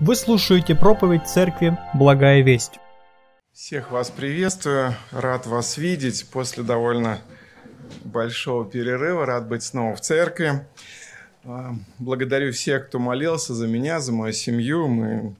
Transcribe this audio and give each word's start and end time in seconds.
Вы 0.00 0.14
слушаете 0.14 0.76
проповедь 0.76 1.26
церкви 1.26 1.76
«Благая 1.92 2.42
весть». 2.42 2.78
Всех 3.52 3.90
вас 3.90 4.10
приветствую, 4.10 4.94
рад 5.10 5.44
вас 5.46 5.76
видеть 5.76 6.24
после 6.30 6.62
довольно 6.62 7.18
большого 8.04 8.64
перерыва, 8.64 9.26
рад 9.26 9.48
быть 9.48 9.64
снова 9.64 9.96
в 9.96 10.00
церкви. 10.00 10.64
А, 11.42 11.74
благодарю 11.98 12.52
всех, 12.52 12.86
кто 12.86 13.00
молился 13.00 13.54
за 13.54 13.66
меня, 13.66 13.98
за 13.98 14.12
мою 14.12 14.32
семью. 14.32 14.86
Мы 14.86 15.34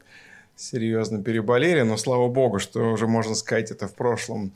серьезно 0.56 1.22
переболели, 1.22 1.82
но 1.82 1.96
слава 1.96 2.26
Богу, 2.26 2.58
что 2.58 2.90
уже 2.90 3.06
можно 3.06 3.36
сказать 3.36 3.70
это 3.70 3.86
в 3.86 3.94
прошлом, 3.94 4.50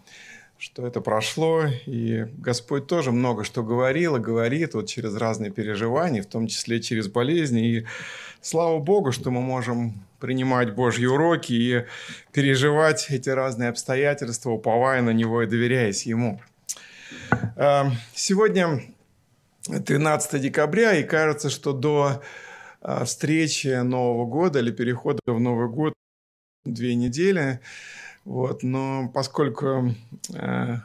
что 0.63 0.87
это 0.87 1.01
прошло. 1.01 1.65
И 1.87 2.25
Господь 2.39 2.87
тоже 2.87 3.11
много 3.11 3.43
что 3.43 3.65
говорил 3.65 4.15
и 4.15 4.21
говорит 4.21 4.75
вот 4.75 4.87
через 4.87 5.17
разные 5.17 5.51
переживания, 5.51 6.23
в 6.23 6.27
том 6.27 6.47
числе 6.47 6.81
через 6.81 7.09
болезни. 7.09 7.67
И 7.67 7.87
слава 8.41 8.79
Богу, 8.79 9.11
что 9.11 9.33
мы 9.33 9.41
можем 9.41 9.93
принимать 10.21 10.73
Божьи 10.77 11.05
уроки 11.05 11.53
и 11.53 11.85
переживать 12.31 13.09
эти 13.11 13.29
разные 13.29 13.71
обстоятельства, 13.71 14.51
уповая 14.51 15.03
на 15.03 15.11
Него 15.11 15.43
и 15.43 15.49
доверяясь 15.49 16.07
Ему. 16.07 16.41
Эм, 17.57 17.95
сегодня 18.15 18.83
13 19.67 20.41
декабря, 20.41 20.95
и 20.95 21.03
кажется, 21.03 21.51
что 21.51 21.73
до 21.73 22.23
э, 22.83 23.05
встречи 23.05 23.83
Нового 23.83 24.27
года 24.27 24.61
или 24.61 24.71
перехода 24.71 25.19
в 25.27 25.41
Новый 25.41 25.69
год 25.69 25.93
две 26.65 26.95
недели. 26.95 27.59
Вот, 28.25 28.63
но 28.63 29.11
поскольку 29.13 29.95
э, 30.35 30.77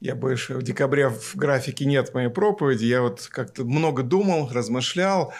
я 0.00 0.14
больше 0.14 0.54
в 0.54 0.62
декабре 0.62 1.08
в 1.08 1.36
графике 1.36 1.84
нет 1.86 2.12
моей 2.14 2.28
проповеди, 2.28 2.84
я 2.84 3.02
вот 3.02 3.28
как-то 3.30 3.64
много 3.64 4.02
думал, 4.02 4.50
размышлял, 4.52 5.32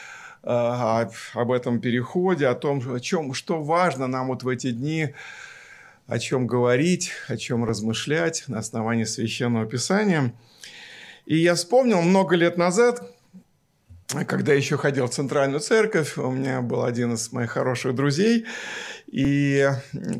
Э, 0.42 1.06
об 1.34 1.52
этом 1.52 1.80
переходе, 1.80 2.46
о 2.46 2.54
том, 2.54 2.82
о 2.94 2.98
чем, 2.98 3.34
что 3.34 3.62
важно 3.62 4.06
нам 4.06 4.28
вот 4.28 4.42
в 4.42 4.48
эти 4.48 4.70
дни, 4.70 5.14
о 6.06 6.18
чем 6.18 6.46
говорить, 6.46 7.12
о 7.28 7.36
чем 7.36 7.64
размышлять 7.64 8.44
на 8.48 8.58
основании 8.58 9.04
Священного 9.04 9.66
Писания. 9.66 10.32
И 11.26 11.36
я 11.36 11.54
вспомнил 11.54 12.00
много 12.00 12.36
лет 12.36 12.56
назад, 12.56 13.02
когда 14.26 14.52
еще 14.52 14.76
ходил 14.76 15.06
в 15.06 15.10
Центральную 15.10 15.60
Церковь, 15.60 16.16
у 16.16 16.30
меня 16.30 16.60
был 16.60 16.84
один 16.84 17.14
из 17.14 17.32
моих 17.32 17.50
хороших 17.50 17.94
друзей, 17.94 18.46
и 19.06 19.68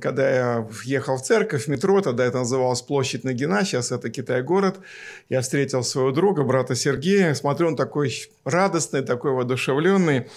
когда 0.00 0.30
я 0.30 0.68
ехал 0.84 1.16
в 1.16 1.22
церковь, 1.22 1.64
в 1.64 1.68
метро, 1.68 2.00
тогда 2.00 2.24
это 2.24 2.38
называлось 2.38 2.82
площадь 2.82 3.24
Нагина, 3.24 3.64
сейчас 3.64 3.92
это 3.92 4.10
Китай-город, 4.10 4.80
я 5.28 5.40
встретил 5.40 5.82
своего 5.82 6.10
друга, 6.12 6.42
брата 6.42 6.74
Сергея, 6.74 7.34
смотрю, 7.34 7.68
он 7.68 7.76
такой 7.76 8.12
радостный, 8.44 9.02
такой 9.02 9.32
воодушевленный, 9.32 10.28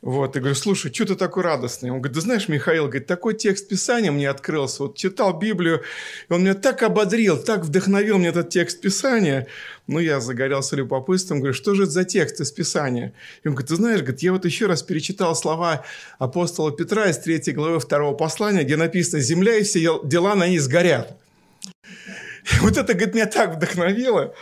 вот, 0.00 0.36
и 0.36 0.38
говорю, 0.38 0.54
слушай, 0.54 0.92
что 0.94 1.06
ты 1.06 1.16
такой 1.16 1.42
радостный? 1.42 1.90
Он 1.90 1.98
говорит, 1.98 2.14
да 2.14 2.20
знаешь, 2.20 2.48
Михаил, 2.48 2.84
говорит, 2.84 3.06
такой 3.06 3.34
текст 3.34 3.68
Писания 3.68 4.12
мне 4.12 4.30
открылся. 4.30 4.84
Вот 4.84 4.96
читал 4.96 5.36
Библию, 5.36 5.82
и 6.28 6.32
он 6.32 6.42
меня 6.42 6.54
так 6.54 6.82
ободрил, 6.84 7.36
так 7.36 7.64
вдохновил 7.64 8.18
мне 8.18 8.28
этот 8.28 8.50
текст 8.50 8.80
Писания. 8.80 9.48
Ну, 9.88 9.98
я 9.98 10.20
загорелся 10.20 10.76
любопытством, 10.76 11.38
говорю, 11.38 11.54
что 11.54 11.74
же 11.74 11.84
это 11.84 11.92
за 11.92 12.04
текст 12.04 12.40
из 12.40 12.52
Писания? 12.52 13.12
И 13.42 13.48
он 13.48 13.54
говорит, 13.54 13.70
ты 13.70 13.76
знаешь, 13.76 14.00
говорит, 14.00 14.20
я 14.20 14.32
вот 14.32 14.44
еще 14.44 14.66
раз 14.66 14.84
перечитал 14.84 15.34
слова 15.34 15.84
апостола 16.18 16.70
Петра 16.70 17.06
из 17.10 17.18
3 17.18 17.52
главы 17.52 17.80
2 17.80 18.12
послания, 18.12 18.62
где 18.62 18.76
написано 18.76 19.20
«Земля 19.20 19.56
и 19.56 19.64
все 19.64 20.00
дела 20.04 20.36
на 20.36 20.46
ней 20.46 20.58
сгорят». 20.58 21.16
И 21.64 22.60
вот 22.60 22.76
это, 22.76 22.94
говорит, 22.94 23.14
меня 23.14 23.26
так 23.26 23.56
вдохновило. 23.56 24.32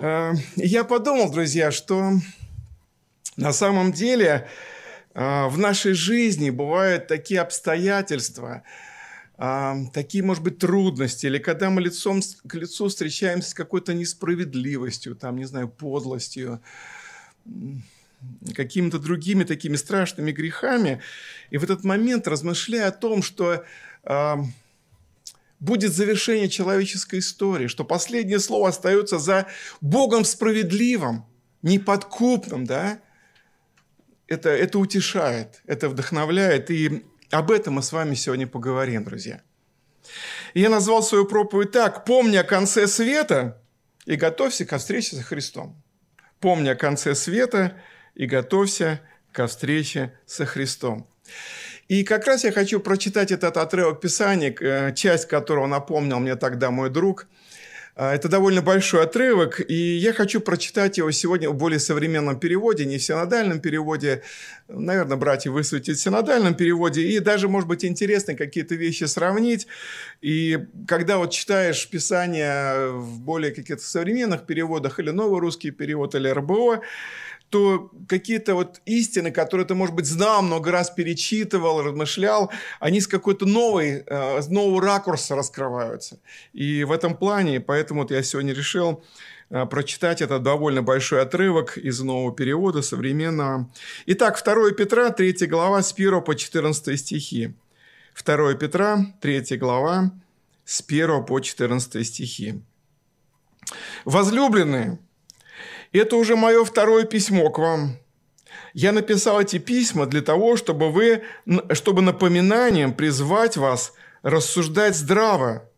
Э, 0.00 0.32
я 0.56 0.84
подумал, 0.84 1.30
друзья, 1.30 1.70
что 1.70 2.12
на 3.40 3.52
самом 3.52 3.92
деле 3.92 4.46
а, 5.14 5.48
в 5.48 5.58
нашей 5.58 5.94
жизни 5.94 6.50
бывают 6.50 7.08
такие 7.08 7.40
обстоятельства, 7.40 8.62
а, 9.38 9.76
такие, 9.94 10.22
может 10.22 10.42
быть, 10.42 10.58
трудности, 10.58 11.26
или 11.26 11.38
когда 11.38 11.70
мы 11.70 11.80
лицом 11.80 12.20
к 12.46 12.54
лицу 12.54 12.88
встречаемся 12.88 13.50
с 13.50 13.54
какой-то 13.54 13.94
несправедливостью, 13.94 15.16
там, 15.16 15.36
не 15.36 15.46
знаю, 15.46 15.68
подлостью, 15.68 16.60
какими-то 18.54 18.98
другими 18.98 19.44
такими 19.44 19.76
страшными 19.76 20.30
грехами. 20.30 21.00
И 21.48 21.56
в 21.56 21.64
этот 21.64 21.84
момент, 21.84 22.28
размышляя 22.28 22.88
о 22.88 22.92
том, 22.92 23.22
что 23.22 23.64
э, 24.04 24.34
будет 25.58 25.94
завершение 25.94 26.50
человеческой 26.50 27.20
истории, 27.20 27.66
что 27.66 27.82
последнее 27.84 28.38
слово 28.38 28.68
остается 28.68 29.18
за 29.18 29.46
Богом 29.80 30.26
справедливым, 30.26 31.24
неподкупным, 31.62 32.66
да, 32.66 33.00
это, 34.30 34.48
это 34.48 34.78
утешает, 34.78 35.60
это 35.66 35.88
вдохновляет. 35.88 36.70
И 36.70 37.04
об 37.30 37.50
этом 37.50 37.74
мы 37.74 37.82
с 37.82 37.92
вами 37.92 38.14
сегодня 38.14 38.46
поговорим, 38.46 39.04
друзья. 39.04 39.42
Я 40.54 40.70
назвал 40.70 41.02
свою 41.02 41.26
проповедь 41.26 41.72
так. 41.72 42.04
«Помни 42.04 42.36
о 42.36 42.44
конце 42.44 42.86
света 42.86 43.60
и 44.06 44.16
готовься 44.16 44.64
ко 44.64 44.78
встрече 44.78 45.16
со 45.16 45.22
Христом». 45.22 45.82
Помни 46.38 46.70
о 46.70 46.76
конце 46.76 47.14
света 47.14 47.76
и 48.14 48.24
готовься 48.24 49.00
ко 49.32 49.46
встрече 49.46 50.14
со 50.24 50.46
Христом. 50.46 51.06
И 51.88 52.02
как 52.02 52.26
раз 52.26 52.44
я 52.44 52.52
хочу 52.52 52.80
прочитать 52.80 53.30
этот 53.30 53.56
отрывок 53.56 54.00
Писания, 54.00 54.54
э, 54.58 54.94
часть 54.94 55.28
которого 55.28 55.66
напомнил 55.66 56.18
мне 56.18 56.36
тогда 56.36 56.70
мой 56.70 56.88
друг– 56.88 57.26
это 58.00 58.28
довольно 58.28 58.62
большой 58.62 59.02
отрывок, 59.02 59.60
и 59.60 59.74
я 59.74 60.14
хочу 60.14 60.40
прочитать 60.40 60.96
его 60.96 61.10
сегодня 61.10 61.50
в 61.50 61.54
более 61.54 61.78
современном 61.78 62.40
переводе, 62.40 62.86
не 62.86 62.96
в 62.96 63.02
синодальном 63.02 63.60
переводе. 63.60 64.22
Наверное, 64.68 65.18
братья 65.18 65.50
высветят 65.50 65.98
в 65.98 66.00
синодальном 66.00 66.54
переводе, 66.54 67.02
и 67.02 67.18
даже, 67.18 67.48
может 67.48 67.68
быть, 67.68 67.84
интересно 67.84 68.34
какие-то 68.34 68.74
вещи 68.74 69.04
сравнить. 69.04 69.66
И 70.22 70.60
когда 70.88 71.18
вот 71.18 71.30
читаешь 71.30 71.86
Писание 71.90 72.90
в 72.92 73.20
более 73.20 73.52
каких-то 73.52 73.82
современных 73.82 74.46
переводах, 74.46 74.98
или 74.98 75.10
новый 75.10 75.40
русский 75.40 75.70
перевод, 75.70 76.14
или 76.14 76.28
РБО, 76.28 76.80
то 77.50 77.90
какие-то 78.08 78.54
вот 78.54 78.80
истины, 78.86 79.32
которые 79.32 79.66
ты, 79.66 79.74
может 79.74 79.94
быть, 79.94 80.06
знал, 80.06 80.40
много 80.40 80.70
раз 80.70 80.90
перечитывал, 80.90 81.82
размышлял, 81.82 82.50
они 82.78 83.00
с 83.00 83.08
какой-то 83.08 83.44
новой, 83.44 84.04
э, 84.06 84.40
с 84.40 84.48
нового 84.48 84.80
ракурса 84.80 85.34
раскрываются. 85.34 86.20
И 86.52 86.84
в 86.84 86.92
этом 86.92 87.16
плане, 87.16 87.60
поэтому 87.60 88.02
вот 88.02 88.12
я 88.12 88.22
сегодня 88.22 88.54
решил 88.54 89.02
э, 89.50 89.66
прочитать 89.66 90.22
этот 90.22 90.44
довольно 90.44 90.82
большой 90.82 91.22
отрывок 91.22 91.76
из 91.76 92.00
нового 92.00 92.32
перевода 92.32 92.82
современного. 92.82 93.68
Итак, 94.06 94.40
2 94.42 94.70
Петра, 94.70 95.10
3 95.10 95.46
глава, 95.46 95.82
с 95.82 95.92
1 95.92 96.22
по 96.22 96.36
14 96.36 96.98
стихи. 96.98 97.54
2 98.24 98.54
Петра, 98.54 99.06
3 99.20 99.56
глава, 99.56 100.12
с 100.64 100.84
1 100.86 101.24
по 101.24 101.40
14 101.40 102.06
стихи. 102.06 102.62
«Возлюбленные, 104.04 104.98
это 105.98 106.16
уже 106.16 106.36
мое 106.36 106.64
второе 106.64 107.04
письмо 107.04 107.50
к 107.50 107.58
вам. 107.58 107.96
Я 108.72 108.92
написал 108.92 109.40
эти 109.40 109.58
письма 109.58 110.06
для 110.06 110.22
того, 110.22 110.56
чтобы 110.56 110.90
вы, 110.90 111.22
чтобы 111.72 112.02
напоминанием 112.02 112.94
призвать 112.94 113.56
вас 113.56 113.92
рассуждать 114.22 114.96
здраво, 114.96 115.68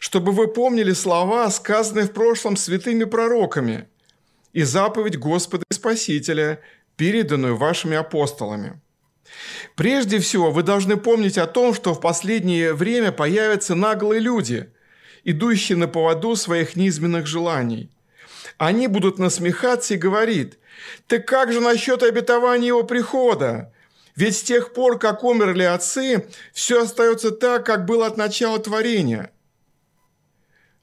чтобы 0.00 0.32
вы 0.32 0.48
помнили 0.48 0.92
слова, 0.92 1.48
сказанные 1.50 2.06
в 2.06 2.12
прошлом 2.12 2.56
святыми 2.56 3.04
пророками, 3.04 3.88
и 4.52 4.62
заповедь 4.62 5.18
Господа 5.18 5.64
и 5.70 5.74
Спасителя, 5.74 6.60
переданную 6.96 7.56
вашими 7.56 7.96
апостолами. 7.96 8.80
Прежде 9.74 10.18
всего, 10.18 10.50
вы 10.50 10.62
должны 10.62 10.96
помнить 10.96 11.36
о 11.36 11.46
том, 11.46 11.74
что 11.74 11.92
в 11.92 12.00
последнее 12.00 12.72
время 12.72 13.12
появятся 13.12 13.74
наглые 13.74 14.20
люди, 14.20 14.70
идущие 15.24 15.76
на 15.76 15.88
поводу 15.88 16.34
своих 16.34 16.74
низменных 16.74 17.26
желаний– 17.26 17.90
они 18.58 18.86
будут 18.86 19.18
насмехаться 19.18 19.94
и 19.94 19.98
говорить, 19.98 20.58
«Так 21.06 21.26
как 21.26 21.52
же 21.52 21.60
насчет 21.60 22.02
обетования 22.02 22.68
его 22.68 22.84
прихода? 22.84 23.72
Ведь 24.14 24.36
с 24.36 24.42
тех 24.42 24.72
пор, 24.72 24.98
как 24.98 25.24
умерли 25.24 25.62
отцы, 25.62 26.26
все 26.52 26.82
остается 26.82 27.30
так, 27.30 27.66
как 27.66 27.84
было 27.86 28.06
от 28.06 28.16
начала 28.16 28.58
творения». 28.58 29.30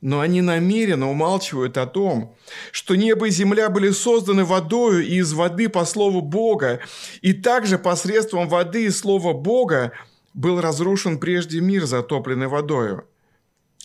Но 0.02 0.20
они 0.20 0.42
намеренно 0.42 1.10
умалчивают 1.10 1.78
о 1.78 1.88
том, 1.88 2.36
что 2.72 2.96
небо 2.96 3.28
и 3.28 3.32
земля 3.32 3.70
были 3.70 3.90
созданы 3.92 4.44
водою 4.44 5.02
и 5.02 5.16
из 5.16 5.32
воды 5.32 5.70
по 5.70 5.86
слову 5.86 6.22
Бога, 6.22 6.82
и 7.22 7.32
также 7.32 7.80
посредством 7.80 8.50
воды 8.50 8.86
и 8.86 8.90
слова 8.90 9.32
Бога 9.32 9.94
был 10.34 10.60
разрушен 10.60 11.20
прежде 11.20 11.62
мир, 11.62 11.86
затопленный 11.86 12.48
водою– 12.48 13.08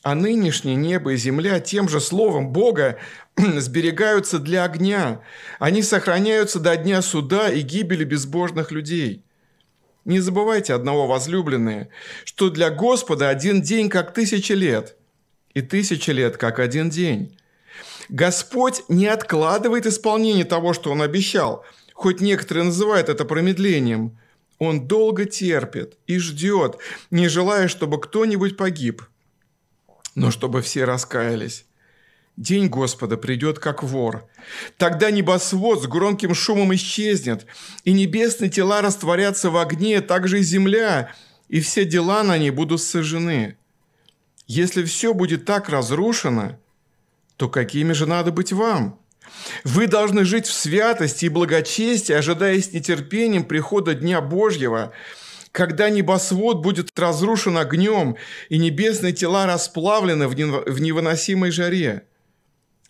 а 0.02 0.14
нынешнее 0.14 0.76
небо 0.76 1.12
и 1.12 1.16
земля 1.16 1.60
тем 1.60 1.88
же 1.88 2.00
словом 2.00 2.50
Бога 2.50 2.98
сберегаются 3.58 4.38
для 4.38 4.64
огня. 4.64 5.20
Они 5.58 5.82
сохраняются 5.82 6.58
до 6.58 6.76
дня 6.76 7.02
суда 7.02 7.50
и 7.50 7.60
гибели 7.60 8.04
безбожных 8.04 8.72
людей. 8.72 9.24
Не 10.04 10.20
забывайте 10.20 10.74
одного, 10.74 11.06
возлюбленные, 11.06 11.90
что 12.24 12.50
для 12.50 12.70
Господа 12.70 13.28
один 13.28 13.60
день 13.60 13.88
как 13.88 14.14
тысяча 14.14 14.54
лет, 14.54 14.96
и 15.54 15.60
тысяча 15.60 16.12
лет 16.12 16.36
как 16.36 16.58
один 16.58 16.88
день. 16.88 17.36
Господь 18.08 18.82
не 18.88 19.06
откладывает 19.06 19.86
исполнение 19.86 20.44
того, 20.44 20.72
что 20.72 20.90
Он 20.90 21.02
обещал, 21.02 21.64
хоть 21.92 22.20
некоторые 22.20 22.64
называют 22.64 23.08
это 23.08 23.24
промедлением. 23.24 24.18
Он 24.58 24.88
долго 24.88 25.24
терпит 25.26 25.96
и 26.06 26.18
ждет, 26.18 26.78
не 27.10 27.28
желая, 27.28 27.68
чтобы 27.68 28.00
кто-нибудь 28.00 28.56
погиб, 28.56 29.02
но 30.14 30.30
чтобы 30.30 30.62
все 30.62 30.84
раскаялись. 30.84 31.67
День 32.38 32.68
Господа 32.68 33.16
придет, 33.16 33.58
как 33.58 33.82
вор. 33.82 34.28
Тогда 34.76 35.10
небосвод 35.10 35.82
с 35.82 35.88
громким 35.88 36.36
шумом 36.36 36.72
исчезнет, 36.72 37.46
и 37.82 37.92
небесные 37.92 38.48
тела 38.48 38.80
растворятся 38.80 39.50
в 39.50 39.56
огне, 39.56 40.00
также 40.00 40.38
и 40.38 40.44
земля, 40.44 41.12
и 41.48 41.58
все 41.58 41.84
дела 41.84 42.22
на 42.22 42.38
ней 42.38 42.50
будут 42.50 42.80
сожжены. 42.80 43.56
Если 44.46 44.84
все 44.84 45.14
будет 45.14 45.46
так 45.46 45.68
разрушено, 45.68 46.60
то 47.36 47.48
какими 47.48 47.92
же 47.92 48.06
надо 48.06 48.30
быть 48.30 48.52
вам? 48.52 49.00
Вы 49.64 49.88
должны 49.88 50.24
жить 50.24 50.46
в 50.46 50.52
святости 50.52 51.24
и 51.24 51.30
благочестии, 51.30 52.12
ожидая 52.12 52.62
с 52.62 52.72
нетерпением 52.72 53.46
прихода 53.46 53.96
Дня 53.96 54.20
Божьего, 54.20 54.92
когда 55.50 55.90
небосвод 55.90 56.62
будет 56.62 56.96
разрушен 56.96 57.58
огнем, 57.58 58.14
и 58.48 58.58
небесные 58.58 59.12
тела 59.12 59.46
расплавлены 59.46 60.28
в 60.28 60.36
невыносимой 60.36 61.50
жаре. 61.50 62.04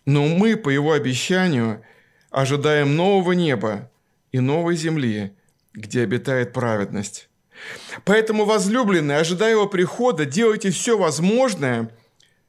Но 0.09 0.27
мы, 0.27 0.57
по 0.57 0.69
его 0.69 0.93
обещанию, 0.93 1.85
ожидаем 2.31 2.95
нового 2.95 3.33
неба 3.33 3.91
и 4.31 4.39
новой 4.39 4.75
земли, 4.75 5.37
где 5.71 6.01
обитает 6.01 6.51
праведность. 6.51 7.29
Поэтому, 8.05 8.45
возлюбленные, 8.45 9.19
ожидая 9.19 9.51
его 9.51 9.67
прихода, 9.67 10.25
делайте 10.25 10.71
все 10.71 10.97
возможное, 10.97 11.95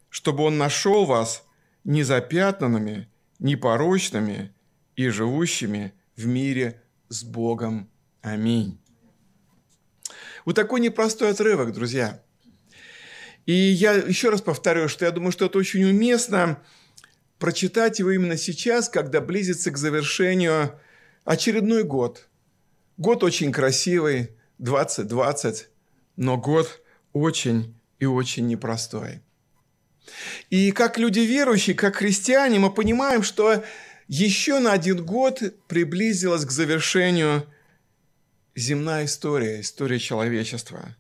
чтобы 0.08 0.44
он 0.44 0.56
нашел 0.56 1.04
вас 1.04 1.44
незапятнанными 1.84 3.10
непорочными 3.38 4.54
и 4.96 5.08
живущими 5.08 5.92
в 6.16 6.24
мире 6.26 6.80
с 7.10 7.22
Богом. 7.22 7.90
Аминь. 8.22 8.80
Вот 10.46 10.56
такой 10.56 10.80
непростой 10.80 11.32
отрывок, 11.32 11.74
друзья. 11.74 12.22
И 13.44 13.52
я 13.52 13.92
еще 13.92 14.30
раз 14.30 14.40
повторю, 14.40 14.88
что 14.88 15.04
я 15.04 15.10
думаю, 15.10 15.30
что 15.30 15.44
это 15.44 15.58
очень 15.58 15.84
уместно 15.84 16.58
прочитать 17.40 17.98
его 17.98 18.12
именно 18.12 18.36
сейчас, 18.36 18.88
когда 18.88 19.20
близится 19.20 19.72
к 19.72 19.78
завершению 19.78 20.78
очередной 21.24 21.82
год. 21.82 22.28
Год 22.98 23.24
очень 23.24 23.50
красивый, 23.50 24.30
2020, 24.58 25.68
но 26.16 26.36
год 26.36 26.82
очень 27.12 27.74
и 27.98 28.04
очень 28.04 28.46
непростой. 28.46 29.22
И 30.50 30.70
как 30.72 30.98
люди 30.98 31.20
верующие, 31.20 31.74
как 31.74 31.96
христиане, 31.96 32.58
мы 32.58 32.72
понимаем, 32.72 33.22
что 33.22 33.64
еще 34.06 34.58
на 34.58 34.72
один 34.72 35.04
год 35.04 35.42
приблизилась 35.66 36.44
к 36.44 36.50
завершению 36.50 37.46
земная 38.54 39.06
история, 39.06 39.60
история 39.60 39.98
человечества. 39.98 40.94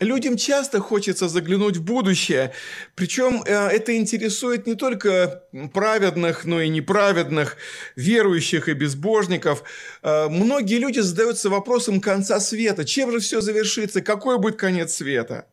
Людям 0.00 0.36
часто 0.36 0.80
хочется 0.80 1.28
заглянуть 1.28 1.78
в 1.78 1.82
будущее, 1.82 2.52
причем 2.94 3.42
э, 3.46 3.68
это 3.68 3.96
интересует 3.96 4.66
не 4.66 4.74
только 4.74 5.44
праведных, 5.72 6.44
но 6.44 6.60
и 6.60 6.68
неправедных, 6.68 7.56
верующих 7.96 8.68
и 8.68 8.74
безбожников. 8.74 9.62
А, 10.02 10.28
многие 10.28 10.78
люди 10.78 10.98
задаются 10.98 11.48
вопросом 11.48 12.00
конца 12.00 12.40
света. 12.40 12.84
Чем 12.84 13.12
же 13.12 13.20
все 13.20 13.40
завершится? 13.40 14.02
Какой 14.02 14.38
будет 14.38 14.56
конец 14.56 14.94
света? 14.94 15.46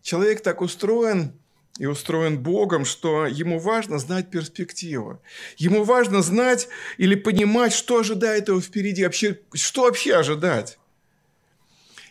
Человек 0.00 0.40
так 0.40 0.60
устроен 0.60 1.32
и 1.78 1.86
устроен 1.86 2.38
Богом, 2.38 2.84
что 2.84 3.26
ему 3.26 3.58
важно 3.58 3.98
знать 3.98 4.30
перспективу. 4.30 5.20
Ему 5.58 5.84
важно 5.84 6.22
знать 6.22 6.68
или 6.96 7.14
понимать, 7.14 7.72
что 7.72 7.98
ожидает 7.98 8.48
его 8.48 8.60
впереди, 8.60 9.04
вообще, 9.04 9.40
что 9.52 9.82
вообще 9.82 10.14
ожидать. 10.14 10.78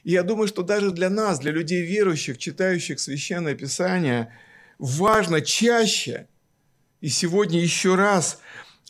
Я 0.05 0.23
думаю, 0.23 0.47
что 0.47 0.61
даже 0.61 0.91
для 0.91 1.09
нас, 1.09 1.39
для 1.39 1.51
людей 1.51 1.81
верующих, 1.81 2.37
читающих 2.37 2.99
Священное 2.99 3.55
Писание, 3.55 4.31
важно 4.77 5.41
чаще 5.41 6.27
и 7.01 7.09
сегодня 7.09 7.59
еще 7.59 7.95
раз 7.95 8.39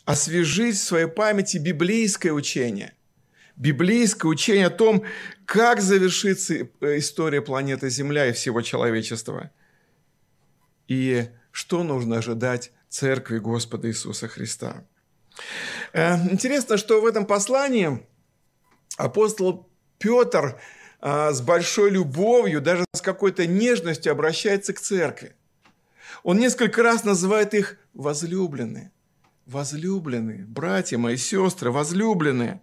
освежить 0.04 0.76
в 0.76 0.84
своей 0.84 1.08
памяти 1.08 1.56
библейское 1.56 2.32
учение 2.32 2.92
библейское 3.56 4.30
учение 4.30 4.66
о 4.66 4.70
том, 4.70 5.04
как 5.46 5.80
завершится 5.80 6.54
э, 6.54 6.98
история 6.98 7.40
планеты 7.40 7.88
Земля 7.88 8.26
и 8.26 8.32
всего 8.32 8.60
человечества. 8.60 9.50
И 10.88 11.28
что 11.50 11.82
нужно 11.82 12.18
ожидать 12.18 12.72
Церкви 12.90 13.38
Господа 13.38 13.88
Иисуса 13.88 14.28
Христа. 14.28 14.84
Э, 15.92 16.16
интересно, 16.30 16.76
что 16.76 17.00
в 17.00 17.06
этом 17.06 17.24
послании 17.24 18.06
апостол 18.98 19.68
Петр 19.98 20.60
с 21.06 21.40
большой 21.40 21.90
любовью, 21.90 22.60
даже 22.60 22.84
с 22.92 23.00
какой-то 23.00 23.46
нежностью 23.46 24.10
обращается 24.10 24.72
к 24.72 24.80
церкви. 24.80 25.36
Он 26.24 26.36
несколько 26.38 26.82
раз 26.82 27.04
называет 27.04 27.54
их 27.54 27.78
возлюбленные. 27.94 28.90
Возлюбленные, 29.46 30.44
братья 30.44 30.98
мои, 30.98 31.16
сестры, 31.16 31.70
возлюбленные. 31.70 32.60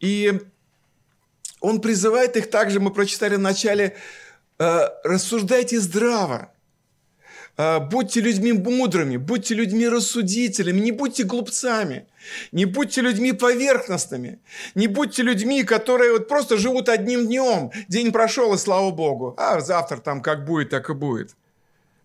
И 0.00 0.40
он 1.60 1.80
призывает 1.80 2.36
их 2.36 2.50
также, 2.50 2.80
мы 2.80 2.90
прочитали 2.92 3.36
в 3.36 3.40
начале, 3.40 3.96
э, 4.58 4.80
рассуждайте 5.04 5.78
здраво, 5.78 6.52
будьте 7.56 8.20
людьми 8.20 8.52
мудрыми, 8.52 9.16
будьте 9.16 9.54
людьми 9.54 9.88
рассудителями, 9.88 10.80
не 10.80 10.92
будьте 10.92 11.24
глупцами, 11.24 12.06
не 12.52 12.64
будьте 12.64 13.00
людьми 13.00 13.32
поверхностными, 13.32 14.40
не 14.74 14.86
будьте 14.86 15.22
людьми, 15.22 15.62
которые 15.62 16.12
вот 16.12 16.28
просто 16.28 16.56
живут 16.56 16.88
одним 16.88 17.26
днем, 17.26 17.70
день 17.88 18.12
прошел 18.12 18.54
и 18.54 18.58
слава 18.58 18.90
Богу, 18.90 19.34
а 19.38 19.60
завтра 19.60 19.98
там 19.98 20.22
как 20.22 20.44
будет, 20.44 20.70
так 20.70 20.90
и 20.90 20.94
будет. 20.94 21.34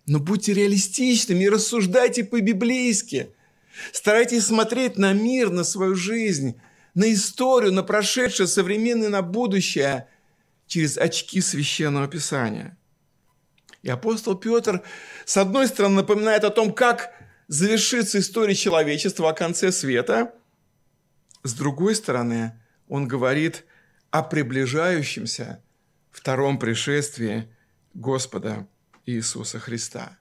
Но 0.08 0.20
будьте 0.20 0.54
реалистичными 0.54 1.44
и 1.44 1.50
рассуждайте 1.50 2.24
по-библейски. 2.24 3.30
Старайтесь 3.92 4.46
смотреть 4.46 4.98
на 4.98 5.14
мир, 5.14 5.50
на 5.50 5.64
свою 5.64 5.96
жизнь– 5.96 6.56
на 6.94 7.12
историю, 7.14 7.72
на 7.74 7.84
прошедшее, 7.84 8.48
современное, 8.48 9.10
на 9.10 9.22
будущее 9.22 10.08
через 10.68 10.98
очки 10.98 11.42
Священного 11.42 12.08
Писания. 12.08 12.78
И 13.84 13.90
апостол 13.90 14.36
Петр, 14.36 14.82
с 15.26 15.38
одной 15.38 15.68
стороны, 15.68 15.96
напоминает 15.96 16.44
о 16.44 16.50
том, 16.50 16.74
как 16.74 17.12
завершится 17.48 18.20
история 18.20 18.56
человечества 18.56 19.30
о 19.30 19.34
конце 19.34 19.72
света, 19.72 20.34
с 21.44 21.54
другой 21.54 21.96
стороны, 21.96 22.54
он 22.88 23.08
говорит 23.08 23.66
о 24.12 24.22
приближающемся 24.22 25.64
втором 26.12 26.60
пришествии 26.60 27.48
Господа 27.94 28.68
Иисуса 29.06 29.60
Христа. 29.60 30.18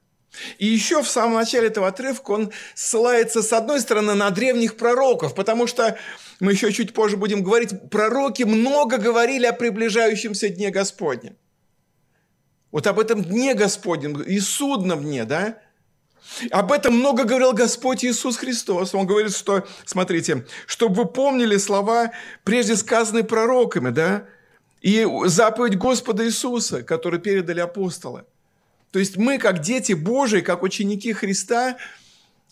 И 0.59 0.67
еще 0.67 1.03
в 1.03 1.09
самом 1.09 1.35
начале 1.35 1.67
этого 1.67 1.89
отрывка 1.89 2.31
он 2.31 2.53
ссылается, 2.75 3.43
с 3.43 3.53
одной 3.53 3.81
стороны, 3.81 4.15
на 4.15 4.31
древних 4.31 4.77
пророков, 4.77 5.35
потому 5.35 5.67
что 5.67 5.99
мы 6.39 6.53
еще 6.53 6.73
чуть 6.73 6.95
позже 6.95 7.17
будем 7.17 7.43
говорить, 7.43 7.91
пророки 7.91 8.45
много 8.45 8.99
говорили 8.99 9.47
о 9.47 9.53
приближающемся 9.53 10.49
Дне 10.49 10.71
Господнем. 10.71 11.37
Вот 12.73 12.87
об 12.87 12.99
этом 12.99 13.23
Дне 13.25 13.55
Господнем 13.55 14.21
и 14.21 14.39
судном 14.39 15.03
дне, 15.03 15.25
да? 15.25 15.59
Об 16.53 16.71
этом 16.71 16.95
много 16.95 17.25
говорил 17.25 17.53
Господь 17.53 18.05
Иисус 18.05 18.37
Христос. 18.37 18.95
Он 18.95 19.07
говорит, 19.07 19.35
что, 19.37 19.67
смотрите, 19.85 20.47
чтобы 20.67 21.03
вы 21.03 21.07
помнили 21.07 21.57
слова, 21.57 22.13
прежде 22.45 22.77
сказанные 22.77 23.25
пророками, 23.25 23.91
да? 23.91 24.27
И 24.81 25.07
заповедь 25.27 25.77
Господа 25.77 26.25
Иисуса, 26.25 26.83
которую 26.83 27.21
передали 27.21 27.61
апостолы. 27.61 28.25
То 28.93 28.99
есть 28.99 29.17
мы, 29.17 29.39
как 29.39 29.61
дети 29.61 29.93
Божии, 29.93 30.41
как 30.41 30.63
ученики 30.63 31.13
Христа, 31.13 31.77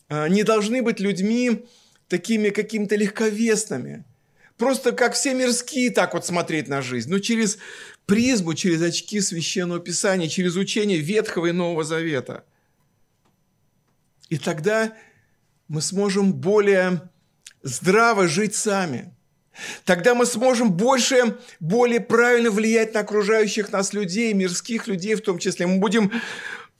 а, 0.09 0.29
не 0.29 0.43
должны 0.43 0.83
быть 0.83 1.01
людьми 1.01 1.65
такими 2.09 2.51
какими-то 2.51 2.97
легковесными. 2.97 4.05
Просто 4.57 4.93
как 4.93 5.15
все 5.15 5.35
мирские 5.35 5.91
так 5.91 6.15
вот 6.15 6.27
смотреть 6.27 6.69
на 6.69 6.83
жизнь. 6.83 7.11
Но 7.11 7.19
через 7.19 7.59
призму, 8.09 8.55
через 8.55 8.83
очки 8.83 9.21
Священного 9.21 9.79
Писания, 9.79 10.29
через 10.29 10.57
учение 10.57 10.99
Ветхого 10.99 11.47
и 11.47 11.53
Нового 11.53 11.85
Завета. 11.85 12.45
И 14.31 14.38
тогда 14.38 14.97
мы 15.69 15.83
сможем 15.83 16.33
более 16.33 17.11
здраво 17.62 18.27
жить 18.27 18.57
сами– 18.57 19.15
Тогда 19.85 20.15
мы 20.15 20.27
сможем 20.27 20.73
больше, 20.73 21.38
более 21.61 22.00
правильно 22.00 22.50
влиять 22.50 22.95
на 22.95 23.00
окружающих 23.00 23.73
нас 23.73 23.93
людей, 23.93 24.33
мирских 24.33 24.87
людей 24.87 25.15
в 25.15 25.23
том 25.23 25.38
числе. 25.38 25.67
Мы 25.67 25.79
будем 25.79 26.12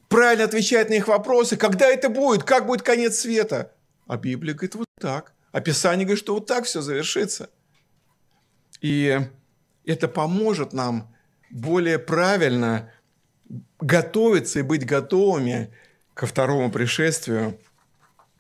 правильно 0.09 0.45
отвечать 0.45 0.89
на 0.89 0.95
их 0.95 1.09
вопросы. 1.09 1.57
Когда 1.57 1.87
это 1.87 2.09
будет? 2.09 2.45
Как 2.45 2.67
будет 2.67 2.83
конец 2.83 3.19
света? 3.19 3.73
А 4.07 4.17
Библия 4.17 4.55
говорит 4.55 4.75
вот 4.75 4.87
так. 5.01 5.33
А 5.53 5.61
Писание 5.61 6.05
говорит, 6.05 6.23
что 6.23 6.35
вот 6.35 6.47
так 6.47 6.65
все 6.65 6.81
завершится. 6.81 7.51
И 8.81 9.21
это 9.85 10.09
поможет 10.09 10.73
нам 10.73 11.15
более 11.51 11.99
правильно 11.99 12.93
готовиться 13.81 14.61
и 14.61 14.63
быть 14.63 14.85
готовыми 14.85 15.73
ко 16.15 16.27
второму 16.27 16.71
пришествию 16.71 17.59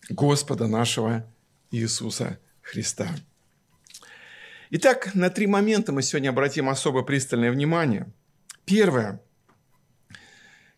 Господа 0.09 0.67
нашего 0.67 1.25
Иисуса 1.71 2.38
Христа. 2.62 3.09
Итак, 4.71 5.15
на 5.15 5.31
три 5.31 5.47
момента 5.47 5.93
мы 5.93 6.03
сегодня 6.03 6.31
обратим 6.31 6.69
особо 6.69 7.03
пристальное 7.03 7.50
внимание. 7.50 8.12
Первое. 8.65 9.23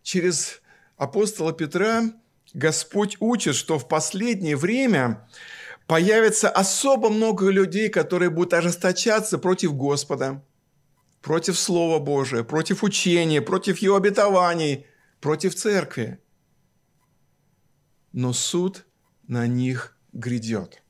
Через 0.03 0.61
апостола 0.97 1.53
Петра 1.53 2.03
Господь 2.55 3.17
учит, 3.21 3.55
что 3.55 3.79
в 3.79 3.89
последнее 3.89 4.57
время 4.57 5.29
появится 5.87 6.49
особо 6.49 7.11
много 7.11 7.51
людей, 7.51 7.89
которые 7.89 8.31
будут 8.31 8.55
ожесточаться 8.55 9.39
против 9.39 9.75
Господа, 9.75 10.45
против 11.21 11.59
Слова 11.59 11.99
Божия, 11.99 12.43
против 12.43 12.83
учения, 12.83 13.43
против 13.43 13.79
Его 13.79 13.97
обетований, 13.97 14.87
против 15.21 15.55
церкви. 15.55 16.19
Но 18.12 18.33
суд 18.33 18.87
на 19.29 19.47
них 19.47 19.97
грядет. 20.12 20.83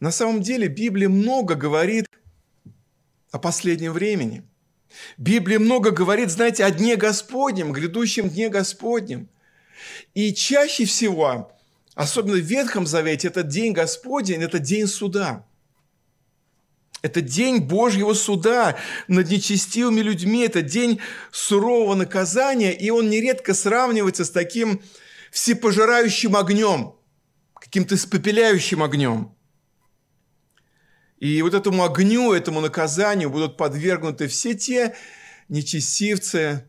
На 0.00 0.10
самом 0.10 0.42
деле 0.42 0.68
Библия 0.68 1.08
много 1.08 1.54
говорит 1.54 2.06
о 3.30 3.38
последнем 3.38 3.92
времени. 3.92 4.44
Библия 5.16 5.58
много 5.58 5.90
говорит, 5.90 6.30
знаете, 6.30 6.64
о 6.64 6.70
Дне 6.70 6.96
Господнем, 6.96 7.72
грядущем 7.72 8.28
Дне 8.28 8.48
Господнем. 8.48 9.28
И 10.14 10.34
чаще 10.34 10.84
всего, 10.84 11.52
особенно 11.94 12.36
в 12.36 12.40
Ветхом 12.40 12.86
Завете, 12.86 13.28
этот 13.28 13.48
День 13.48 13.72
Господень– 13.72 14.42
это 14.42 14.58
День 14.58 14.86
суда. 14.86 15.45
Это 17.06 17.20
день 17.20 17.60
Божьего 17.60 18.14
суда 18.14 18.76
над 19.06 19.30
нечестивыми 19.30 20.00
людьми, 20.00 20.40
это 20.40 20.60
день 20.60 21.00
сурового 21.30 21.94
наказания, 21.94 22.72
и 22.72 22.90
он 22.90 23.08
нередко 23.08 23.54
сравнивается 23.54 24.24
с 24.24 24.30
таким 24.30 24.82
всепожирающим 25.30 26.34
огнем, 26.34 26.96
каким-то 27.54 27.94
испепеляющим 27.94 28.82
огнем. 28.82 29.36
И 31.18 31.40
вот 31.42 31.54
этому 31.54 31.84
огню, 31.84 32.32
этому 32.32 32.60
наказанию 32.60 33.30
будут 33.30 33.56
подвергнуты 33.56 34.26
все 34.26 34.54
те 34.54 34.96
нечестивцы, 35.48 36.66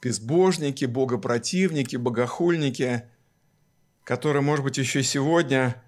безбожники, 0.00 0.86
богопротивники, 0.86 1.96
богохульники, 1.96 3.02
которые, 4.02 4.40
может 4.40 4.64
быть, 4.64 4.78
еще 4.78 5.02
сегодня 5.02 5.82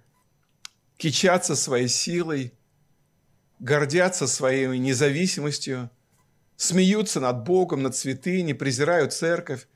кичатся 0.98 1.56
своей 1.56 1.88
силой, 1.88 2.52
гордятся 3.62 4.26
своей 4.26 4.66
независимостью, 4.78 5.88
смеются 6.56 7.18
над 7.20 7.44
Богом, 7.44 7.82
над 7.82 7.96
святыней, 7.96 8.54
презирают 8.54 9.14
церковь, 9.14 9.66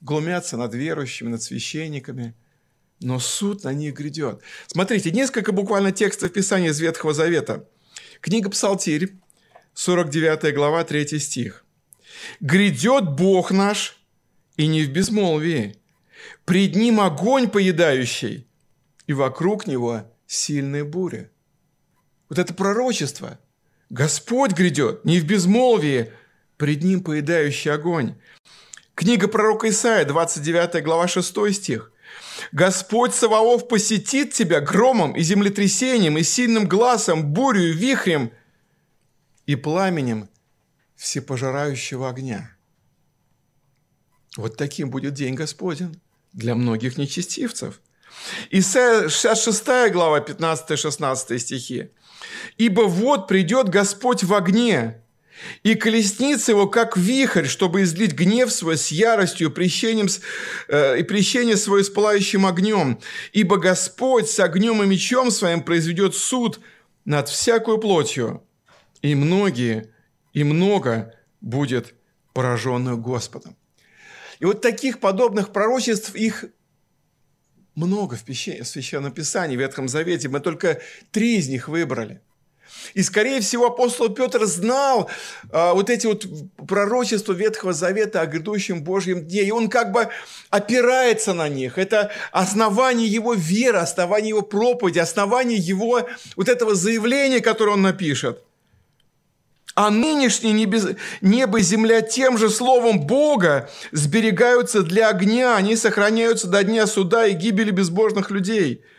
глумятся 0.00 0.56
над 0.56 0.72
верующими, 0.74 1.30
над 1.30 1.42
священниками– 1.42 2.34
но 3.02 3.18
суд 3.18 3.64
на 3.64 3.72
них 3.72 3.94
грядет. 3.94 4.40
Смотрите, 4.66 5.10
несколько 5.10 5.52
буквально 5.52 5.92
текстов 5.92 6.32
Писания 6.32 6.70
из 6.70 6.80
Ветхого 6.80 7.12
Завета. 7.12 7.68
Книга 8.20 8.48
Псалтирь, 8.48 9.14
49 9.74 10.54
глава, 10.54 10.84
3 10.84 11.18
стих. 11.18 11.64
«Грядет 12.40 13.10
Бог 13.16 13.50
наш, 13.50 13.98
и 14.56 14.66
не 14.66 14.84
в 14.84 14.92
безмолвии, 14.92 15.76
пред 16.44 16.76
Ним 16.76 17.00
огонь 17.00 17.50
поедающий, 17.50 18.46
и 19.06 19.12
вокруг 19.12 19.66
Него 19.66 20.04
сильная 20.26 20.84
буря». 20.84 21.31
Вот 22.32 22.38
это 22.38 22.54
пророчество. 22.54 23.38
Господь 23.90 24.52
грядет, 24.52 25.04
не 25.04 25.20
в 25.20 25.26
безмолвии, 25.26 26.14
пред 26.56 26.82
Ним 26.82 27.04
поедающий 27.04 27.70
огонь. 27.70 28.14
Книга 28.94 29.28
пророка 29.28 29.68
Исаия, 29.68 30.06
29 30.06 30.82
глава, 30.82 31.08
6 31.08 31.54
стих. 31.54 31.92
Господь 32.50 33.14
Саваоф 33.14 33.68
посетит 33.68 34.32
тебя 34.32 34.62
громом 34.62 35.14
и 35.14 35.20
землетрясением, 35.20 36.16
и 36.16 36.22
сильным 36.22 36.66
глазом, 36.66 37.34
бурю, 37.34 37.74
вихрем 37.74 38.32
и 39.44 39.54
пламенем 39.54 40.30
всепожирающего 40.96 42.08
огня. 42.08 42.56
Вот 44.38 44.56
таким 44.56 44.88
будет 44.88 45.12
день 45.12 45.34
Господень 45.34 46.00
для 46.32 46.54
многих 46.54 46.96
нечестивцев. 46.96 47.81
Исайя 48.50 49.08
66 49.08 49.92
глава 49.92 50.20
15-16 50.20 51.38
стихи. 51.38 51.90
«Ибо 52.58 52.82
вот 52.82 53.28
придет 53.28 53.68
Господь 53.68 54.24
в 54.24 54.34
огне, 54.34 55.02
и 55.62 55.74
колесница 55.74 56.52
его, 56.52 56.66
как 56.68 56.96
вихрь, 56.96 57.46
чтобы 57.46 57.82
излить 57.82 58.12
гнев 58.12 58.52
свой 58.52 58.76
с 58.76 58.88
яростью 58.88 59.50
прещением, 59.50 60.08
э, 60.68 60.98
и 60.98 61.02
прещение 61.02 61.56
свое 61.56 61.84
с 61.84 61.90
пылающим 61.90 62.46
огнем. 62.46 63.00
Ибо 63.32 63.56
Господь 63.56 64.28
с 64.28 64.38
огнем 64.40 64.82
и 64.82 64.86
мечом 64.86 65.30
своим 65.30 65.62
произведет 65.62 66.14
суд 66.14 66.60
над 67.04 67.28
всякую 67.28 67.78
плотью, 67.78 68.42
и 69.00 69.14
многие, 69.14 69.92
и 70.32 70.44
много 70.44 71.14
будет 71.40 71.94
пораженных 72.32 73.00
Господом. 73.00 73.56
И 74.38 74.44
вот 74.44 74.60
таких 74.60 75.00
подобных 75.00 75.52
пророчеств, 75.52 76.14
их 76.14 76.44
много 77.74 78.16
в 78.16 78.20
Священном 78.20 79.12
Писании, 79.12 79.56
в 79.56 79.60
Ветхом 79.60 79.88
Завете. 79.88 80.28
Мы 80.28 80.40
только 80.40 80.80
три 81.10 81.36
из 81.36 81.48
них 81.48 81.68
выбрали– 81.68 82.20
и, 82.94 83.02
скорее 83.02 83.40
всего, 83.40 83.66
апостол 83.66 84.08
Петр 84.08 84.44
знал 84.44 85.10
а, 85.50 85.74
вот 85.74 85.90
эти 85.90 86.06
вот 86.06 86.26
пророчества 86.68 87.32
Ветхого 87.32 87.72
Завета 87.72 88.20
о 88.20 88.26
грядущем 88.26 88.82
Божьем 88.82 89.26
дне, 89.26 89.42
и 89.42 89.50
он 89.50 89.68
как 89.68 89.92
бы 89.92 90.08
опирается 90.50 91.32
на 91.32 91.48
них. 91.48 91.78
Это 91.78 92.10
основание 92.32 93.08
его 93.08 93.34
веры, 93.34 93.78
основание 93.78 94.30
его 94.30 94.42
проповеди, 94.42 94.98
основание 94.98 95.58
его 95.58 96.08
вот 96.36 96.48
этого 96.48 96.74
заявления, 96.74 97.40
которое 97.40 97.72
он 97.72 97.82
напишет. 97.82 98.42
А 99.74 99.90
нынешние 99.90 100.52
небо 101.22 101.58
и 101.58 101.62
земля 101.62 102.02
тем 102.02 102.36
же 102.36 102.50
словом 102.50 103.06
Бога 103.06 103.70
сберегаются 103.90 104.82
для 104.82 105.08
огня, 105.08 105.56
они 105.56 105.76
сохраняются 105.76 106.46
до 106.46 106.62
дня 106.62 106.86
суда 106.86 107.26
и 107.26 107.34
гибели 107.34 107.70
безбожных 107.70 108.30
людей– 108.30 108.84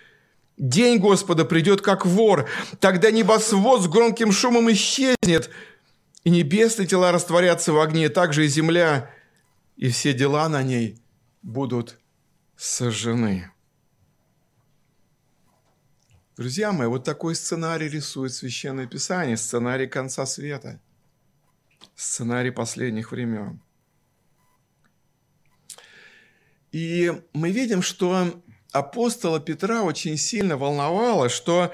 День 0.57 0.99
Господа 0.99 1.45
придет 1.45 1.81
как 1.81 2.05
вор, 2.05 2.47
тогда 2.79 3.09
небосвод 3.09 3.81
с 3.81 3.87
громким 3.87 4.31
шумом 4.31 4.71
исчезнет, 4.71 5.49
и 6.23 6.29
небесные 6.29 6.87
тела 6.87 7.11
растворятся 7.11 7.73
в 7.73 7.79
огне, 7.79 8.09
также 8.09 8.45
и 8.45 8.47
земля, 8.47 9.09
и 9.77 9.89
все 9.89 10.13
дела 10.13 10.47
на 10.49 10.61
ней 10.61 10.99
будут 11.41 11.97
сожжены. 12.55 13.51
Друзья 16.35 16.71
мои, 16.71 16.87
вот 16.87 17.03
такой 17.03 17.35
сценарий 17.35 17.87
рисует 17.87 18.33
Священное 18.33 18.87
Писание, 18.87 19.37
сценарий 19.37 19.85
конца 19.85 20.25
света, 20.25 20.79
сценарий 21.95 22.49
последних 22.49 23.11
времен. 23.11 23.61
И 26.71 27.13
мы 27.33 27.51
видим, 27.51 27.83
что 27.83 28.41
апостола 28.71 29.39
Петра 29.39 29.83
очень 29.83 30.17
сильно 30.17 30.57
волновало, 30.57 31.29
что 31.29 31.71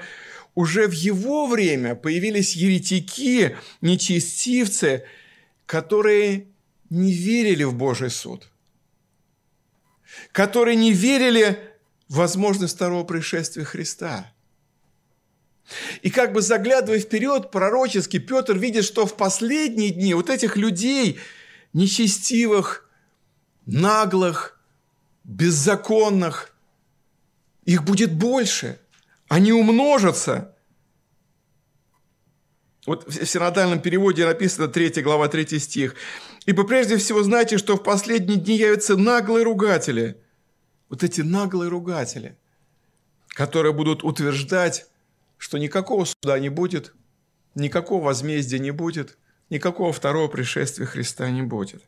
уже 0.54 0.86
в 0.88 0.92
его 0.92 1.46
время 1.46 1.94
появились 1.94 2.54
еретики, 2.54 3.56
нечестивцы, 3.80 5.06
которые 5.64 6.48
не 6.90 7.12
верили 7.12 7.64
в 7.64 7.74
Божий 7.74 8.10
суд, 8.10 8.46
которые 10.32 10.76
не 10.76 10.92
верили 10.92 11.58
в 12.08 12.16
возможность 12.16 12.74
второго 12.74 13.04
пришествия 13.04 13.64
Христа. 13.64 14.30
И 16.02 16.10
как 16.10 16.32
бы 16.32 16.42
заглядывая 16.42 16.98
вперед, 16.98 17.50
пророчески, 17.50 18.18
Петр 18.18 18.56
видит, 18.56 18.84
что 18.84 19.06
в 19.06 19.16
последние 19.16 19.90
дни 19.90 20.14
вот 20.14 20.30
этих 20.30 20.56
людей, 20.56 21.18
нечестивых, 21.72 22.88
наглых, 23.66 24.60
беззаконных, 25.24 26.52
их 27.64 27.84
будет 27.84 28.12
больше. 28.12 28.80
Они 29.28 29.52
умножатся. 29.52 30.56
Вот 32.86 33.06
в 33.06 33.26
синодальном 33.26 33.80
переводе 33.80 34.26
написано 34.26 34.66
3 34.66 35.02
глава 35.02 35.28
3 35.28 35.58
стих. 35.60 35.94
«Ибо 36.46 36.64
прежде 36.64 36.96
всего 36.96 37.22
знайте, 37.22 37.58
что 37.58 37.76
в 37.76 37.82
последние 37.82 38.38
дни 38.38 38.56
явятся 38.56 38.96
наглые 38.96 39.44
ругатели». 39.44 40.16
Вот 40.88 41.04
эти 41.04 41.20
наглые 41.20 41.68
ругатели, 41.68 42.36
которые 43.28 43.72
будут 43.72 44.02
утверждать, 44.02 44.89
что 45.40 45.56
никакого 45.56 46.04
суда 46.04 46.38
не 46.38 46.50
будет, 46.50 46.92
никакого 47.54 48.04
возмездия 48.04 48.58
не 48.58 48.72
будет, 48.72 49.16
никакого 49.48 49.90
второго 49.90 50.28
пришествия 50.28 50.84
Христа 50.84 51.30
не 51.30 51.40
будет. 51.40 51.82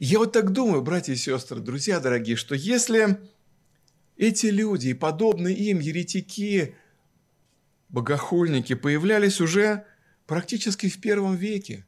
Я 0.00 0.18
вот 0.18 0.32
так 0.32 0.50
думаю, 0.50 0.82
братья 0.82 1.12
и 1.12 1.16
сестры, 1.16 1.60
друзья 1.60 2.00
дорогие, 2.00 2.34
что 2.34 2.56
если 2.56 3.20
эти 4.16 4.46
люди 4.46 4.88
и 4.88 4.94
подобные 4.94 5.54
им 5.54 5.78
еретики, 5.78 6.74
богохульники 7.88 8.74
появлялись 8.74 9.40
уже 9.40 9.86
практически 10.26 10.88
в 10.88 11.00
первом 11.00 11.36
веке, 11.36 11.86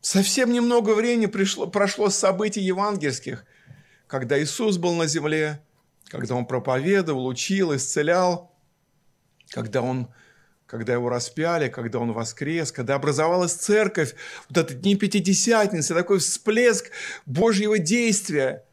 совсем 0.00 0.50
немного 0.50 0.94
времени 0.94 1.26
пришло, 1.26 1.66
прошло 1.66 2.08
с 2.08 2.16
событий 2.16 2.62
евангельских, 2.62 3.44
когда 4.06 4.42
Иисус 4.42 4.78
был 4.78 4.94
на 4.94 5.06
земле, 5.06 5.62
когда 6.08 6.34
он 6.34 6.46
проповедовал, 6.46 7.26
учил, 7.26 7.74
исцелял, 7.74 8.54
когда 9.50 9.82
он 9.82 10.08
когда 10.66 10.94
его 10.94 11.08
распяли, 11.08 11.68
когда 11.68 11.98
он 12.00 12.12
воскрес, 12.12 12.72
когда 12.72 12.94
образовалась 12.94 13.52
церковь, 13.52 14.14
вот 14.48 14.58
это 14.58 14.74
дни 14.74 14.96
Пятидесятницы, 14.96 15.94
такой 15.94 16.18
всплеск 16.18 16.90
Божьего 17.26 17.78
действия. 17.78 18.64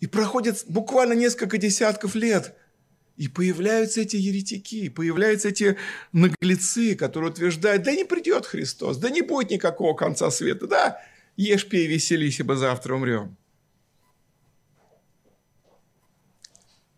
И 0.00 0.06
проходит 0.06 0.64
буквально 0.66 1.12
несколько 1.12 1.58
десятков 1.58 2.14
лет, 2.14 2.56
и 3.16 3.28
появляются 3.28 4.00
эти 4.00 4.16
еретики, 4.16 4.88
появляются 4.88 5.50
эти 5.50 5.76
наглецы, 6.12 6.96
которые 6.96 7.30
утверждают, 7.30 7.84
да 7.84 7.92
не 7.92 8.04
придет 8.04 8.46
Христос, 8.46 8.96
да 8.96 9.10
не 9.10 9.22
будет 9.22 9.50
никакого 9.50 9.94
конца 9.94 10.30
света, 10.30 10.66
да, 10.66 11.00
ешь, 11.36 11.68
пей, 11.68 11.86
веселись, 11.86 12.40
ибо 12.40 12.56
завтра 12.56 12.94
умрем. 12.94 13.36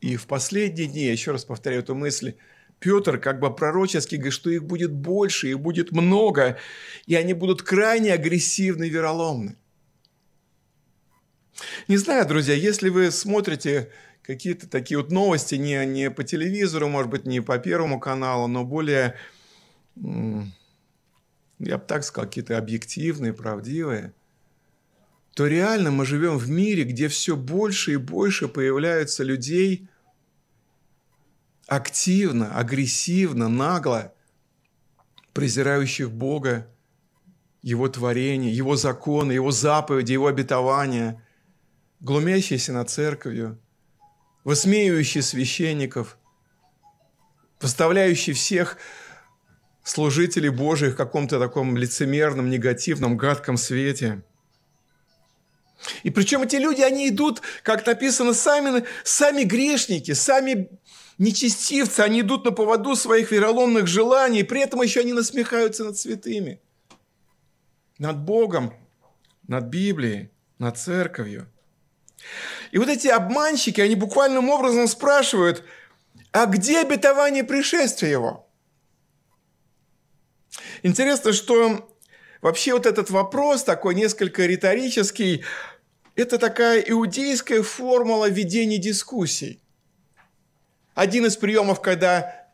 И 0.05 0.17
в 0.17 0.27
последние 0.27 0.87
дни, 0.87 1.05
еще 1.07 1.31
раз 1.31 1.47
повторяю 1.47 1.83
эту 1.83 1.95
мысль, 1.95 2.35
Петр 2.79 3.17
как 3.17 3.41
бы 3.41 3.55
пророчески 3.55 4.17
говорит, 4.17 4.35
что 4.35 4.51
их 4.51 4.63
будет 4.63 4.93
больше, 4.93 5.49
их 5.49 5.61
будет 5.61 5.93
много, 5.93 6.59
и 7.07 7.15
они 7.15 7.33
будут 7.33 7.63
крайне 7.63 8.13
агрессивны 8.13 8.89
и 8.89 8.91
вероломны. 8.91 9.57
Не 11.89 11.97
знаю, 11.97 12.29
друзья, 12.29 12.53
если 12.53 12.91
вы 12.91 13.11
смотрите 13.11 13.91
какие-то 14.21 14.69
такие 14.69 14.99
вот 14.99 15.11
новости 15.11 15.55
не, 15.55 15.87
не 15.87 16.11
по 16.11 16.23
телевизору, 16.23 16.87
может 16.91 17.11
быть, 17.11 17.25
не 17.25 17.41
по 17.41 17.57
Первому 17.57 17.99
каналу, 17.99 18.47
но 18.47 18.63
более, 18.63 19.17
я 19.97 21.79
бы 21.79 21.85
так 21.89 22.05
сказал, 22.05 22.29
какие-то 22.29 22.59
объективные, 22.59 23.33
правдивые, 23.33 24.13
то 25.33 25.47
реально 25.47 25.91
мы 25.91 26.05
живем 26.05 26.37
в 26.37 26.51
мире, 26.51 26.85
где 26.85 27.09
все 27.09 27.37
больше 27.37 27.95
и 27.95 27.97
больше 27.97 28.49
появляются 28.49 29.25
людей, 29.25 29.89
активно, 31.67 32.57
агрессивно, 32.57 33.49
нагло 33.49 34.13
презирающих 35.33 36.11
Бога, 36.11 36.69
Его 37.63 37.89
творение, 37.89 38.55
Его 38.55 38.77
законы, 38.77 39.33
Его 39.33 39.51
заповеди, 39.51 40.13
Его 40.13 40.27
обетования, 40.27 41.23
глумящиеся 42.01 42.73
над 42.73 42.91
церковью, 42.91 43.59
высмеивающие 44.45 45.23
священников, 45.23 46.19
поставляющие 47.59 48.35
всех 48.35 48.79
служителей 49.83 50.51
Божьих 50.51 50.95
в 50.95 50.97
каком-то 50.97 51.39
таком 51.39 51.77
лицемерном, 51.77 52.51
негативном, 52.51 53.17
гадком 53.17 53.57
свете. 53.57 54.23
И 56.03 56.11
причем 56.11 56.43
эти 56.43 56.57
люди, 56.57 56.81
они 56.81 57.09
идут, 57.09 57.43
как 57.63 57.87
написано, 57.87 58.33
сами, 58.33 58.85
сами 59.03 59.43
грешники, 59.43 60.13
сами 60.13 60.69
нечестивцы, 61.19 62.01
они 62.01 62.21
идут 62.21 62.45
на 62.45 62.51
поводу 62.51 62.97
своих 62.97 63.31
вероломных 63.31 63.87
желаний, 63.87 64.43
при 64.43 64.61
этом 64.61 64.83
еще 64.83 65.01
они 65.01 65.13
насмехаются 65.13 65.85
над 65.85 65.99
святыми, 65.99 66.61
над 67.99 68.19
Богом, 68.19 68.75
над 69.47 69.65
Библией, 69.65 70.31
над 70.59 70.79
церковью. 70.79 71.49
И 72.73 72.79
вот 72.79 72.89
эти 72.89 73.09
обманщики, 73.09 73.81
они 73.81 73.95
буквальным 73.95 74.49
образом 74.49 74.89
спрашивают, 74.89 75.65
а 76.33 76.47
где 76.47 76.81
обетование 76.81 77.45
пришествия 77.45 78.11
его? 78.11 78.49
Интересно, 80.83 81.33
что 81.33 81.89
вообще 82.41 82.73
вот 82.73 82.87
этот 82.87 83.11
вопрос 83.11 83.63
такой 83.65 83.95
несколько 83.95 84.45
риторический, 84.47 85.45
это 86.17 86.39
такая 86.39 86.81
иудейская 86.81 87.63
формула 87.63 88.29
ведения 88.29 88.79
дискуссий. 88.79 89.64
Один 90.95 91.27
из 91.27 91.37
приемов, 91.37 91.81
когда 91.81 92.47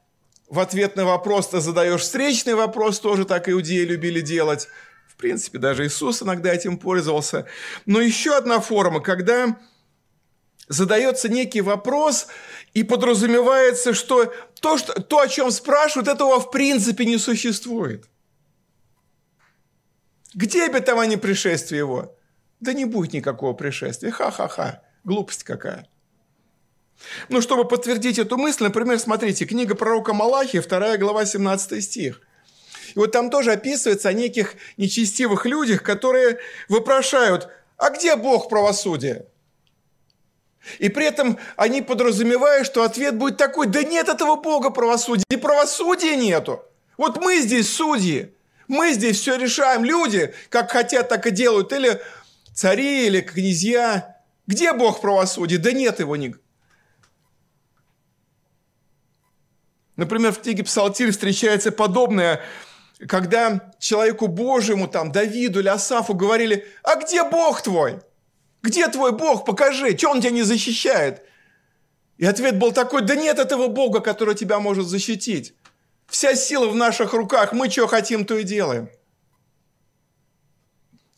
в 0.48 0.58
ответ 0.58 0.96
на 0.96 1.04
вопрос 1.04 1.48
ты 1.48 1.60
задаешь 1.60 2.00
встречный 2.00 2.54
вопрос, 2.54 2.98
тоже 3.00 3.24
так 3.24 3.48
иудеи 3.48 3.84
любили 3.84 4.20
делать. 4.20 4.68
В 5.08 5.16
принципе, 5.16 5.58
даже 5.58 5.86
Иисус 5.86 6.22
иногда 6.22 6.52
этим 6.52 6.78
пользовался. 6.78 7.46
Но 7.86 8.00
еще 8.00 8.36
одна 8.36 8.60
форма, 8.60 9.00
когда 9.00 9.58
задается 10.68 11.28
некий 11.28 11.60
вопрос, 11.60 12.28
и 12.72 12.82
подразумевается, 12.82 13.92
что 13.92 14.32
то, 14.60 14.78
что, 14.78 15.00
то, 15.02 15.20
о 15.20 15.28
чем 15.28 15.50
спрашивают, 15.50 16.08
этого 16.08 16.40
в 16.40 16.50
принципе 16.50 17.04
не 17.04 17.18
существует. 17.18 18.08
Где 20.32 20.64
обетование 20.64 21.18
пришествия 21.18 21.78
его? 21.78 22.16
Да 22.60 22.72
не 22.72 22.84
будет 22.84 23.12
никакого 23.12 23.52
пришествия. 23.52 24.10
Ха-ха-ха. 24.12 24.82
Глупость 25.02 25.44
какая. 25.44 25.88
Ну, 27.28 27.40
чтобы 27.40 27.66
подтвердить 27.66 28.18
эту 28.18 28.36
мысль, 28.36 28.64
например, 28.64 28.98
смотрите, 28.98 29.44
книга 29.44 29.74
пророка 29.74 30.12
Малахи, 30.12 30.60
2 30.60 30.96
глава, 30.98 31.24
17 31.24 31.82
стих. 31.82 32.20
И 32.94 32.98
вот 32.98 33.12
там 33.12 33.30
тоже 33.30 33.52
описывается 33.52 34.08
о 34.08 34.12
неких 34.12 34.54
нечестивых 34.76 35.46
людях, 35.46 35.82
которые 35.82 36.38
вопрошают, 36.68 37.48
а 37.76 37.90
где 37.90 38.16
Бог 38.16 38.48
правосудия? 38.48 39.26
И 40.78 40.88
при 40.88 41.06
этом 41.06 41.38
они 41.56 41.80
подразумевают, 41.80 42.66
что 42.66 42.82
ответ 42.82 43.16
будет 43.16 43.38
такой, 43.38 43.66
да 43.66 43.82
нет 43.82 44.08
этого 44.08 44.36
Бога 44.36 44.70
правосудия, 44.70 45.24
и 45.30 45.36
правосудия 45.36 46.16
нету. 46.16 46.62
Вот 46.98 47.16
мы 47.16 47.38
здесь 47.38 47.72
судьи, 47.72 48.34
мы 48.68 48.92
здесь 48.92 49.18
все 49.18 49.36
решаем. 49.36 49.84
Люди, 49.84 50.34
как 50.48 50.70
хотят, 50.70 51.08
так 51.08 51.26
и 51.26 51.30
делают. 51.30 51.72
Или 51.72 52.00
цари, 52.54 53.06
или 53.06 53.20
князья. 53.20 54.18
Где 54.46 54.72
Бог 54.72 55.00
правосудия? 55.00 55.58
Да 55.58 55.72
нет 55.72 55.98
его 55.98 56.14
ни. 56.16 56.36
Например, 60.00 60.32
в 60.32 60.40
книге 60.40 60.64
Псалтирь 60.64 61.10
встречается 61.10 61.70
подобное, 61.70 62.40
когда 63.06 63.70
человеку 63.78 64.28
Божьему, 64.28 64.88
там, 64.88 65.12
Давиду 65.12 65.60
или 65.60 65.68
Асафу 65.68 66.14
говорили, 66.14 66.66
а 66.82 66.96
где 66.96 67.22
Бог 67.22 67.60
твой? 67.60 67.98
Где 68.62 68.88
твой 68.88 69.12
Бог? 69.12 69.44
Покажи, 69.44 69.94
что 69.98 70.08
он 70.08 70.22
тебя 70.22 70.30
не 70.30 70.42
защищает? 70.42 71.22
И 72.16 72.24
ответ 72.24 72.58
был 72.58 72.72
такой, 72.72 73.02
да 73.02 73.14
нет 73.14 73.38
этого 73.38 73.66
Бога, 73.66 74.00
который 74.00 74.34
тебя 74.34 74.58
может 74.58 74.86
защитить. 74.86 75.52
Вся 76.06 76.34
сила 76.34 76.66
в 76.66 76.74
наших 76.74 77.12
руках, 77.12 77.52
мы 77.52 77.68
что 77.68 77.86
хотим, 77.86 78.24
то 78.24 78.38
и 78.38 78.42
делаем. 78.42 78.88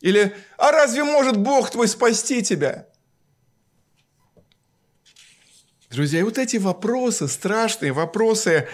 Или, 0.01 0.35
а 0.57 0.73
разве 0.73 1.05
может 1.05 1.37
Бог 1.37 1.69
твой 1.69 1.87
спасти 1.87 2.43
тебя? 2.43 2.89
Друзья, 5.93 6.21
и 6.21 6.23
вот 6.23 6.39
эти 6.39 6.57
вопросы, 6.57 7.27
страшные 7.27 7.91
вопросы 7.91 8.67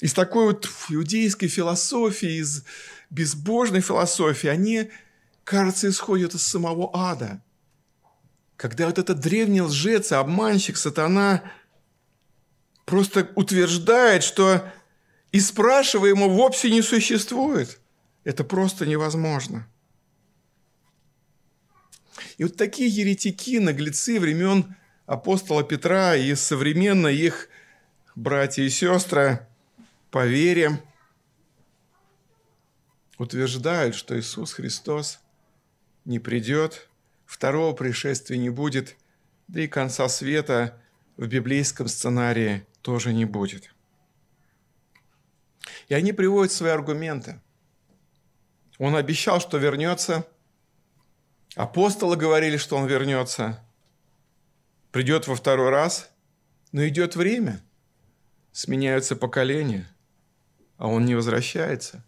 из 0.00 0.12
такой 0.12 0.48
вот 0.48 0.68
иудейской 0.90 1.48
философии, 1.48 2.38
из 2.38 2.64
безбожной 3.08 3.80
философии, 3.80 4.48
они, 4.48 4.90
кажется, 5.42 5.88
исходят 5.88 6.34
из 6.34 6.42
самого 6.42 6.90
ада. 6.92 7.42
Когда 8.56 8.84
вот 8.84 8.98
этот 8.98 9.20
древний 9.20 9.62
лжец, 9.62 10.12
обманщик, 10.12 10.76
сатана 10.76 11.42
просто 12.84 13.32
утверждает, 13.36 14.22
что 14.22 14.70
и 15.32 15.40
спрашиваемого 15.40 16.28
вовсе 16.28 16.70
не 16.70 16.82
существует. 16.82 17.80
Это 18.22 18.44
просто 18.44 18.84
невозможно. 18.84 19.66
И 22.36 22.44
вот 22.44 22.56
такие 22.56 22.90
еретики, 22.90 23.58
наглецы 23.58 24.20
времен 24.20 24.76
апостола 25.06 25.62
Петра 25.64 26.16
и 26.16 26.34
современно 26.34 27.08
их 27.08 27.48
братья 28.14 28.62
и 28.62 28.70
сестры 28.70 29.46
по 30.10 30.26
вере 30.26 30.82
утверждают, 33.18 33.94
что 33.94 34.18
Иисус 34.18 34.52
Христос 34.54 35.20
не 36.04 36.18
придет, 36.18 36.88
второго 37.26 37.74
пришествия 37.74 38.38
не 38.38 38.50
будет, 38.50 38.96
да 39.48 39.60
и 39.60 39.68
конца 39.68 40.08
света 40.08 40.80
в 41.16 41.26
библейском 41.26 41.88
сценарии 41.88 42.66
тоже 42.82 43.12
не 43.12 43.24
будет. 43.24 43.72
И 45.88 45.94
они 45.94 46.12
приводят 46.12 46.52
свои 46.52 46.70
аргументы. 46.70 47.40
Он 48.78 48.96
обещал, 48.96 49.40
что 49.40 49.58
вернется. 49.58 50.26
Апостолы 51.54 52.16
говорили, 52.16 52.56
что 52.56 52.76
он 52.76 52.86
вернется 52.86 53.64
придет 54.94 55.26
во 55.26 55.34
второй 55.34 55.70
раз, 55.70 56.08
но 56.70 56.86
идет 56.86 57.16
время, 57.16 57.60
сменяются 58.52 59.16
поколения, 59.16 59.92
а 60.76 60.86
он 60.86 61.04
не 61.04 61.16
возвращается. 61.16 62.04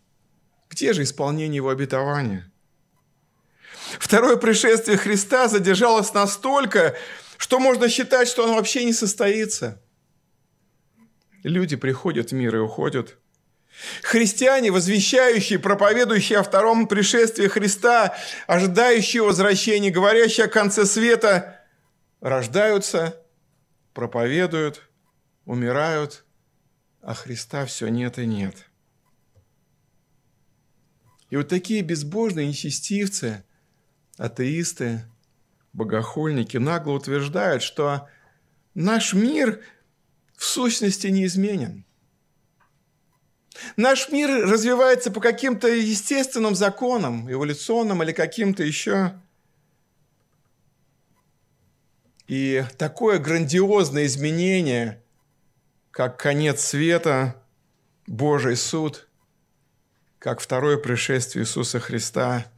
Где 0.71 0.93
же 0.93 1.03
исполнение 1.03 1.57
его 1.57 1.71
обетования? 1.71 2.49
Второе 3.99 4.37
пришествие 4.37 4.99
Христа 4.99 5.49
задержалось 5.49 6.15
настолько, 6.15 6.95
что 7.39 7.59
можно 7.59 7.89
считать, 7.89 8.29
что 8.29 8.45
оно 8.45 8.55
вообще 8.55 8.85
не 8.85 8.93
состоится. 8.93 9.83
Люди 11.43 11.75
приходят 11.75 12.31
в 12.31 12.35
мир 12.35 12.55
и 12.55 12.61
уходят. 12.61 13.17
Христиане, 14.05 14.71
возвещающие, 14.71 15.59
проповедующие 15.59 16.39
о 16.39 16.45
втором 16.45 16.87
пришествии 16.87 17.49
Христа, 17.49 18.17
ожидающие 18.47 19.25
возвращения, 19.25 19.91
говорящие 19.91 20.47
о 20.47 20.49
конце 20.49 20.87
света– 20.87 21.53
рождаются, 22.21 23.23
проповедуют, 23.95 24.89
умирают, 25.45 26.25
а 27.01 27.15
Христа 27.15 27.67
все 27.67 27.89
нет 27.89 28.19
и 28.19 28.27
нет. 28.27 28.69
И 31.31 31.37
вот 31.37 31.49
такие 31.49 31.83
безбожные 31.83 32.47
нечестивцы, 32.47 33.45
атеисты, 34.17 35.05
богохульники 35.73 36.57
нагло 36.57 36.93
утверждают, 36.93 37.63
что 37.63 38.09
наш 38.75 39.13
мир 39.13 39.63
в 40.37 40.45
сущности 40.45 41.09
неизменен. 41.09 41.85
Наш 43.77 44.11
мир 44.11 44.29
развивается 44.47 45.11
по 45.11 45.21
каким-то 45.21 45.69
естественным 45.69 46.55
законам, 46.55 47.31
эволюционным 47.31 48.03
или 48.03 48.13
каким-то 48.13 48.63
еще. 48.63 49.21
И 52.27 52.65
такое 52.77 53.19
грандиозное 53.19 54.07
изменение, 54.07 55.03
как 55.91 56.19
конец 56.19 56.61
света, 56.61 57.43
Божий 58.07 58.57
суд, 58.57 59.09
как 60.19 60.41
второе 60.41 60.77
пришествие 60.77 61.45
Иисуса 61.45 61.79
Христа, 61.79 62.51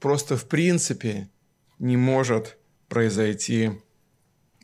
просто 0.00 0.36
в 0.36 0.48
принципе 0.48 1.28
не 1.78 1.96
может 1.96 2.58
произойти 2.88 3.80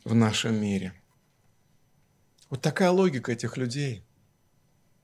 в 0.03 0.13
нашем 0.13 0.55
мире. 0.61 0.93
Вот 2.49 2.61
такая 2.61 2.91
логика 2.91 3.31
этих 3.31 3.55
людей. 3.55 4.03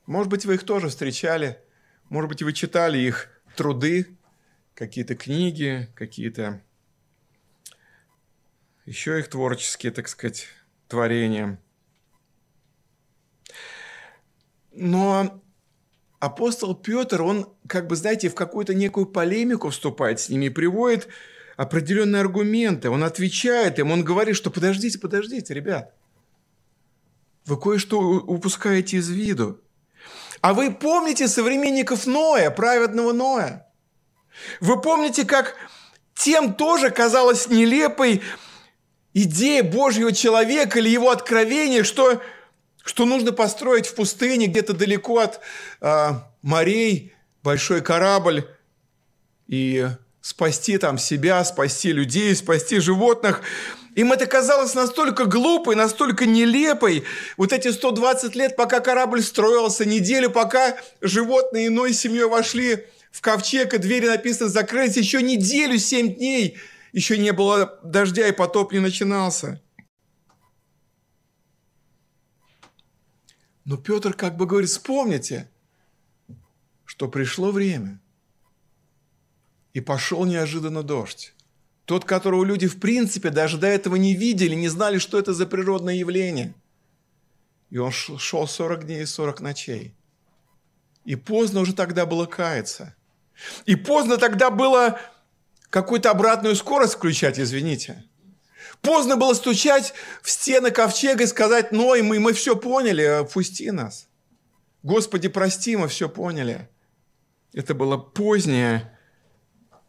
Может 0.06 0.30
быть, 0.30 0.46
вы 0.46 0.56
их 0.56 0.64
тоже 0.64 0.90
встречали, 0.90 1.60
может 2.10 2.30
быть, 2.30 2.44
вы 2.44 2.54
читали 2.54 2.98
их 2.98 3.30
труды, 3.56 4.18
какие-то 4.74 5.16
книги, 5.16 5.90
какие-то 5.96 6.62
еще 8.88 9.20
их 9.20 9.28
творческие, 9.28 9.92
так 9.92 10.08
сказать, 10.08 10.48
творения. 10.88 11.60
Но 14.72 15.42
апостол 16.20 16.74
Петр, 16.74 17.22
он, 17.22 17.54
как 17.68 17.88
бы, 17.88 17.98
знаете, 17.98 18.30
в 18.30 18.36
какую-то 18.36 18.74
некую 18.74 19.06
полемику 19.06 19.70
вступает 19.70 20.22
с 20.22 20.30
ними, 20.30 20.48
приводит 20.48 21.10
определенные 21.58 22.22
аргументы, 22.22 22.90
он 22.90 23.04
отвечает 23.04 23.78
им, 23.78 23.92
он 23.92 24.04
говорит, 24.04 24.38
что 24.38 24.50
подождите, 24.52 25.00
подождите, 25.00 25.54
ребят, 25.54 25.94
вы 27.46 27.60
кое-что 27.60 28.00
упускаете 28.00 28.98
из 28.98 29.10
виду. 29.10 29.60
А 30.40 30.54
вы 30.54 30.74
помните 30.74 31.28
современников 31.28 32.06
Ноя, 32.06 32.52
праведного 32.52 33.12
Ноя? 33.12 33.68
Вы 34.62 34.80
помните, 34.80 35.26
как 35.26 35.56
тем 36.14 36.54
тоже 36.54 36.90
казалось 36.92 37.50
нелепой 37.50 38.22
идея 39.24 39.64
Божьего 39.64 40.12
человека 40.14 40.80
или 40.80 40.90
его 40.90 41.10
откровения, 41.10 41.84
что 41.84 42.22
что 42.84 43.06
нужно 43.06 43.34
построить 43.34 43.86
в 43.86 43.96
пустыне, 43.96 44.48
где-то 44.48 44.72
далеко 44.72 45.20
от 45.20 45.42
э, 45.82 46.10
морей, 46.42 47.14
большой 47.44 47.82
корабль 47.82 48.48
и 49.48 49.88
спасти 50.22 50.78
там 50.78 50.98
себя, 50.98 51.44
спасти 51.44 51.92
людей, 51.92 52.34
спасти 52.34 52.80
животных. 52.80 53.42
Им 53.96 54.14
это 54.14 54.26
казалось 54.26 54.74
настолько 54.74 55.26
глупой, 55.26 55.76
настолько 55.76 56.26
нелепой. 56.26 57.04
Вот 57.36 57.52
эти 57.52 57.72
120 57.72 58.36
лет, 58.36 58.56
пока 58.56 58.80
корабль 58.80 59.22
строился, 59.22 59.84
неделю, 59.84 60.30
пока 60.30 60.78
животные 61.02 61.68
иной 61.68 61.92
семьей 61.92 62.28
вошли 62.28 62.86
в 63.12 63.20
ковчег, 63.20 63.74
и 63.74 63.80
двери 63.80 64.08
написано 64.08 64.48
закрылись, 64.48 64.96
еще 64.96 65.22
неделю, 65.22 65.78
семь 65.78 66.16
дней, 66.16 66.58
еще 66.94 67.18
не 67.18 67.34
было 67.34 67.80
дождя, 67.84 68.28
и 68.28 68.32
потоп 68.32 68.74
не 68.74 68.80
начинался. 68.80 69.62
Но 73.66 73.78
Петр 73.78 74.14
как 74.14 74.38
бы 74.38 74.46
говорит, 74.46 74.70
вспомните, 74.70 75.52
что 76.86 77.10
пришло 77.10 77.52
время, 77.52 78.00
и 79.74 79.82
пошел 79.82 80.26
неожиданно 80.26 80.84
дождь. 80.84 81.34
Тот, 81.86 82.06
которого 82.06 82.44
люди 82.44 82.68
в 82.68 82.80
принципе 82.80 83.30
даже 83.30 83.58
до 83.58 83.68
этого 83.68 83.96
не 83.96 84.16
видели, 84.16 84.56
не 84.56 84.70
знали, 84.70 84.98
что 84.98 85.20
это 85.20 85.34
за 85.34 85.46
природное 85.46 85.96
явление. 85.96 86.56
И 87.70 87.78
он 87.78 87.92
шел 87.92 88.48
40 88.48 88.86
дней 88.86 89.04
и 89.04 89.06
40 89.06 89.42
ночей. 89.42 89.94
И 91.06 91.16
поздно 91.16 91.60
уже 91.60 91.74
тогда 91.74 92.06
было 92.06 92.26
каяться. 92.26 92.96
И 93.66 93.76
поздно 93.76 94.18
тогда 94.18 94.50
было 94.50 95.00
какую-то 95.70 96.12
обратную 96.12 96.56
скорость 96.56 96.96
включать, 96.96 97.40
извините. 97.40 98.04
Поздно 98.82 99.18
было 99.18 99.34
стучать 99.34 99.94
в 100.22 100.30
стены 100.30 100.72
ковчега 100.72 101.24
и 101.24 101.28
сказать, 101.28 101.72
Ной, 101.72 102.02
мы, 102.02 102.20
мы 102.20 102.34
все 102.34 102.56
поняли, 102.56 103.28
пусти 103.32 103.72
нас. 103.72 104.08
Господи, 104.84 105.28
прости, 105.28 105.76
мы 105.76 105.88
все 105.88 106.08
поняли. 106.08 106.70
Это 107.54 107.74
было 107.74 107.98
позднее 107.98 108.98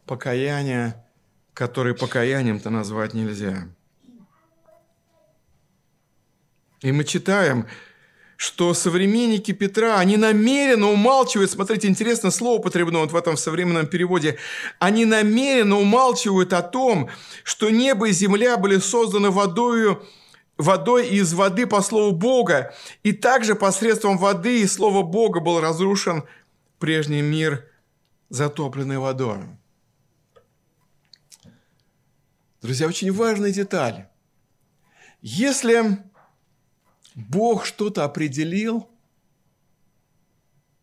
покаяние, 0.05 1.05
которое 1.53 1.93
покаянием-то 1.93 2.69
назвать 2.69 3.13
нельзя. 3.13 3.69
И 6.81 6.91
мы 6.91 7.03
читаем, 7.03 7.67
что 8.39 8.73
современники 8.73 9.51
Петра, 9.51 9.99
они 9.99 10.15
намеренно 10.15 10.89
умалчивают, 10.89 11.51
смотрите, 11.51 11.89
интересное 11.89 12.31
слово 12.31 12.59
употреблено 12.59 13.01
вот 13.01 13.11
в 13.11 13.15
этом 13.17 13.35
современном 13.35 13.85
переводе, 13.85 14.37
они 14.79 15.03
намеренно 15.03 15.77
умалчивают 15.77 16.53
о 16.53 16.61
том, 16.61 17.09
что 17.43 17.69
небо 17.69 18.07
и 18.07 18.13
земля 18.13 18.55
были 18.55 18.77
созданы 18.77 19.29
водою, 19.29 20.07
водой 20.57 21.09
из 21.09 21.33
воды 21.33 21.67
по 21.67 21.81
слову 21.81 22.15
Бога, 22.15 22.73
и 23.03 23.11
также 23.11 23.55
посредством 23.55 24.17
воды 24.17 24.61
и 24.61 24.67
слова 24.67 25.03
Бога 25.03 25.41
был 25.41 25.59
разрушен 25.59 26.23
прежний 26.79 27.21
мир, 27.21 27.65
затопленный 28.29 28.99
водой. 28.99 29.39
Друзья, 32.61 32.87
очень 32.87 33.11
важная 33.11 33.51
деталь. 33.51 34.07
Если 35.21 35.99
Бог 37.27 37.65
что-то 37.65 38.03
определил, 38.03 38.87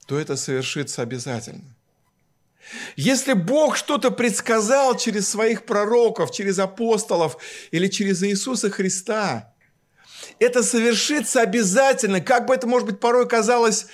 то 0.07 0.19
это 0.19 0.37
совершится 0.37 1.03
обязательно. 1.03 1.77
Если 2.97 3.33
Бог 3.33 3.77
что-то 3.77 4.11
предсказал 4.11 4.97
через 4.97 5.29
своих 5.29 5.67
пророков, 5.67 6.33
через 6.33 6.59
апостолов 6.59 7.39
или 7.71 7.87
через 7.87 8.23
Иисуса 8.23 8.71
Христа, 8.71 9.55
это 10.41 10.63
совершится 10.63 11.41
обязательно, 11.43 12.21
как 12.21 12.47
бы 12.47 12.55
это, 12.55 12.67
может 12.67 12.89
быть, 12.89 13.01
порой 13.01 13.29
казалось 13.29 13.87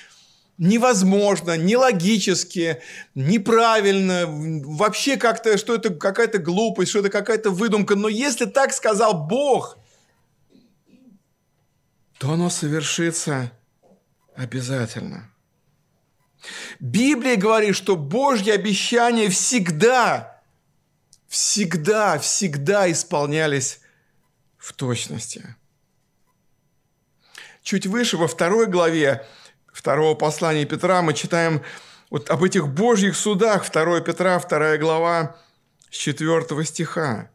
невозможно, 0.59 1.57
нелогически, 1.57 2.81
неправильно, 3.14 4.24
вообще 4.26 5.16
как-то, 5.16 5.59
что 5.59 5.74
это 5.74 5.90
какая-то 5.90 6.38
глупость, 6.38 6.90
что 6.90 7.00
это 7.00 7.11
какая-то 7.11 7.50
выдумка. 7.50 7.94
Но 7.96 8.09
если 8.09 8.44
так 8.44 8.72
сказал 8.72 9.26
Бог, 9.26 9.78
то 12.22 12.30
оно 12.30 12.50
совершится 12.50 13.50
обязательно. 14.37 15.28
Библия 16.78 17.35
говорит, 17.35 17.74
что 17.74 17.96
Божьи 17.96 18.52
обещания 18.52 19.28
всегда, 19.28 20.40
всегда, 21.26 22.20
всегда 22.20 22.88
исполнялись 22.92 23.80
в 24.56 24.72
точности. 24.72 25.56
Чуть 27.64 27.88
выше, 27.88 28.16
во 28.16 28.28
второй 28.28 28.66
главе 28.66 29.26
второго 29.72 30.14
послания 30.14 30.64
Петра, 30.64 31.02
мы 31.02 31.14
читаем 31.14 31.61
вот 32.08 32.30
об 32.30 32.44
этих 32.44 32.68
Божьих 32.68 33.16
судах, 33.16 33.68
2 33.68 34.00
Петра, 34.02 34.38
2 34.38 34.76
глава, 34.76 35.37
с 35.90 35.96
4 35.96 36.64
стиха. 36.64 37.32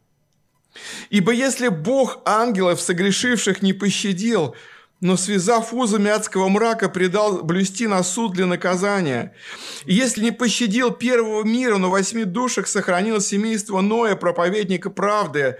«Ибо 1.10 1.32
если 1.32 1.68
Бог 1.68 2.22
ангелов, 2.24 2.80
согрешивших, 2.80 3.60
не 3.60 3.74
пощадил, 3.74 4.56
но 5.00 5.16
связав 5.16 5.72
узами 5.72 6.10
адского 6.10 6.48
мрака, 6.48 6.88
предал 6.88 7.42
блюсти 7.44 7.86
на 7.86 8.02
суд 8.02 8.32
для 8.32 8.46
наказания. 8.46 9.32
Если 9.84 10.24
не 10.24 10.32
пощадил 10.32 10.90
первого 10.90 11.44
мира, 11.44 11.76
но 11.76 11.90
восьми 11.90 12.24
душах 12.24 12.66
сохранил 12.66 13.20
семейство 13.20 13.80
Ноя, 13.80 14.16
проповедника 14.16 14.90
правды, 14.90 15.56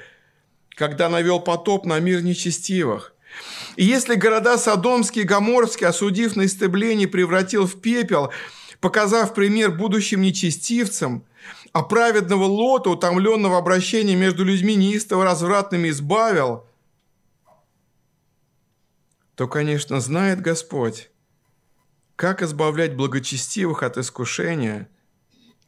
когда 0.70 1.08
навел 1.08 1.40
потоп 1.40 1.86
на 1.86 2.00
мир 2.00 2.22
нечестивых. 2.22 3.14
И 3.76 3.84
если 3.84 4.16
города 4.16 4.58
Содомские 4.58 5.24
и 5.24 5.26
Гоморские, 5.26 5.88
осудив 5.88 6.34
на 6.34 6.46
истребление, 6.46 7.06
превратил 7.06 7.66
в 7.66 7.80
пепел, 7.80 8.32
показав 8.80 9.34
пример 9.34 9.70
будущим 9.70 10.20
нечестивцам, 10.20 11.24
а 11.72 11.82
праведного 11.82 12.44
Лота, 12.44 12.90
утомленного 12.90 13.58
обращения 13.58 14.16
между 14.16 14.44
людьми 14.44 14.74
неистово 14.74 15.24
развратными, 15.24 15.90
избавил– 15.90 16.64
то, 19.38 19.46
конечно, 19.46 20.00
знает 20.00 20.40
Господь, 20.40 21.12
как 22.16 22.42
избавлять 22.42 22.96
благочестивых 22.96 23.84
от 23.84 23.96
искушения, 23.96 24.90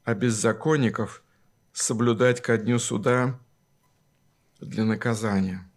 а 0.03 0.15
беззаконников 0.15 1.23
соблюдать 1.73 2.43
ко 2.43 2.59
дню 2.59 2.81
суда 2.81 3.39
для 4.59 4.85
наказания. 4.85 5.71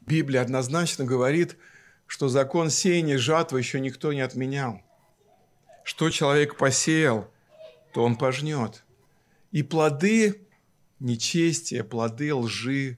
Библия 0.00 0.40
однозначно 0.40 1.04
говорит, 1.04 1.58
что 2.06 2.28
закон 2.28 2.70
сеяния 2.70 3.18
жатвы 3.18 3.58
еще 3.58 3.80
никто 3.80 4.14
не 4.14 4.22
отменял. 4.22 4.80
Что 5.84 6.08
человек 6.08 6.56
посеял, 6.56 7.30
то 7.92 8.02
он 8.02 8.16
пожнет. 8.16 8.82
И 9.50 9.62
плоды 9.62 10.48
нечестия, 11.00 11.84
плоды 11.84 12.34
лжи, 12.34 12.96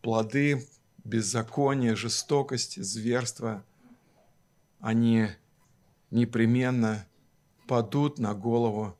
плоды 0.00 0.64
беззакония, 1.04 1.94
жестокости, 1.94 2.80
зверства, 2.80 3.64
они 4.80 5.28
непременно 6.10 7.06
падут 7.66 8.18
на 8.18 8.34
голову 8.34 8.98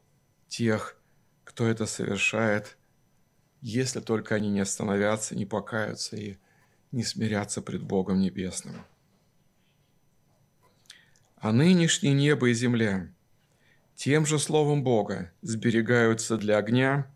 тех, 0.49 0.97
кто 1.45 1.67
это 1.67 1.87
совершает, 1.87 2.77
если 3.61 4.01
только 4.01 4.35
они 4.35 4.51
не 4.51 4.61
остановятся, 4.61 5.35
не 5.35 5.47
покаются 5.47 6.17
и 6.17 6.37
не 6.93 7.03
смирятся 7.03 7.63
пред 7.63 7.83
Богом 7.83 8.21
Небесным. 8.21 8.85
А 11.37 11.53
нынешнее 11.53 12.15
небо 12.15 12.49
и 12.49 12.55
земля 12.55 13.09
тем 13.95 14.27
же 14.27 14.39
словом 14.39 14.83
Бога 14.83 15.33
сберегаются 15.43 16.37
для 16.37 16.59
огня, 16.59 17.11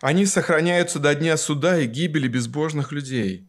они 0.00 0.26
сохраняются 0.26 0.98
до 0.98 1.14
дня 1.14 1.36
суда 1.36 1.78
и 1.78 1.86
гибели 1.86 2.28
безбожных 2.28 2.92
людей. 2.92 3.48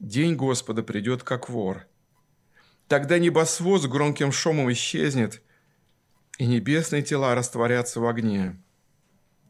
День 0.00 0.34
Господа 0.34 0.82
придет, 0.82 1.22
как 1.22 1.50
вор. 1.50 1.86
Тогда 2.88 3.18
небосвод 3.18 3.82
с 3.82 3.86
громким 3.86 4.32
шумом 4.32 4.72
исчезнет, 4.72 5.42
и 6.38 6.46
небесные 6.46 7.02
тела 7.02 7.34
растворятся 7.34 8.00
в 8.00 8.06
огне. 8.06 8.58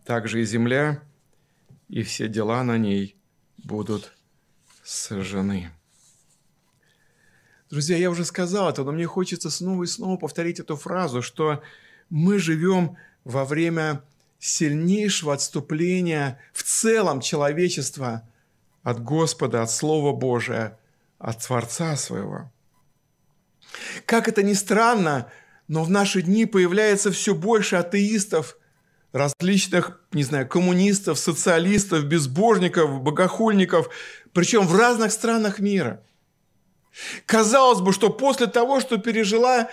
Также 0.04 0.42
и 0.42 0.44
земля, 0.44 1.04
и 1.88 2.02
все 2.02 2.26
дела 2.26 2.64
на 2.64 2.78
ней 2.78 3.16
будут 3.58 4.12
сожжены. 4.82 5.70
Друзья, 7.70 7.96
я 7.96 8.10
уже 8.10 8.24
сказал 8.24 8.68
это, 8.68 8.82
но 8.82 8.90
мне 8.90 9.06
хочется 9.06 9.50
снова 9.50 9.84
и 9.84 9.86
снова 9.86 10.16
повторить 10.16 10.58
эту 10.58 10.74
фразу, 10.74 11.22
что 11.22 11.62
мы 12.08 12.40
живем 12.40 12.96
во 13.22 13.44
время 13.44 14.02
сильнейшего 14.40 15.32
отступления 15.32 16.40
в 16.52 16.64
целом 16.64 17.20
человечества 17.20 18.28
от 18.82 19.02
Господа, 19.02 19.62
от 19.62 19.70
Слова 19.70 20.12
Божия, 20.12 20.78
от 21.18 21.38
Творца 21.46 21.96
своего. 21.96 22.50
Как 24.06 24.28
это 24.28 24.42
ни 24.42 24.54
странно, 24.54 25.30
но 25.68 25.84
в 25.84 25.90
наши 25.90 26.22
дни 26.22 26.46
появляется 26.46 27.10
все 27.12 27.34
больше 27.34 27.76
атеистов, 27.76 28.56
различных, 29.12 30.00
не 30.12 30.22
знаю, 30.22 30.48
коммунистов, 30.48 31.18
социалистов, 31.18 32.04
безбожников, 32.04 33.02
богохульников, 33.02 33.88
причем 34.32 34.66
в 34.66 34.76
разных 34.76 35.12
странах 35.12 35.58
мира. 35.58 36.02
Казалось 37.26 37.80
бы, 37.80 37.92
что 37.92 38.10
после 38.10 38.46
того, 38.46 38.80
что 38.80 38.98
пережила 38.98 39.68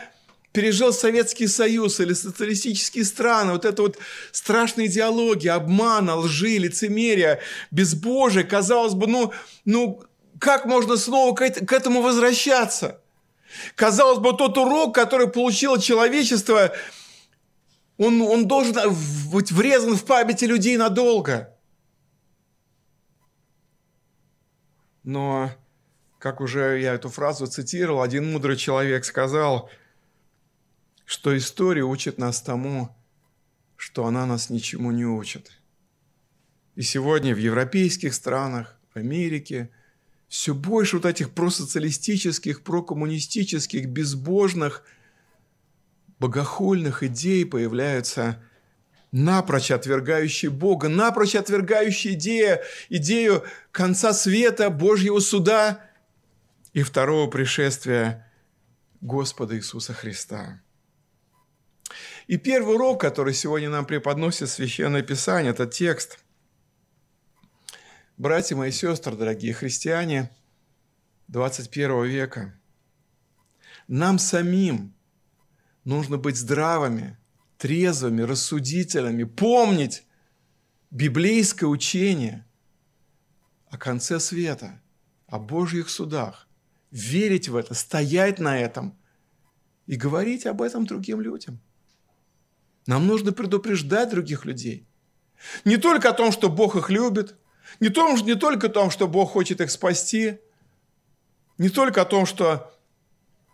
пережил 0.52 0.92
Советский 0.92 1.48
Союз 1.48 2.00
или 2.00 2.14
социалистические 2.14 3.06
страны, 3.06 3.54
вот 3.54 3.66
это 3.66 3.82
вот 3.82 3.98
страшные 4.32 4.88
идеологии, 4.88 5.50
обмана, 5.50 6.16
лжи, 6.16 6.58
лицемерия, 6.58 7.40
безбожие, 7.72 8.44
казалось 8.44 8.94
бы, 8.94 9.08
ну, 9.08 9.34
ну 9.66 10.02
как 10.40 10.66
можно 10.66 10.98
снова 10.98 11.36
к 11.36 11.72
этому 11.72 12.02
возвращаться? 12.02 13.02
Казалось 13.76 14.20
бы, 14.20 14.36
тот 14.36 14.58
урок, 14.58 14.94
который 14.94 15.28
получило 15.28 15.80
человечество, 15.82 16.74
он, 17.98 18.22
он 18.22 18.48
должен 18.48 18.76
быть 19.32 19.52
врезан 19.52 19.96
в 19.96 20.06
памяти 20.06 20.46
людей 20.46 20.78
надолго. 20.78 21.54
Но, 25.04 25.52
как 26.20 26.42
уже 26.42 26.80
я 26.82 26.94
эту 26.94 27.10
фразу 27.10 27.48
цитировал, 27.48 28.02
один 28.02 28.32
мудрый 28.32 28.58
человек 28.58 29.06
сказал, 29.06 29.70
что 31.08 31.36
история 31.36 31.82
учит 31.82 32.20
нас 32.20 32.40
тому, 32.40 32.96
что 33.76 34.06
она 34.06 34.28
нас 34.28 34.52
ничему 34.52 34.92
не 34.92 35.06
учит. 35.06 35.52
И 36.76 36.84
сегодня 36.84 37.34
в 37.34 37.40
европейских 37.40 38.14
странах, 38.14 38.78
в 38.94 38.98
Америке– 39.00 39.72
все 40.28 40.54
больше 40.54 40.98
вот 40.98 41.06
этих 41.06 41.32
просоциалистических, 41.32 42.64
прокоммунистических, 42.64 43.88
безбожных, 43.88 44.84
богохульных 46.20 47.04
идей 47.04 47.46
появляются, 47.46 48.44
напрочь 49.12 49.72
отвергающие 49.72 50.52
Бога, 50.52 50.90
напрочь 50.90 51.36
отвергающие 51.36 52.16
идею, 52.16 52.60
идею 52.90 53.44
конца 53.72 54.14
света, 54.14 54.70
Божьего 54.70 55.20
суда 55.20 55.82
и 56.74 56.84
второго 56.84 57.30
пришествия 57.30 58.30
Господа 59.00 59.56
Иисуса 59.56 59.94
Христа. 59.94 60.62
И 62.28 62.38
первый 62.38 62.76
урок, 62.76 63.02
который 63.02 63.34
сегодня 63.34 63.70
нам 63.70 63.86
преподносит 63.86 64.50
Священное 64.50 65.02
Писание, 65.02 65.52
это 65.52 65.66
текст– 65.66 66.20
Братья 68.18 68.56
мои 68.56 68.72
сестры, 68.72 69.16
дорогие 69.16 69.54
христиане 69.54 70.32
21 71.28 72.06
века, 72.06 72.60
нам 73.88 74.18
самим 74.18 74.96
нужно 75.84 76.18
быть 76.18 76.36
здравыми, 76.36 77.16
трезвыми, 77.60 78.24
рассудительными, 78.24 79.24
помнить 79.24 80.04
библейское 80.90 81.70
учение 81.70 82.44
о 83.70 83.78
конце 83.78 84.20
света, 84.20 84.82
о 85.28 85.38
Божьих 85.38 85.88
судах, 85.88 86.48
верить 86.90 87.50
в 87.50 87.56
это, 87.56 87.76
стоять 87.76 88.40
на 88.40 88.58
этом 88.60 88.98
и 89.86 89.96
говорить 89.96 90.48
об 90.48 90.64
этом 90.64 90.88
другим 90.88 91.22
людям. 91.22 91.62
Нам 92.88 93.06
нужно 93.06 93.32
предупреждать 93.32 94.10
других 94.10 94.46
людей. 94.46 94.88
Не 95.66 95.78
только 95.78 96.10
о 96.10 96.14
том, 96.14 96.32
что 96.32 96.50
Бог 96.50 96.76
их 96.76 96.90
любит– 96.90 97.36
не, 97.80 97.90
том, 97.90 98.16
не 98.26 98.36
только 98.36 98.68
о 98.68 98.72
том, 98.72 98.90
что 98.90 99.08
Бог 99.08 99.32
хочет 99.32 99.62
их 99.62 99.70
спасти, 99.70 100.40
не 101.58 101.70
только 101.70 102.02
о 102.02 102.06
том, 102.06 102.26
что 102.26 102.74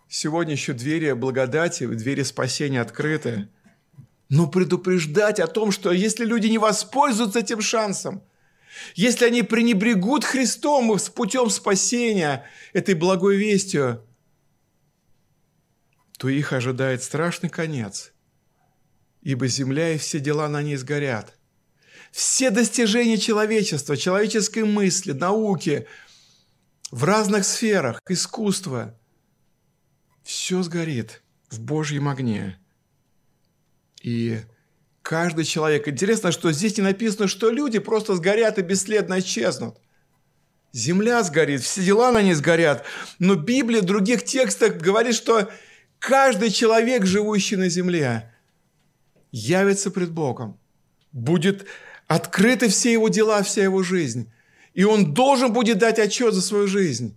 сегодня 0.08 0.52
еще 0.52 0.72
двери 0.72 1.12
благодати, 1.12 1.86
двери 1.86 2.22
спасения 2.22 2.80
открыты, 2.80 3.48
но 4.28 4.46
предупреждать 4.46 5.40
о 5.40 5.46
том, 5.46 5.70
что 5.70 5.92
если 5.92 6.24
люди 6.24 6.46
не 6.46 6.58
воспользуются 6.58 7.40
этим 7.40 7.60
шансом, 7.60 8.22
если 8.94 9.26
они 9.26 9.42
пренебрегут 9.42 10.24
Христом 10.24 10.98
с 10.98 11.08
путем 11.08 11.50
спасения, 11.50 12.44
этой 12.72 12.94
благой 12.94 13.36
вестью, 13.36 14.04
то 16.18 16.28
их 16.28 16.52
ожидает 16.52 17.02
страшный 17.02 17.50
конец, 17.50 18.12
ибо 19.24 19.48
земля 19.48 19.94
и 19.94 19.98
все 19.98 20.20
дела 20.20 20.48
на 20.48 20.62
ней 20.62 20.76
сгорят– 20.76 21.36
все 22.14 22.50
достижения 22.50 23.18
человечества, 23.18 23.96
человеческой 23.96 24.62
мысли, 24.62 25.10
науки, 25.10 25.88
в 26.92 27.02
разных 27.02 27.44
сферах, 27.44 28.00
искусства, 28.08 28.96
все 30.22 30.62
сгорит 30.62 31.24
в 31.50 31.58
Божьем 31.58 32.08
огне. 32.08 32.56
И 34.00 34.42
каждый 35.02 35.44
человек... 35.44 35.88
Интересно, 35.88 36.30
что 36.30 36.52
здесь 36.52 36.76
не 36.76 36.84
написано, 36.84 37.26
что 37.26 37.50
люди 37.50 37.80
просто 37.80 38.14
сгорят 38.14 38.60
и 38.60 38.62
бесследно 38.62 39.18
исчезнут. 39.18 39.76
Земля 40.72 41.20
сгорит, 41.24 41.62
все 41.62 41.82
дела 41.82 42.12
на 42.12 42.22
ней 42.22 42.34
сгорят. 42.34 42.84
Но 43.18 43.34
Библия 43.34 43.82
в 43.82 43.86
других 43.86 44.22
текстах 44.24 44.76
говорит, 44.76 45.16
что 45.16 45.50
каждый 45.98 46.50
человек, 46.52 47.06
живущий 47.06 47.56
на 47.56 47.68
земле, 47.68 48.32
явится 49.34 49.90
пред 49.90 50.10
Богом, 50.10 50.58
будет 51.12 51.66
Открыты 52.06 52.68
все 52.68 52.92
его 52.92 53.08
дела, 53.08 53.42
вся 53.42 53.62
его 53.62 53.82
жизнь. 53.82 54.30
И 54.74 54.84
он 54.84 55.14
должен 55.14 55.52
будет 55.52 55.78
дать 55.78 55.98
отчет 55.98 56.34
за 56.34 56.42
свою 56.42 56.66
жизнь. 56.66 57.16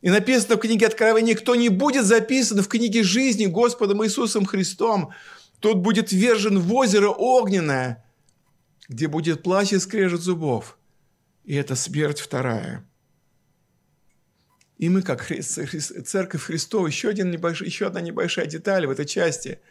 И 0.00 0.10
написано 0.10 0.56
в 0.56 0.60
книге 0.60 0.86
Откровения, 0.86 1.34
кто 1.34 1.54
не 1.54 1.68
будет 1.70 2.04
записан 2.04 2.62
в 2.62 2.68
книге 2.68 3.02
жизни 3.02 3.46
Господом 3.46 4.04
Иисусом 4.04 4.44
Христом, 4.44 5.12
тот 5.60 5.78
будет 5.78 6.12
вержен 6.12 6.58
в 6.60 6.72
озеро 6.74 7.08
огненное, 7.08 8.04
где 8.88 9.08
будет 9.08 9.42
плач 9.42 9.72
и 9.72 9.78
скрежет 9.78 10.20
зубов. 10.20 10.78
И 11.44 11.54
это 11.54 11.74
смерть 11.74 12.20
вторая. 12.20 12.84
И 14.76 14.88
мы, 14.88 15.02
как 15.02 15.26
Церковь 15.26 16.42
Христова, 16.42 16.86
еще, 16.86 17.08
один 17.08 17.30
небольшой, 17.30 17.66
еще 17.66 17.86
одна 17.86 18.00
небольшая 18.00 18.46
деталь 18.46 18.86
в 18.86 18.90
этой 18.90 19.06
части– 19.06 19.58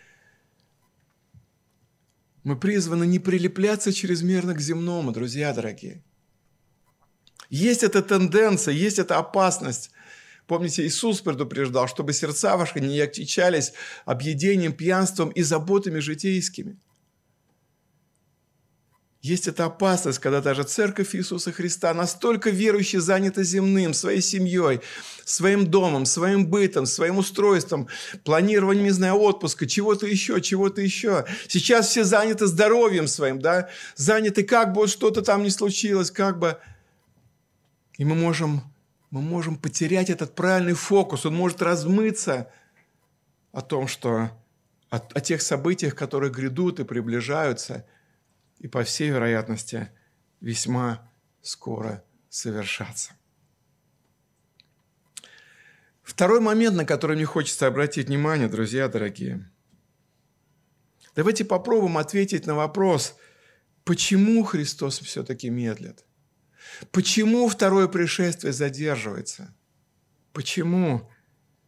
мы 2.43 2.57
призваны 2.57 3.05
не 3.05 3.19
прилепляться 3.19 3.93
чрезмерно 3.93 4.53
к 4.53 4.61
земному, 4.61 5.11
друзья 5.11 5.53
дорогие. 5.53 6.03
Есть 7.49 7.83
эта 7.83 8.01
тенденция, 8.01 8.73
есть 8.73 8.99
эта 8.99 9.17
опасность. 9.17 9.91
Помните, 10.47 10.85
Иисус 10.85 11.21
предупреждал, 11.21 11.87
чтобы 11.87 12.13
сердца 12.13 12.55
ваши 12.57 12.79
не 12.79 12.99
отчичались 12.99 13.73
объедением, 14.05 14.73
пьянством 14.73 15.29
и 15.29 15.41
заботами 15.41 15.99
житейскими. 15.99 16.77
Есть 19.21 19.47
эта 19.47 19.65
опасность, 19.65 20.19
когда 20.19 20.41
даже 20.41 20.63
церковь 20.63 21.15
Иисуса 21.15 21.51
Христа 21.51 21.93
настолько 21.93 22.51
верующие 22.51 23.01
заняты 23.01 23.43
земным, 23.43 23.93
своей 23.93 24.21
семьей, 24.21 24.81
своим 25.25 25.65
домом, 25.65 26.05
своим 26.05 26.45
бытом, 26.45 26.85
своим 26.85 27.17
устройством, 27.17 27.87
планированием, 28.23 28.85
не 28.85 28.91
знаю, 28.91 29.15
отпуска, 29.15 29.65
чего-то 29.65 30.05
еще, 30.05 30.39
чего-то 30.39 30.81
еще. 30.81 31.25
Сейчас 31.47 31.87
все 31.89 32.03
заняты 32.03 32.45
здоровьем 32.45 33.07
своим, 33.07 33.39
да, 33.39 33.69
заняты 33.95 34.43
как 34.43 34.73
бы 34.73 34.87
что-то 34.87 35.23
там 35.23 35.41
не 35.41 35.49
случилось, 35.49 36.11
как 36.11 36.37
бы. 36.37 36.59
И 37.97 38.05
мы 38.05 38.13
можем, 38.13 38.61
мы 39.09 39.21
можем 39.21 39.57
потерять 39.57 40.11
этот 40.11 40.35
правильный 40.35 40.73
фокус, 40.73 41.25
он 41.25 41.35
может 41.35 41.63
размыться 41.63 42.51
о 43.51 43.61
том, 43.61 43.87
что 43.87 44.29
о, 44.91 44.97
о 44.97 45.21
тех 45.21 45.41
событиях, 45.41 45.95
которые 45.95 46.31
грядут 46.31 46.79
и 46.79 46.83
приближаются– 46.83 47.83
и, 48.59 48.67
по 48.67 48.83
всей 48.83 49.09
вероятности, 49.09 49.89
весьма 50.41 51.11
скоро 51.41 52.03
совершаться. 52.29 53.13
Второй 56.01 56.39
момент, 56.39 56.75
на 56.75 56.85
который 56.85 57.15
мне 57.15 57.25
хочется 57.25 57.67
обратить 57.67 58.07
внимание, 58.07 58.47
друзья 58.47 58.87
дорогие. 58.87 59.51
Давайте 61.15 61.43
попробуем 61.45 61.97
ответить 61.97 62.45
на 62.45 62.55
вопрос, 62.55 63.15
почему 63.83 64.43
Христос 64.43 64.99
все-таки 64.99 65.49
медлит? 65.49 66.05
Почему 66.91 67.49
второе 67.49 67.87
пришествие 67.87 68.53
задерживается? 68.53 69.55
Почему 70.31 71.09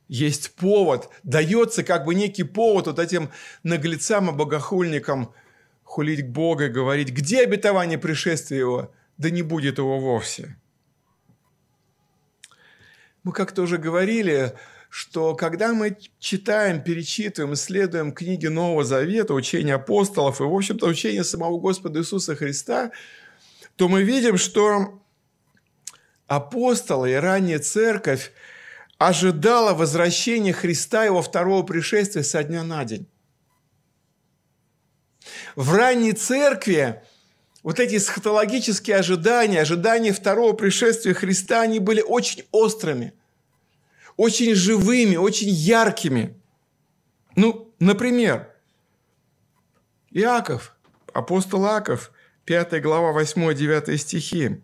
есть 0.07 0.55
повод, 0.55 1.09
дается 1.23 1.83
как 1.83 2.05
бы 2.05 2.15
некий 2.15 2.43
повод 2.43 2.87
вот 2.87 2.99
этим 2.99 3.29
наглецам 3.63 4.29
и 4.29 4.33
богохульникам– 4.33 5.33
хулить 5.89 6.27
Бога 6.27 6.69
говорить, 6.69 7.09
где 7.09 7.41
обетование 7.41 7.97
пришествия 7.97 8.59
Его? 8.59 8.93
Да 9.17 9.31
не 9.31 9.41
будет 9.41 9.79
его 9.79 9.99
вовсе. 9.99 10.55
Мы 13.23 13.31
как-то 13.33 13.63
уже 13.63 13.79
говорили, 13.79 14.53
что 14.89 15.33
когда 15.33 15.73
мы 15.73 15.97
читаем, 16.19 16.83
перечитываем, 16.83 17.55
исследуем 17.55 18.13
книги 18.13 18.45
Нового 18.45 18.83
Завета, 18.83 19.33
учения 19.33 19.73
апостолов 19.73 20.39
и, 20.39 20.43
в 20.43 20.53
общем-то, 20.53 20.85
учения 20.85 21.23
самого 21.23 21.59
Господа 21.59 21.99
Иисуса 21.99 22.35
Христа, 22.35 22.91
то 23.75 23.89
мы 23.89 24.03
видим, 24.03 24.37
что 24.37 25.01
апостолы 26.27 27.13
и 27.13 27.15
ранняя 27.15 27.57
церковь 27.57 28.31
ожидала 28.99 29.73
возвращения 29.73 30.53
Христа 30.53 31.03
его 31.03 31.23
второго 31.23 31.63
пришествия 31.63 32.21
со 32.21 32.43
дня 32.43 32.63
на 32.63 32.85
день. 32.85 33.08
В 35.55 35.73
ранней 35.73 36.13
церкви 36.13 37.01
вот 37.63 37.79
эти 37.79 37.97
схотологические 37.97 38.97
ожидания, 38.97 39.61
ожидания 39.61 40.13
второго 40.13 40.53
пришествия 40.53 41.13
Христа, 41.13 41.61
они 41.61 41.79
были 41.79 42.01
очень 42.01 42.45
острыми, 42.51 43.13
очень 44.17 44.55
живыми, 44.55 45.17
очень 45.17 45.49
яркими. 45.49 46.39
Ну, 47.35 47.73
например, 47.79 48.49
Иаков, 50.11 50.75
апостол 51.13 51.65
Иаков, 51.65 52.11
5 52.45 52.81
глава, 52.81 53.21
8-9 53.21 53.97
стихи. 53.97 54.61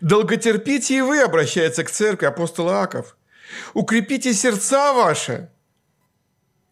«Долготерпите 0.00 0.98
и 0.98 1.00
вы, 1.00 1.20
обращается 1.20 1.84
к 1.84 1.90
церкви 1.90 2.26
апостол 2.26 2.68
Иаков, 2.68 3.16
укрепите 3.74 4.34
сердца 4.34 4.92
ваши, 4.92 5.50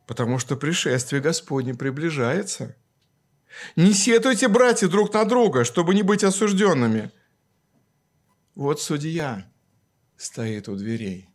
потому 0.06 0.38
что 0.38 0.56
пришествие 0.56 1.20
Господне 1.20 1.74
приближается. 1.74 2.76
Не 3.74 3.92
сетуйте, 3.92 4.48
братья, 4.48 4.88
друг 4.88 5.12
на 5.12 5.24
друга, 5.24 5.64
чтобы 5.64 5.94
не 5.94 6.02
быть 6.02 6.24
осужденными. 6.24 7.10
Вот 8.54 8.80
судья 8.80 9.46
стоит 10.16 10.68
у 10.68 10.76
дверей. 10.76 11.28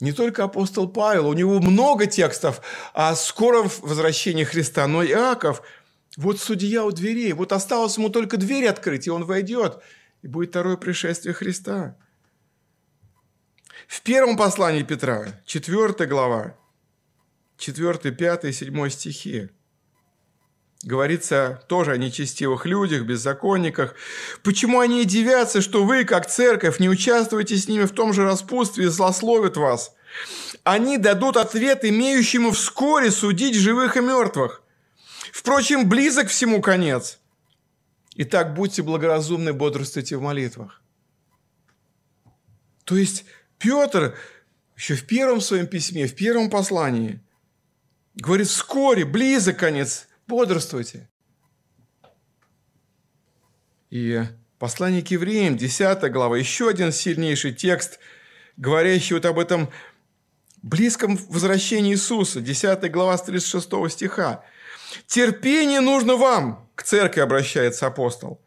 Не 0.00 0.12
только 0.12 0.44
апостол 0.44 0.88
Павел, 0.88 1.28
у 1.28 1.34
него 1.34 1.60
много 1.60 2.06
текстов 2.06 2.62
о 2.94 3.14
скором 3.14 3.70
возвращении 3.82 4.44
Христа, 4.44 4.86
но 4.86 5.04
Иаков, 5.04 5.62
вот 6.16 6.40
судья 6.40 6.84
у 6.84 6.90
дверей, 6.90 7.34
вот 7.34 7.52
осталось 7.52 7.98
ему 7.98 8.08
только 8.08 8.38
дверь 8.38 8.66
открыть, 8.66 9.06
и 9.06 9.10
он 9.10 9.24
войдет, 9.24 9.82
и 10.22 10.26
будет 10.26 10.50
второе 10.50 10.78
пришествие 10.78 11.34
Христа. 11.34 11.96
В 13.86 14.00
первом 14.00 14.38
послании 14.38 14.82
Петра, 14.82 15.42
4 15.44 16.06
глава, 16.06 16.56
4, 17.60 18.10
5, 18.10 18.54
7 18.54 18.88
стихи. 18.90 19.50
Говорится 20.82 21.62
тоже 21.68 21.92
о 21.92 21.98
нечестивых 21.98 22.64
людях, 22.64 23.02
беззаконниках. 23.02 23.94
Почему 24.42 24.80
они 24.80 25.02
удивятся, 25.02 25.60
что 25.60 25.84
вы, 25.84 26.04
как 26.04 26.26
церковь, 26.26 26.80
не 26.80 26.88
участвуете 26.88 27.56
с 27.56 27.68
ними 27.68 27.84
в 27.84 27.92
том 27.92 28.14
же 28.14 28.24
распутстве 28.24 28.86
и 28.86 28.88
злословят 28.88 29.58
вас? 29.58 29.94
Они 30.64 30.96
дадут 30.96 31.36
ответ 31.36 31.84
имеющему 31.84 32.52
вскоре 32.52 33.10
судить 33.10 33.54
живых 33.54 33.98
и 33.98 34.00
мертвых. 34.00 34.62
Впрочем, 35.30 35.86
близок 35.86 36.28
всему 36.28 36.62
конец. 36.62 37.18
Итак, 38.16 38.54
будьте 38.54 38.82
благоразумны, 38.82 39.52
бодрствуйте 39.52 40.16
в 40.16 40.22
молитвах. 40.22 40.80
То 42.84 42.96
есть 42.96 43.26
Петр 43.58 44.16
еще 44.76 44.94
в 44.94 45.06
первом 45.06 45.42
своем 45.42 45.66
письме, 45.66 46.06
в 46.06 46.14
первом 46.14 46.48
послании– 46.48 47.20
Говорит, 48.14 48.48
вскоре, 48.48 49.04
близок 49.04 49.58
конец, 49.58 50.08
бодрствуйте. 50.26 51.08
И 53.90 54.22
послание 54.58 55.02
к 55.02 55.08
евреям, 55.08 55.56
10 55.56 56.12
глава, 56.12 56.36
еще 56.36 56.68
один 56.68 56.92
сильнейший 56.92 57.52
текст, 57.52 57.98
говорящий 58.56 59.14
вот 59.14 59.24
об 59.24 59.38
этом 59.38 59.70
близком 60.62 61.16
возвращении 61.16 61.92
Иисуса, 61.92 62.40
10 62.40 62.90
глава 62.90 63.16
с 63.16 63.22
36 63.22 63.90
стиха. 63.90 64.44
«Терпение 65.06 65.80
нужно 65.80 66.16
вам», 66.16 66.68
к 66.74 66.82
церкви 66.82 67.20
обращается 67.20 67.86
апостол, 67.86 68.42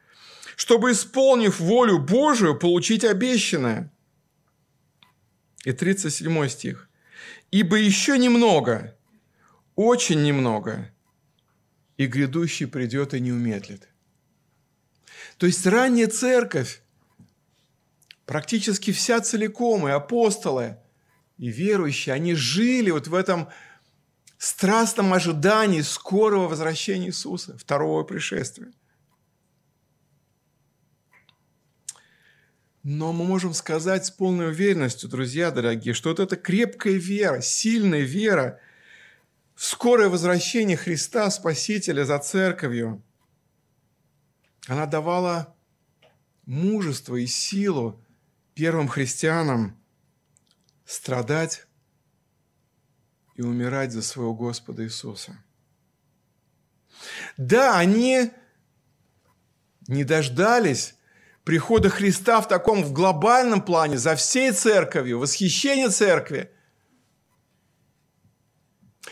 «чтобы, 0.55 0.91
исполнив 0.91 1.59
волю 1.59 1.99
Божию, 1.99 2.57
получить 2.57 3.03
обещанное». 3.03 3.91
И 5.63 5.71
37 5.71 6.47
стих. 6.49 6.89
«Ибо 7.51 7.77
еще 7.77 8.17
немного, 8.17 8.95
очень 9.75 10.23
немного, 10.23 10.91
и 11.97 12.05
грядущий 12.05 12.67
придет 12.67 13.13
и 13.13 13.19
не 13.19 13.31
умедлит. 13.31 13.87
То 15.37 15.45
есть 15.45 15.65
ранняя 15.65 16.07
церковь, 16.07 16.81
практически 18.25 18.91
вся 18.91 19.21
целиком, 19.21 19.87
и 19.87 19.91
апостолы, 19.91 20.77
и 21.37 21.49
верующие, 21.49 22.13
они 22.13 22.35
жили 22.35 22.91
вот 22.91 23.07
в 23.07 23.15
этом 23.15 23.49
страстном 24.37 25.13
ожидании 25.13 25.81
скорого 25.81 26.49
возвращения 26.49 27.07
Иисуса, 27.07 27.57
второго 27.57 28.03
пришествия. 28.03 28.71
Но 32.83 33.13
мы 33.13 33.23
можем 33.23 33.53
сказать 33.53 34.05
с 34.05 34.11
полной 34.11 34.49
уверенностью, 34.49 35.09
друзья 35.09 35.51
дорогие, 35.51 35.93
что 35.93 36.09
вот 36.09 36.19
эта 36.19 36.35
крепкая 36.35 36.95
вера, 36.95 37.41
сильная 37.41 38.01
вера– 38.01 38.59
скорое 39.55 40.09
возвращение 40.09 40.77
Христа, 40.77 41.29
Спасителя, 41.29 42.05
за 42.05 42.19
церковью, 42.19 43.03
она 44.67 44.85
давала 44.85 45.55
мужество 46.45 47.15
и 47.15 47.25
силу 47.25 48.03
первым 48.53 48.87
христианам 48.87 49.79
страдать 50.85 51.65
и 53.35 53.41
умирать 53.41 53.91
за 53.91 54.01
своего 54.01 54.33
Господа 54.33 54.83
Иисуса. 54.83 55.37
Да, 57.37 57.77
они 57.77 58.31
не 59.87 60.03
дождались 60.03 60.95
прихода 61.43 61.89
Христа 61.89 62.39
в 62.41 62.47
таком 62.47 62.83
в 62.83 62.93
глобальном 62.93 63.61
плане, 63.61 63.97
за 63.97 64.15
всей 64.15 64.51
церковью, 64.51 65.19
восхищение 65.19 65.89
церкви– 65.89 66.51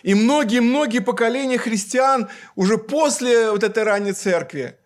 и 0.04 0.14
многие-многие 0.14 1.00
поколения 1.00 1.58
христиан 1.58 2.30
уже 2.56 2.78
после 2.78 3.52
вот 3.52 3.64
этой 3.64 3.84
ранней 3.84 4.14
церкви, 4.14 4.78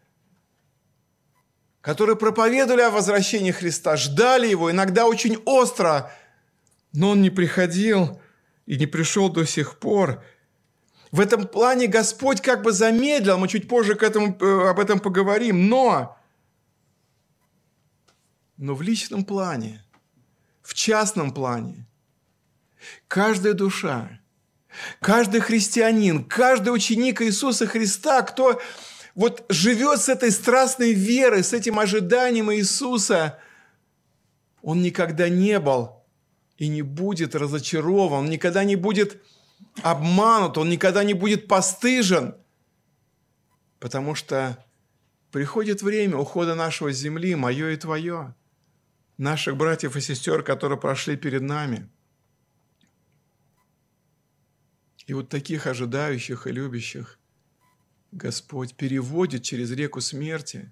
которые 1.81 2.15
проповедовали 2.15 2.81
о 2.81 2.89
возвращении 2.89 3.51
Христа, 3.51 3.95
ждали 3.95 4.47
его, 4.47 4.71
иногда 4.71 5.05
очень 5.05 5.37
остро, 5.45 6.11
но 6.91 7.11
он 7.11 7.21
не 7.21 7.29
приходил 7.29 8.19
и 8.65 8.77
не 8.77 8.87
пришел 8.87 9.29
до 9.29 9.45
сих 9.45 9.79
пор. 9.79 10.23
В 11.11 11.19
этом 11.19 11.47
плане 11.47 11.87
Господь 11.87 12.41
как 12.41 12.61
бы 12.61 12.71
замедлил, 12.71 13.37
мы 13.37 13.47
чуть 13.47 13.69
позже 13.69 13.95
к 13.95 14.03
этому, 14.03 14.35
э, 14.39 14.69
об 14.69 14.79
этом 14.79 14.99
поговорим, 14.99 15.69
но, 15.69 16.17
но 18.57 18.75
в 18.75 18.81
личном 18.81 19.23
плане, 19.23 19.85
в 20.61 20.73
частном 20.73 21.31
плане, 21.31 21.85
каждая 23.07 23.53
душа– 23.53 24.19
Каждый 25.01 25.41
христианин, 25.41 26.23
каждый 26.23 26.69
ученик 26.69 27.21
Иисуса 27.21 27.67
Христа, 27.67 28.21
кто 28.21 28.61
вот 29.13 29.45
живет 29.49 29.99
с 30.01 30.09
этой 30.09 30.31
страстной 30.31 30.93
верой, 30.93 31.43
с 31.43 31.53
этим 31.53 31.79
ожиданием 31.79 32.51
Иисуса, 32.53 33.39
он 34.61 34.81
никогда 34.81 35.29
не 35.29 35.59
был 35.59 36.03
и 36.57 36.67
не 36.67 36.81
будет 36.81 37.35
разочарован, 37.35 38.25
он 38.25 38.29
никогда 38.29 38.63
не 38.63 38.75
будет 38.75 39.21
обманут, 39.81 40.57
он 40.57 40.69
никогда 40.69 41.03
не 41.03 41.13
будет 41.13 41.47
постыжен, 41.47 42.35
потому 43.79 44.15
что 44.15 44.63
приходит 45.31 45.81
время 45.81 46.17
ухода 46.17 46.55
нашего 46.55 46.91
земли, 46.91 47.35
мое 47.35 47.71
и 47.71 47.77
твое, 47.77 48.35
наших 49.17 49.57
братьев 49.57 49.95
и 49.95 50.01
сестер, 50.01 50.43
которые 50.43 50.79
прошли 50.79 51.15
перед 51.15 51.41
нами. 51.41 51.89
И 55.07 55.13
вот 55.13 55.29
таких 55.29 55.67
ожидающих 55.67 56.47
и 56.47 56.51
любящих 56.51 57.19
Господь 58.11 58.75
переводит 58.75 59.43
через 59.43 59.71
реку 59.71 60.01
смерти. 60.01 60.71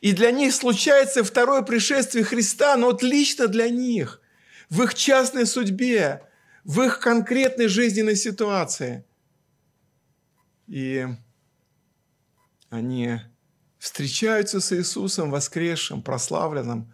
И 0.00 0.12
для 0.12 0.30
них 0.30 0.54
случается 0.54 1.22
второе 1.22 1.62
пришествие 1.62 2.24
Христа, 2.24 2.76
но 2.76 2.86
вот 2.86 3.02
лично 3.02 3.46
для 3.46 3.68
них– 3.68 4.20
в 4.68 4.82
их 4.82 4.94
частной 4.94 5.46
судьбе, 5.46 6.22
в 6.64 6.82
их 6.82 7.00
конкретной 7.00 7.68
жизненной 7.68 8.16
ситуации. 8.16 9.04
И 10.66 11.06
они 12.68 13.20
встречаются 13.78 14.60
с 14.60 14.72
Иисусом 14.72 15.30
воскресшим, 15.30 16.02
прославленным, 16.02 16.92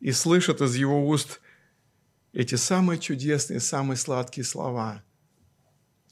и 0.00 0.12
слышат 0.12 0.60
из 0.60 0.76
Его 0.76 1.06
уст 1.06 1.40
эти 2.32 2.54
самые 2.54 2.98
чудесные, 2.98 3.60
самые 3.60 3.96
сладкие 3.96 4.44
слова. 4.44 5.02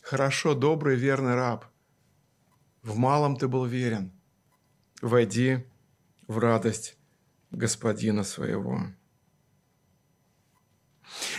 «Хорошо, 0.09 0.55
добрый, 0.55 0.95
верный 0.95 1.35
раб, 1.35 1.65
в 2.85 2.97
малом 2.97 3.37
ты 3.37 3.49
был 3.49 3.65
верен, 3.65 4.13
войди 5.03 5.67
в 6.29 6.39
радость 6.39 6.97
Господина 7.51 8.23
своего». 8.23 8.83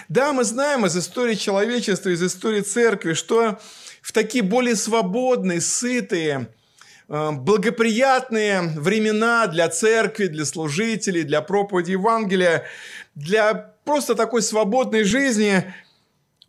Да, 0.09 0.34
мы 0.34 0.43
знаем 0.43 0.86
из 0.86 0.97
истории 0.97 1.36
человечества, 1.36 2.09
из 2.09 2.22
истории 2.22 2.59
церкви, 2.59 3.13
что 3.13 3.57
в 4.01 4.11
такие 4.11 4.43
более 4.43 4.76
свободные, 4.76 5.61
сытые, 5.61 6.53
э, 7.07 7.32
благоприятные 7.32 8.63
времена 8.63 9.47
для 9.47 9.70
церкви, 9.70 10.28
для 10.28 10.43
служителей, 10.43 11.24
для 11.24 11.41
проповеди 11.41 11.91
Евангелия, 11.91 12.65
для 13.15 13.53
просто 13.86 14.13
такой 14.13 14.41
свободной 14.41 15.05
жизни, 15.05 15.74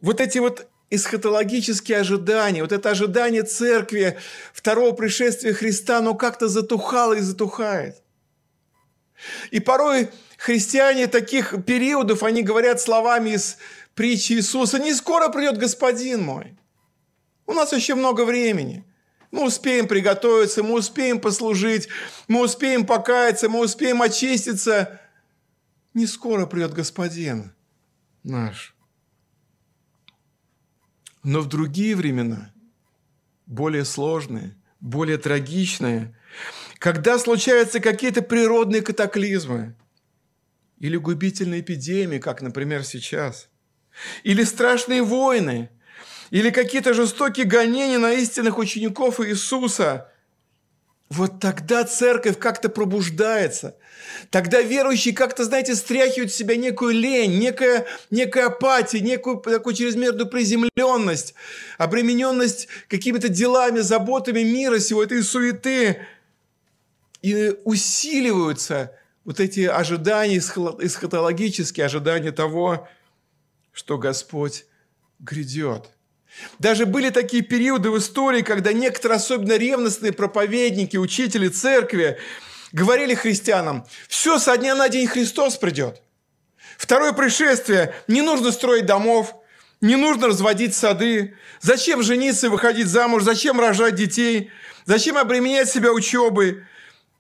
вот 0.01 0.21
эти 0.21 0.39
вот 0.39 0.67
эсхатологические 0.91 1.99
ожидания, 1.99 2.63
вот 2.63 2.73
это 2.73 2.91
ожидание 2.91 3.43
церкви, 3.43 4.19
второго 4.53 4.93
пришествия 4.93 5.53
Христа, 5.53 5.99
оно 5.99 6.15
как-то 6.15 6.49
затухало 6.49 7.15
и 7.15 7.21
затухает. 7.21 8.03
И 9.51 9.61
порой 9.61 10.11
христиане 10.39 11.07
таких 11.09 11.65
периодов, 11.65 12.23
они 12.23 12.43
говорят 12.43 12.81
словами 12.81 13.31
из 13.31 13.59
притчи 13.95 14.35
Иисуса, 14.35 14.79
«Не 14.79 14.95
скоро 14.95 15.29
придет 15.29 15.59
Господин 15.59 16.23
мой». 16.23 16.57
У 17.47 17.53
нас 17.53 17.73
еще 17.73 17.95
много 17.95 18.25
времени. 18.25 18.85
Мы 19.31 19.45
успеем 19.45 19.89
приготовиться, 19.89 20.63
мы 20.63 20.75
успеем 20.75 21.21
послужить, 21.21 21.89
мы 22.29 22.43
успеем 22.43 22.87
покаяться, 22.87 23.49
мы 23.49 23.61
успеем 23.61 24.01
очиститься. 24.01 25.01
Не 25.93 26.07
скоро 26.07 26.47
придет 26.47 26.73
Господин 26.73 27.53
наш. 28.23 28.78
Но 31.29 31.41
в 31.41 31.47
другие 31.47 31.95
времена, 31.95 32.53
более 33.45 33.85
сложные, 33.85 34.57
более 34.81 35.19
трагичные, 35.19 36.17
когда 36.79 37.19
случаются 37.19 37.81
какие-то 37.81 38.23
природные 38.23 38.83
катаклизмы– 38.83 39.77
или 40.81 40.97
губительные 40.97 41.61
эпидемии, 41.61 42.19
как, 42.19 42.41
например, 42.43 42.85
сейчас, 42.85 43.49
или 44.23 44.45
страшные 44.45 45.03
войны, 45.03 45.71
или 46.31 46.51
какие-то 46.51 46.95
жестокие 46.95 47.47
гонения 47.47 47.99
на 47.99 48.13
истинных 48.13 48.59
учеников 48.59 49.21
Иисуса, 49.21 50.13
вот 51.09 51.41
тогда 51.41 51.85
церковь 51.85 52.39
как-то 52.39 52.69
пробуждается. 52.69 53.77
Тогда 54.31 54.61
верующие 54.61 55.15
как-то, 55.15 55.45
знаете, 55.45 55.75
стряхивают 55.75 56.33
с 56.33 56.37
себя 56.37 56.57
некую 56.57 56.95
лень, 56.95 57.39
некая, 57.39 57.87
некая 58.11 58.47
апатия, 58.47 59.01
некую 59.01 59.39
такую 59.39 59.75
чрезмерную 59.75 60.27
приземленность, 60.27 61.35
обремененность 61.79 62.69
какими-то 62.89 63.29
делами, 63.29 63.81
заботами 63.81 64.41
мира 64.41 64.79
всего 64.79 65.03
этой 65.03 65.23
суеты. 65.23 66.01
И 67.23 67.55
усиливаются 67.65 68.93
вот 69.25 69.41
эти 69.41 69.61
ожидания, 69.61 70.39
эсхатологические 70.39 71.87
ожидания 71.87 72.33
того, 72.33 72.89
что 73.73 73.99
Господь 73.99 74.65
грядет. 75.19 75.91
Даже 76.59 76.87
были 76.87 77.11
такие 77.11 77.43
периоды 77.43 77.91
в 77.91 77.99
истории, 77.99 78.43
когда 78.43 78.73
некоторые 78.73 79.17
особенно 79.17 79.57
ревностные 79.57 80.13
проповедники, 80.13 80.97
учители 80.97 81.49
церкви 81.49 82.19
говорили 82.73 83.15
христианам, 83.15 83.87
все, 84.09 84.39
со 84.39 84.57
дня 84.57 84.75
на 84.75 84.89
день 84.89 85.07
Христос 85.07 85.57
придет. 85.57 86.03
Второе 86.77 87.13
пришествие, 87.13 87.95
не 88.07 88.23
нужно 88.23 88.53
строить 88.53 88.87
домов, 88.87 89.35
не 89.81 89.97
нужно 89.97 90.29
разводить 90.29 90.75
сады. 90.75 91.37
Зачем 91.61 92.03
жениться 92.03 92.47
и 92.47 92.51
выходить 92.51 92.87
замуж? 92.87 93.23
Зачем 93.23 93.61
рожать 93.61 93.95
детей? 93.95 94.51
Зачем 94.85 95.19
обременять 95.19 95.69
себя 95.69 95.93
учебой? 95.93 96.65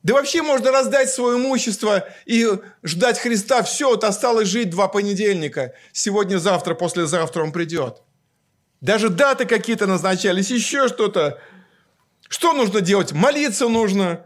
Да 0.02 0.14
вообще 0.14 0.42
можно 0.42 0.70
раздать 0.70 1.10
свое 1.10 1.38
имущество 1.38 2.08
и 2.24 2.48
ждать 2.82 3.18
Христа. 3.18 3.62
Все, 3.62 3.88
вот 3.88 4.04
осталось 4.04 4.48
жить 4.48 4.70
два 4.70 4.88
понедельника. 4.88 5.74
Сегодня, 5.92 6.38
завтра, 6.38 6.74
послезавтра 6.74 7.42
он 7.42 7.52
придет. 7.52 8.02
Даже 8.80 9.08
даты 9.08 9.44
какие-то 9.44 9.86
назначались, 9.86 10.50
еще 10.50 10.88
что-то. 10.88 11.40
Что 12.28 12.52
нужно 12.52 12.80
делать? 12.80 13.12
Молиться 13.12 13.68
нужно, 13.68 14.24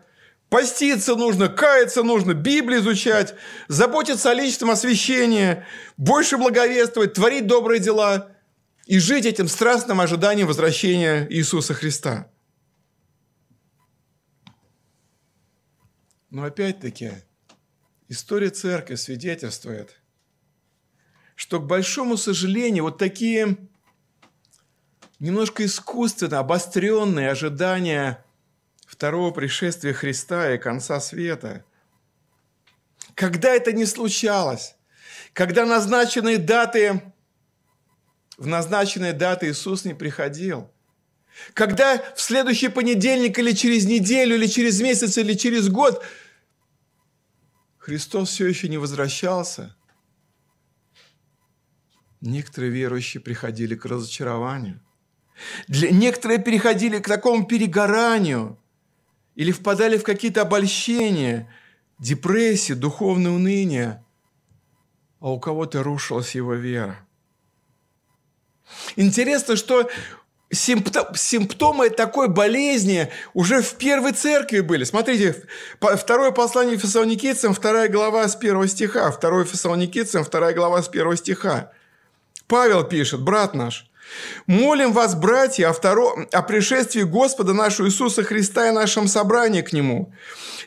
поститься 0.53 1.17
нужно, 1.17 1.49
каяться 1.49 2.03
нужно, 2.03 2.35
Библию 2.35 2.83
изучать, 2.83 3.35
заботиться 3.69 4.31
о 4.31 4.35
личном 4.35 4.71
освящении, 4.71 5.65
больше 5.97 6.37
благовествовать, 6.37 7.15
творить 7.15 7.47
добрые 7.47 7.81
дела 7.81 8.37
и 8.85 8.99
жить 8.99 9.25
этим 9.25 9.49
страстным 9.49 10.03
ожиданием 10.03 10.47
возвращения 10.47 11.27
Иисуса 11.31 11.73
Христа. 11.73 12.31
Но 16.29 16.45
опять-таки, 16.45 17.13
история 18.09 18.51
церкви 18.51 18.97
свидетельствует, 18.97 20.03
что, 21.35 21.61
к 21.61 21.67
большому 21.67 22.19
сожалению, 22.19 22.85
вот 22.85 22.99
такие 22.99 23.57
немножко 25.19 25.65
искусственно 25.65 26.41
обостренные 26.41 27.31
ожидания 27.31 28.23
второго 28.93 29.31
пришествия 29.31 29.95
Христа 29.95 30.53
и 30.55 30.59
конца 30.59 31.01
света, 31.01 31.65
когда 33.15 33.51
это 33.51 33.73
не 33.73 33.87
случалось, 33.87 34.77
когда 35.33 35.65
назначенные 35.65 36.39
даты, 36.39 37.03
в 38.37 38.47
назначенные 38.47 39.13
даты 39.13 39.51
Иисус 39.51 39.85
не 39.85 39.95
приходил– 39.95 40.71
когда 41.55 41.99
в 42.15 42.21
следующий 42.21 42.69
понедельник 42.69 43.39
или 43.39 43.53
через 43.53 43.87
неделю, 43.87 44.37
или 44.37 44.47
через 44.47 44.81
месяц, 44.81 45.19
или 45.19 45.35
через 45.35 45.69
год 45.69 46.05
Христос 47.79 48.31
все 48.31 48.47
еще 48.47 48.69
не 48.69 48.79
возвращался, 48.79 49.75
некоторые 52.21 52.71
верующие 52.71 53.21
приходили 53.21 53.75
к 53.75 53.85
разочарованию. 53.85 54.81
Для, 55.67 55.91
некоторые 55.91 56.39
переходили 56.39 56.99
к 56.99 57.09
такому 57.09 57.47
перегоранию 57.47 58.59
или 59.35 59.53
впадали 59.53 59.99
в 59.99 60.03
какие-то 60.03 60.43
обольщения, 60.43 61.53
депрессии, 61.99 62.73
духовное 62.73 63.33
уныние, 63.33 64.05
а 65.21 65.31
у 65.31 65.41
кого-то 65.41 65.83
рушилась 65.83 66.35
его 66.35 66.55
вера. 66.55 66.99
Интересно, 68.97 69.57
что 69.57 69.89
симптомы 70.51 71.91
такой 71.91 72.29
болезни 72.29 73.11
уже 73.33 73.63
в 73.63 73.75
первой 73.77 74.13
церкви 74.13 74.61
были. 74.61 74.85
Смотрите, 74.85 75.43
второе 75.81 76.31
послание 76.31 76.77
Фессалоникийцам, 76.77 77.55
вторая 77.55 77.89
глава 77.89 78.29
с 78.29 78.37
первого 78.37 78.69
стиха. 78.69 79.11
Второе 79.11 79.45
Фессалоникийцам, 79.45 80.25
вторая 80.25 80.55
глава 80.55 80.83
с 80.83 80.89
первого 80.89 81.17
стиха. 81.17 81.73
Павел 82.47 82.85
пишет, 82.85 83.23
брат 83.23 83.55
наш, 83.55 83.91
молим 84.47 84.93
вас, 84.93 85.15
братья, 85.15 85.69
о, 85.69 85.73
второ... 85.73 86.27
о 86.31 86.43
пришествии 86.43 87.03
Господа 87.03 87.53
нашего 87.53 87.87
Иисуса 87.87 88.23
Христа 88.23 88.69
и 88.69 88.73
нашем 88.73 89.09
собрании 89.09 89.63
к 89.63 89.73
Нему. 89.73 90.13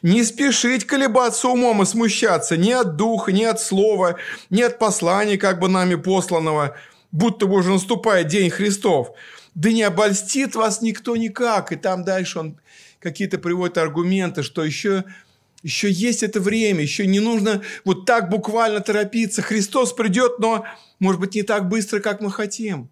Не 0.02 0.24
спешить 0.24 0.86
колебаться 0.86 1.48
умом 1.48 1.82
и 1.82 1.86
смущаться 1.86 2.58
ни 2.58 2.72
от 2.72 2.96
духа, 2.96 3.32
ни 3.32 3.44
от 3.44 3.60
слова, 3.60 4.18
ни 4.50 4.62
от 4.62 4.80
послания, 4.80 5.38
как 5.38 5.60
бы 5.60 5.70
нами 5.70 5.96
посланного, 5.96 6.76
будто 7.12 7.46
бы 7.46 7.56
уже 7.56 7.72
наступает 7.72 8.28
день 8.28 8.50
Христов– 8.50 9.12
Да 9.56 9.72
не 9.72 9.84
обольстит 9.84 10.54
вас 10.56 10.82
никто 10.82 11.16
никак. 11.16 11.72
И 11.72 11.78
там 11.78 12.04
дальше 12.04 12.40
он 12.40 12.60
какие-то 13.00 13.38
приводит 13.38 13.78
аргументы, 13.78 14.44
что 14.44 14.64
еще, 14.64 15.06
еще 15.64 15.90
есть 15.90 16.24
это 16.24 16.42
время, 16.42 16.82
еще 16.82 17.08
не 17.08 17.22
нужно 17.22 17.64
вот 17.86 18.06
так 18.06 18.30
буквально 18.30 18.82
торопиться. 18.82 19.42
Христос 19.42 19.94
придет, 19.94 20.40
но, 20.40 20.66
может 21.00 21.22
быть, 21.22 21.36
не 21.36 21.44
так 21.44 21.70
быстро, 21.70 22.02
как 22.02 22.20
мы 22.20 22.32
хотим. 22.32 22.90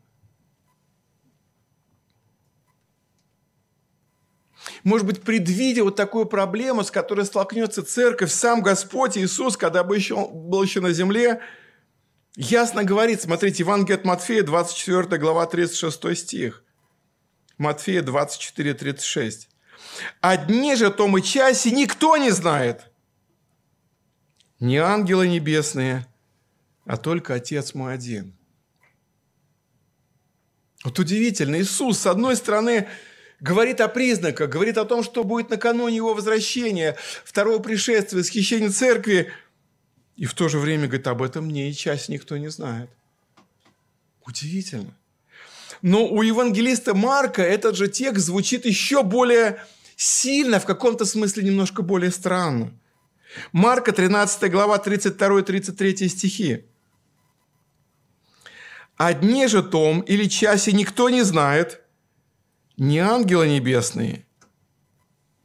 Может 4.83 5.07
быть, 5.07 5.21
предвидя 5.21 5.83
вот 5.83 5.95
такую 5.95 6.25
проблему, 6.25 6.83
с 6.83 6.91
которой 6.91 7.25
столкнется 7.25 7.83
церковь, 7.83 8.31
сам 8.31 8.61
Господь 8.61 9.17
Иисус, 9.17 9.55
когда 9.55 9.83
бы 9.83 9.95
еще, 9.95 10.27
был 10.27 10.61
еще 10.61 10.81
на 10.81 10.91
земле, 10.91 11.41
ясно 12.35 12.83
говорит, 12.83 13.21
смотрите, 13.21 13.63
Евангелие 13.63 13.95
от 13.95 14.05
Матфея, 14.05 14.43
24 14.43 15.17
глава, 15.19 15.45
36 15.45 16.17
стих. 16.17 16.63
Матфея 17.57 18.01
24, 18.01 18.73
36. 18.73 19.49
«О 20.21 20.37
дне 20.37 20.75
же 20.75 20.89
том 20.91 21.17
и 21.17 21.21
часе 21.21 21.71
никто 21.71 22.17
не 22.17 22.31
знает, 22.31 22.91
не 24.59 24.77
ангелы 24.77 25.27
небесные, 25.27 26.07
а 26.85 26.97
только 26.97 27.35
Отец 27.35 27.73
мой 27.73 27.93
один». 27.93 28.35
Вот 30.83 30.99
удивительно, 30.99 31.61
Иисус, 31.61 31.99
с 31.99 32.07
одной 32.07 32.35
стороны, 32.35 32.89
говорит 33.43 33.81
о 33.81 33.89
признаках, 33.89 34.49
говорит 34.49 34.77
о 34.77 34.85
том, 34.85 35.03
что 35.03 35.23
будет 35.25 35.49
накануне 35.49 35.97
его 35.97 36.13
возвращения, 36.13 36.95
второго 37.25 37.59
пришествия, 37.59 38.19
восхищения 38.19 38.69
церкви. 38.69 39.31
И 40.15 40.25
в 40.25 40.33
то 40.33 40.47
же 40.47 40.59
время 40.59 40.87
говорит, 40.87 41.07
об 41.07 41.21
этом 41.21 41.45
мне 41.45 41.69
и 41.69 41.73
часть 41.73 42.07
никто 42.07 42.37
не 42.37 42.47
знает. 42.47 42.89
Удивительно. 44.25 44.95
Но 45.81 46.07
у 46.07 46.21
евангелиста 46.21 46.95
Марка 46.95 47.41
этот 47.41 47.75
же 47.75 47.89
текст 47.89 48.27
звучит 48.27 48.65
еще 48.65 49.03
более 49.03 49.61
сильно, 49.97 50.61
в 50.61 50.65
каком-то 50.65 51.03
смысле 51.03 51.43
немножко 51.43 51.81
более 51.81 52.11
странно. 52.11 52.71
Марка 53.51 53.91
13 53.91 54.49
глава 54.49 54.77
32-33 54.77 56.07
стихи. 56.07 56.65
«О 58.95 59.13
дне 59.13 59.49
же 59.49 59.61
том 59.61 59.99
или 59.99 60.29
часе 60.29 60.71
никто 60.71 61.09
не 61.09 61.23
знает, 61.23 61.82
не 62.77 62.99
ангелы 62.99 63.47
небесные, 63.47 64.25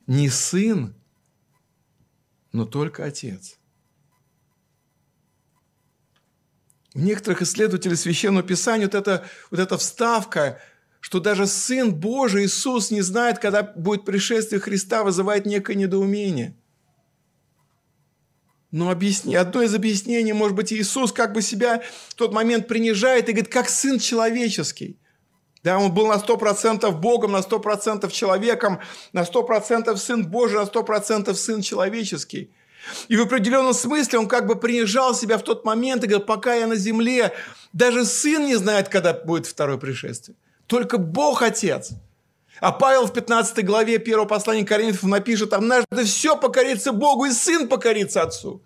не 0.07 0.29
сын, 0.29 0.95
но 2.53 2.65
только 2.65 3.05
отец. 3.05 3.59
У 6.95 7.01
некоторых 7.01 7.43
исследователей 7.43 7.97
Священного 7.97 8.43
Писания 8.43 8.87
вот 8.87 8.95
эта, 8.95 9.27
вот 9.51 9.61
эта 9.61 9.77
вставка, 9.77 10.61
что 11.01 11.21
даже 11.21 11.47
Сын 11.47 11.95
Божий 11.95 12.47
Иисус 12.47 12.91
не 12.91 13.03
знает, 13.03 13.39
когда 13.39 13.63
будет 13.63 14.05
пришествие 14.05 14.61
Христа, 14.61 15.05
вызывает 15.05 15.47
некое 15.47 15.77
недоумение. 15.77 16.57
Но 18.71 18.91
объясни, 18.91 19.35
одно 19.35 19.63
из 19.63 19.75
объяснений, 19.75 20.33
может 20.33 20.57
быть, 20.57 20.73
Иисус 20.73 21.13
как 21.13 21.33
бы 21.33 21.41
себя 21.41 21.83
в 22.09 22.15
тот 22.15 22.33
момент 22.33 22.67
принижает 22.67 23.29
и 23.29 23.33
говорит, 23.33 23.53
как 23.53 23.69
Сын 23.69 23.99
человеческий– 23.99 24.99
да, 25.69 25.79
он 25.79 25.93
был 25.93 26.07
на 26.07 26.15
100% 26.15 26.91
Богом, 26.93 27.33
на 27.33 27.41
100% 27.41 28.11
человеком, 28.11 28.81
на 29.13 29.25
100% 29.25 29.95
Сын 29.97 30.27
Божий, 30.27 30.59
на 30.59 30.65
100% 30.65 31.35
Сын 31.35 31.61
человеческий. 31.61 32.51
И 33.09 33.17
в 33.19 33.23
определенном 33.23 33.75
смысле 33.75 34.21
он 34.21 34.29
как 34.29 34.47
бы 34.47 34.57
принижал 34.57 35.15
себя 35.15 35.37
в 35.37 35.43
тот 35.43 35.67
момент 35.67 36.05
и 36.05 36.07
говорил, 36.07 36.27
пока 36.27 36.55
я 36.55 36.67
на 36.67 36.77
земле, 36.77 37.33
даже 37.75 38.07
Сын 38.07 38.47
не 38.47 38.57
знает, 38.57 38.89
когда 38.89 39.13
будет 39.13 39.47
второе 39.47 39.77
пришествие. 39.77 40.37
Только 40.67 40.97
Бог 40.97 41.43
Отец. 41.43 41.91
А 42.61 42.73
Павел 42.73 43.05
в 43.05 43.13
15 43.13 43.63
главе 43.67 43.97
1 43.97 44.27
послания 44.27 44.65
Коринфянам 44.65 45.11
напишет, 45.11 45.53
однажды 45.53 46.05
все 46.05 46.35
покорится 46.35 46.93
Богу, 46.93 47.27
и 47.27 47.31
Сын 47.31 47.69
покорится 47.69 48.23
Отцу. 48.23 48.63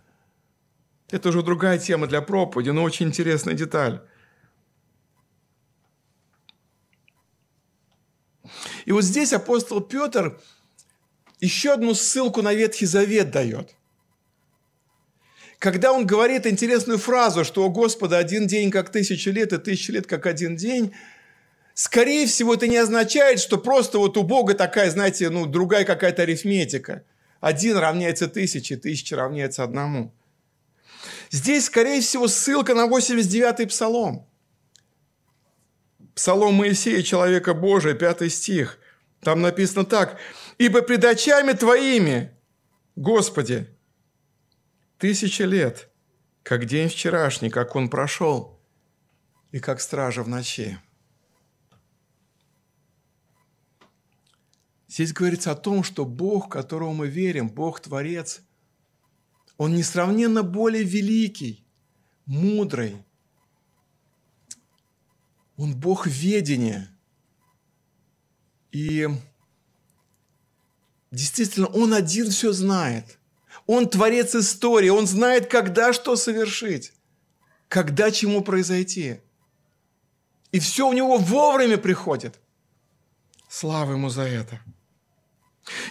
Это 1.11 1.31
уже 1.31 1.43
другая 1.43 1.79
тема 1.79 2.07
для 2.07 2.23
проповеди, 2.23 2.71
но 2.71 2.85
очень 2.85 3.07
интересная 3.07 3.55
деталь. 3.55 4.03
И 8.85 8.93
вот 8.93 9.03
здесь 9.03 9.33
апостол 9.33 9.81
Петр 9.81 10.39
еще 11.41 11.73
одну 11.73 11.95
ссылку 11.95 12.43
на 12.43 12.53
Ветхий 12.55 12.87
Завет 12.87 13.31
дает. 13.31 13.75
Когда 15.59 15.93
он 15.93 16.07
говорит 16.07 16.47
интересную 16.47 16.99
фразу, 16.99 17.45
что 17.45 17.65
у 17.65 17.71
Господа 17.71 18.19
один 18.19 18.47
день 18.47 18.71
как 18.71 18.91
тысяча 18.91 19.31
лет, 19.31 19.53
и 19.53 19.59
тысяча 19.59 19.93
лет 19.93 20.07
как 20.07 20.27
один 20.27 20.57
день, 20.57 20.93
скорее 21.75 22.27
всего, 22.27 22.55
это 22.55 22.67
не 22.67 22.77
означает, 22.77 23.39
что 23.39 23.59
просто 23.59 23.99
вот 23.99 24.17
у 24.17 24.25
Бога 24.25 24.55
такая, 24.55 24.91
знаете, 24.91 25.31
ну, 25.31 25.47
другая 25.47 25.85
какая-то 25.85 26.23
арифметика. 26.23 27.05
Один 27.41 27.77
равняется 27.77 28.27
тысяче, 28.27 28.77
тысяча 28.77 29.17
равняется 29.17 29.63
одному. 29.63 30.13
Здесь, 31.31 31.67
скорее 31.67 32.01
всего, 32.01 32.27
ссылка 32.27 32.75
на 32.75 32.89
89-й 32.89 33.67
псалом– 33.67 34.27
Псалом 36.15 36.55
Моисея, 36.55 37.03
человека 37.03 37.55
Божия, 37.55 37.95
пятый 37.95 38.31
стих. 38.31 38.79
Там 39.21 39.41
написано 39.41 39.85
так. 39.85 40.19
«Ибо 40.59 40.83
пред 40.83 41.05
очами 41.05 41.53
Твоими, 41.53 42.37
Господи, 42.97 43.69
тысяча 44.99 45.45
лет, 45.45 45.91
как 46.43 46.67
день 46.67 46.89
вчерашний, 46.89 47.51
как 47.51 47.75
он 47.75 47.89
прошел, 47.89 48.61
и 49.51 49.59
как 49.59 49.81
стража 49.81 50.23
в 50.23 50.29
ночи». 50.29 50.79
Здесь 54.89 55.15
говорится 55.15 55.53
о 55.53 55.57
том, 55.57 55.85
что 55.85 56.05
Бог, 56.05 56.53
которому 56.53 56.93
мы 56.93 57.09
верим, 57.09 57.49
Бог 57.49 57.81
Творец, 57.81 58.43
Он 59.57 59.75
несравненно 59.75 60.43
более 60.43 60.85
великий, 60.85 61.67
мудрый, 62.27 63.03
он 65.57 65.75
Бог 65.75 66.07
ведения. 66.07 66.89
И 68.71 69.09
действительно, 71.11 71.67
Он 71.69 71.93
один 71.93 72.31
все 72.31 72.53
знает. 72.53 73.19
Он 73.67 73.89
творец 73.89 74.35
истории. 74.35 74.89
Он 74.89 75.07
знает, 75.07 75.47
когда 75.47 75.93
что 75.93 76.17
совершить, 76.17 76.93
когда 77.69 78.11
чему 78.11 78.43
произойти. 78.43 79.21
И 80.53 80.59
все 80.59 80.89
у 80.89 80.93
него 80.93 81.19
вовремя 81.19 81.79
приходит. 81.79 82.39
Слава 83.49 83.93
ему 83.93 84.09
за 84.09 84.23
это. 84.23 84.61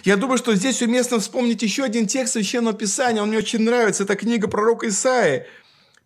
Я 0.04 0.16
думаю, 0.16 0.38
что 0.38 0.54
здесь 0.54 0.82
уместно 0.82 1.18
вспомнить 1.18 1.62
еще 1.62 1.84
один 1.84 2.06
текст 2.06 2.34
Священного 2.34 2.76
Писания. 2.76 3.22
Он 3.22 3.28
мне 3.28 3.38
очень 3.38 3.60
нравится. 3.60 4.02
Это 4.02 4.16
книга 4.16 4.48
пророка 4.48 4.88
Исаии– 4.88 5.46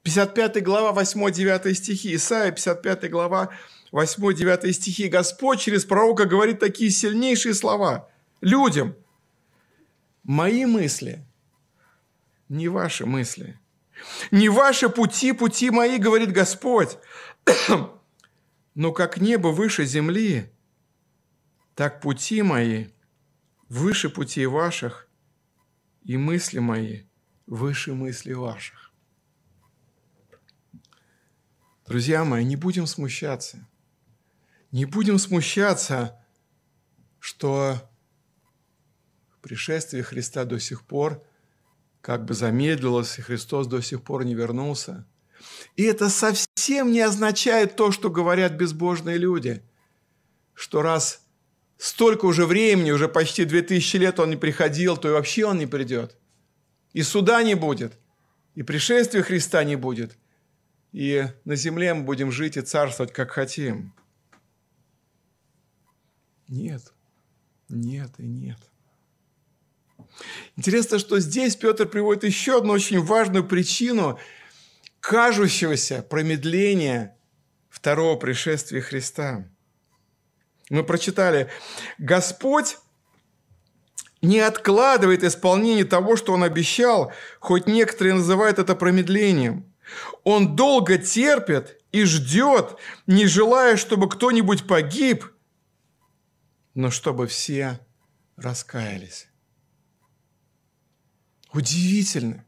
55 0.07 0.63
глава, 0.63 0.93
8-9 1.03 1.75
стихи. 1.75 2.15
Исайя, 2.15 2.53
55 2.53 3.11
глава, 3.11 3.49
8-9 3.91 4.73
стихи. 4.73 5.09
Господь 5.09 5.59
через 5.59 5.85
пророка 5.85 6.27
говорит 6.27 6.61
такие 6.61 6.93
сильнейшие 6.93 7.55
слова 7.55 8.09
людям. 8.41 8.95
Мои 10.23 10.65
мысли, 10.65 11.27
не 12.49 12.69
ваши 12.69 13.05
мысли. 13.05 13.59
Не 14.31 14.49
ваши 14.49 14.89
пути, 14.89 15.33
пути 15.33 15.71
мои, 15.71 15.99
говорит 15.99 16.31
Господь. 16.31 16.99
Но 18.77 18.93
как 18.93 19.21
небо 19.21 19.49
выше 19.49 19.87
земли, 19.87 20.53
так 21.75 22.01
пути 22.01 22.43
мои 22.43 22.87
выше 23.69 24.09
путей 24.09 24.47
ваших, 24.47 25.09
и 26.05 26.17
мысли 26.17 26.61
мои 26.61 27.03
выше 27.49 27.93
мыслей 27.95 28.35
ваших. 28.35 28.86
Друзья 31.87 32.25
мои, 32.25 32.45
не 32.45 32.57
будем 32.57 32.87
смущаться. 32.87 33.65
Не 34.73 34.87
будем 34.87 35.21
смущаться, 35.21 36.19
что 37.21 37.79
пришествие 39.41 40.03
Христа 40.03 40.45
до 40.45 40.59
сих 40.59 40.83
пор 40.83 41.25
как 42.01 42.25
бы 42.25 42.35
замедлилось, 42.35 43.19
и 43.19 43.23
Христос 43.23 43.69
до 43.69 43.81
сих 43.83 44.03
пор 44.03 44.25
не 44.25 44.35
вернулся. 44.35 45.07
И 45.77 45.85
это 45.85 46.11
совсем 46.11 46.91
не 46.91 47.01
означает 47.01 47.77
то, 47.77 47.93
что 47.93 48.11
говорят 48.11 48.55
безбожные 48.55 49.17
люди, 49.17 49.63
что 50.55 50.83
раз 50.83 51.25
столько 51.79 52.25
уже 52.25 52.47
времени, 52.47 52.91
уже 52.91 53.09
почти 53.09 53.45
две 53.45 53.63
тысячи 53.63 53.97
лет 53.97 54.19
он 54.19 54.31
не 54.31 54.37
приходил, 54.37 54.97
то 54.97 55.09
и 55.09 55.13
вообще 55.13 55.47
он 55.47 55.59
не 55.59 55.67
придет. 55.67 56.17
И 56.93 57.03
суда 57.03 57.45
не 57.45 57.55
будет, 57.55 57.93
и 58.57 58.65
пришествия 58.65 59.23
Христа 59.23 59.63
не 59.63 59.77
будет– 59.77 60.19
и 60.97 61.29
на 61.45 61.57
земле 61.57 61.93
мы 61.93 62.05
будем 62.05 62.33
жить 62.33 62.57
и 62.57 62.63
царствовать, 62.63 63.13
как 63.13 63.31
хотим. 63.31 63.93
Нет, 66.49 66.95
нет 67.69 68.11
и 68.17 68.27
нет. 68.27 68.57
Интересно, 70.57 70.99
что 70.99 71.21
здесь 71.21 71.55
Петр 71.55 71.87
приводит 71.87 72.25
еще 72.25 72.57
одну 72.57 72.73
очень 72.73 73.03
важную 73.03 73.47
причину 73.47 74.19
кажущегося 75.01 76.01
промедления 76.01 77.15
второго 77.69 78.19
пришествия 78.19 78.81
Христа. 78.81 79.47
Мы 80.71 80.83
прочитали, 80.83 81.51
Господь 81.99 82.79
не 84.23 84.41
откладывает 84.41 85.25
исполнение 85.25 85.85
того, 85.85 86.17
что 86.17 86.33
Он 86.33 86.43
обещал, 86.43 87.13
хоть 87.39 87.67
некоторые 87.67 88.15
называют 88.15 88.59
это 88.59 88.75
промедлением. 88.75 89.71
Он 90.25 90.57
долго 90.57 90.99
терпит 90.99 91.81
и 91.93 92.05
ждет, 92.05 92.77
не 93.07 93.27
желая, 93.27 93.77
чтобы 93.77 94.09
кто-нибудь 94.09 94.67
погиб, 94.67 95.25
но 96.75 96.91
чтобы 96.91 97.27
все 97.27 97.81
раскаялись. 98.37 99.29
Удивительно. 101.53 102.45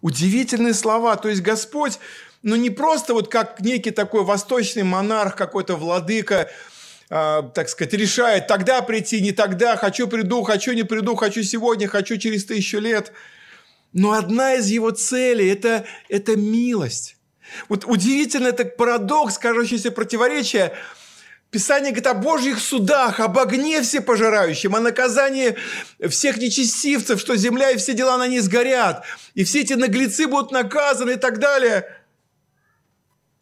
Удивительные 0.00 0.74
слова. 0.74 1.16
То 1.16 1.28
есть 1.28 1.42
Господь, 1.42 1.98
ну 2.42 2.56
не 2.56 2.70
просто 2.70 3.14
вот 3.14 3.28
как 3.28 3.60
некий 3.60 3.90
такой 3.90 4.24
восточный 4.24 4.82
монарх, 4.82 5.36
какой-то 5.36 5.76
владыка, 5.76 6.50
э, 7.10 7.42
так 7.54 7.68
сказать, 7.68 7.92
решает 7.94 8.46
тогда 8.46 8.82
прийти, 8.82 9.20
не 9.20 9.32
тогда, 9.32 9.76
хочу 9.76 10.08
приду, 10.08 10.42
хочу 10.42 10.72
не 10.72 10.82
приду, 10.82 11.14
хочу 11.14 11.42
сегодня, 11.42 11.88
хочу 11.88 12.16
через 12.16 12.44
тысячу 12.44 12.78
лет. 12.78 13.12
Но 13.92 14.12
одна 14.12 14.54
из 14.54 14.68
его 14.68 14.90
целей 14.90 15.48
это,– 15.48 15.86
это 16.08 16.36
милость. 16.36 17.16
Вот 17.68 17.84
удивительно, 17.86 18.48
это 18.48 18.64
парадокс, 18.64 19.38
кажущееся 19.38 19.90
противоречие– 19.90 20.72
Писание 21.50 21.92
говорит 21.92 22.06
о 22.06 22.14
Божьих 22.14 22.60
судах, 22.60 23.20
об 23.20 23.38
огне 23.38 23.80
всепожирающем, 23.80 24.76
о 24.76 24.80
наказании 24.80 25.56
всех 26.06 26.36
нечестивцев, 26.36 27.18
что 27.18 27.36
земля 27.36 27.70
и 27.70 27.78
все 27.78 27.94
дела 27.94 28.18
на 28.18 28.26
ней 28.26 28.40
сгорят, 28.40 29.04
и 29.32 29.44
все 29.44 29.62
эти 29.62 29.72
наглецы 29.72 30.26
будут 30.26 30.52
наказаны 30.52 31.12
и 31.12 31.16
так 31.16 31.38
далее. 31.38 31.86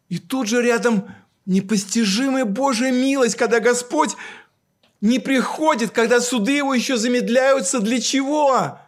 И 0.07 0.19
тут 0.19 0.47
же 0.47 0.61
рядом 0.61 1.13
непостижимая 1.45 2.45
Божья 2.45 2.91
милость, 2.91 3.35
когда 3.35 3.59
Господь 3.59 4.15
не 5.01 5.19
приходит, 5.19 5.91
когда 5.91 6.21
суды 6.21 6.53
его 6.53 6.73
еще 6.73 6.95
замедляются. 6.95 7.79
Для 7.79 7.99
чего? 7.99 8.79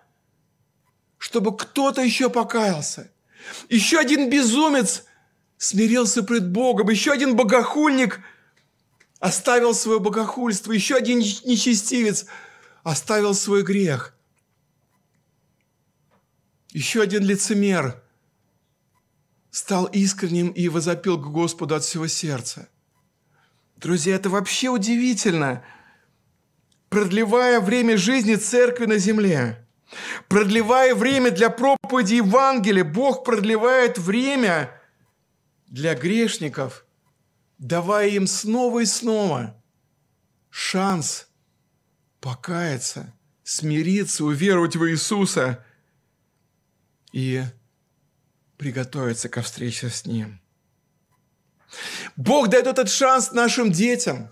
Чтобы 1.20 1.56
кто-то 1.56 2.02
еще 2.02 2.32
покаялся. 2.32 3.12
Еще 3.70 4.00
один 4.00 4.32
безумец 4.32 5.04
смирился 5.58 6.24
пред 6.24 6.52
Богом. 6.52 6.90
Еще 6.90 7.12
один 7.12 7.36
богохульник– 7.36 8.22
оставил 9.20 9.74
свое 9.74 10.00
богохульство, 10.00 10.72
еще 10.72 10.96
один 10.96 11.20
нечестивец 11.20 12.26
оставил 12.84 13.34
свой 13.34 13.64
грех. 13.64 14.16
Еще 16.72 17.02
один 17.02 17.26
лицемер 17.26 18.02
стал 19.52 19.86
искренним 19.86 20.50
и 20.50 20.70
возопил 20.70 21.18
к 21.18 21.32
Господу 21.32 21.76
от 21.76 21.84
всего 21.84 22.08
сердца. 22.08 22.70
Друзья, 23.76 24.16
это 24.16 24.30
вообще 24.30 24.70
удивительно. 24.70 25.64
Продлевая 26.90 27.60
время 27.60 27.98
жизни 27.98 28.36
церкви 28.36 28.86
на 28.86 28.98
земле, 28.98 29.68
продлевая 30.28 30.96
время 30.96 31.32
для 31.32 31.50
проповеди 31.50 32.16
Евангелия, 32.16 32.84
Бог 32.84 33.24
продлевает 33.24 33.98
время 33.98 34.72
для 35.68 35.96
грешников– 35.96 36.86
давая 37.60 38.08
им 38.08 38.26
снова 38.26 38.80
и 38.80 38.86
снова 38.86 39.62
шанс 40.50 41.28
покаяться, 42.22 43.14
смириться, 43.44 44.24
уверовать 44.24 44.76
в 44.76 44.90
Иисуса 44.90 45.64
и 47.12 47.44
приготовиться 48.58 49.30
ко 49.30 49.42
встрече 49.42 49.90
с 49.90 50.06
Ним. 50.06 50.42
Бог 52.16 52.48
дает 52.48 52.66
этот 52.66 52.90
шанс 52.90 53.32
нашим 53.32 53.72
детям, 53.72 54.30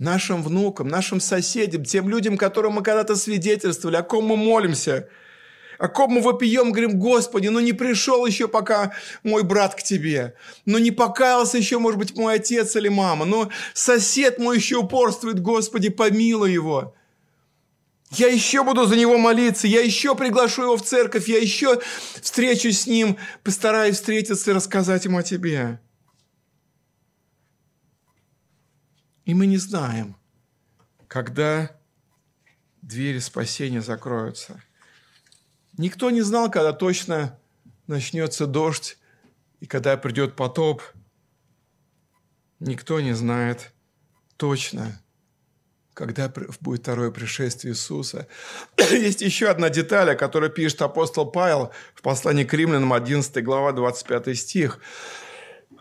нашим 0.00 0.42
внукам, 0.42 0.88
нашим 0.88 1.20
соседям, 1.20 1.84
тем 1.84 2.08
людям, 2.08 2.36
которым 2.36 2.72
мы 2.72 2.82
когда-то 2.82 3.14
свидетельствовали, 3.14 3.96
о 3.96 4.02
ком 4.02 4.24
мы 4.24 4.36
молимся– 4.36 5.08
о 5.80 5.88
ком 5.88 6.12
мы 6.12 6.20
вопием, 6.20 6.72
говорим, 6.72 6.98
Господи, 6.98 7.48
ну 7.48 7.58
не 7.58 7.72
пришел 7.72 8.26
еще 8.26 8.48
пока 8.48 8.92
мой 9.22 9.42
брат 9.42 9.74
к 9.74 9.82
Тебе, 9.82 10.34
ну 10.66 10.76
не 10.76 10.90
покаялся 10.90 11.56
еще, 11.56 11.78
может 11.78 11.98
быть, 11.98 12.14
мой 12.14 12.34
отец 12.34 12.76
или 12.76 12.88
мама, 12.88 13.24
но 13.24 13.48
сосед 13.72 14.38
мой 14.38 14.58
еще 14.58 14.76
упорствует, 14.76 15.40
Господи, 15.40 15.88
помилуй 15.88 16.52
его. 16.52 16.94
Я 18.10 18.26
еще 18.26 18.62
буду 18.62 18.84
за 18.84 18.96
него 18.96 19.16
молиться, 19.16 19.66
я 19.66 19.80
еще 19.80 20.14
приглашу 20.14 20.64
его 20.64 20.76
в 20.76 20.82
церковь, 20.82 21.28
я 21.28 21.38
еще 21.38 21.80
встречусь 22.20 22.82
с 22.82 22.86
ним, 22.86 23.16
постараюсь 23.42 23.96
встретиться 23.96 24.50
и 24.50 24.54
рассказать 24.54 25.06
ему 25.06 25.18
о 25.18 25.22
Тебе. 25.22 25.80
И 29.30 29.34
мы 29.34 29.46
не 29.46 29.58
знаем, 29.58 30.16
когда 31.06 31.70
двери 32.82 33.20
спасения 33.20 33.80
закроются– 33.80 34.62
Никто 35.80 36.10
не 36.10 36.20
знал, 36.20 36.50
когда 36.50 36.74
точно 36.74 37.38
начнется 37.86 38.46
дождь 38.46 38.98
и 39.60 39.66
когда 39.66 39.96
придет 39.96 40.36
потоп. 40.36 40.82
Никто 42.58 43.00
не 43.00 43.14
знает 43.14 43.72
точно, 44.36 45.00
когда 45.94 46.30
будет 46.60 46.82
второе 46.82 47.10
пришествие 47.10 47.72
Иисуса. 47.72 48.28
Есть 48.90 49.22
еще 49.22 49.48
одна 49.48 49.70
деталь, 49.70 50.10
о 50.10 50.16
которой 50.16 50.50
пишет 50.50 50.82
апостол 50.82 51.30
Павел 51.30 51.72
в 51.94 52.02
послании 52.02 52.44
к 52.44 52.52
римлянам 52.52 52.92
11 52.92 53.42
глава 53.42 53.72
25 53.72 54.38
стих. 54.38 54.80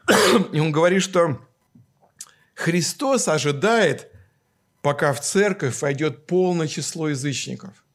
И 0.54 0.62
он 0.62 0.72
говорит, 0.72 1.04
что 1.04 1.46
Христос 2.60 3.28
ожидает, 3.28 4.12
пока 4.82 5.14
в 5.14 5.22
церковь 5.22 5.82
войдет 5.82 6.28
полное 6.28 6.68
число 6.68 7.10
язычников– 7.10 7.74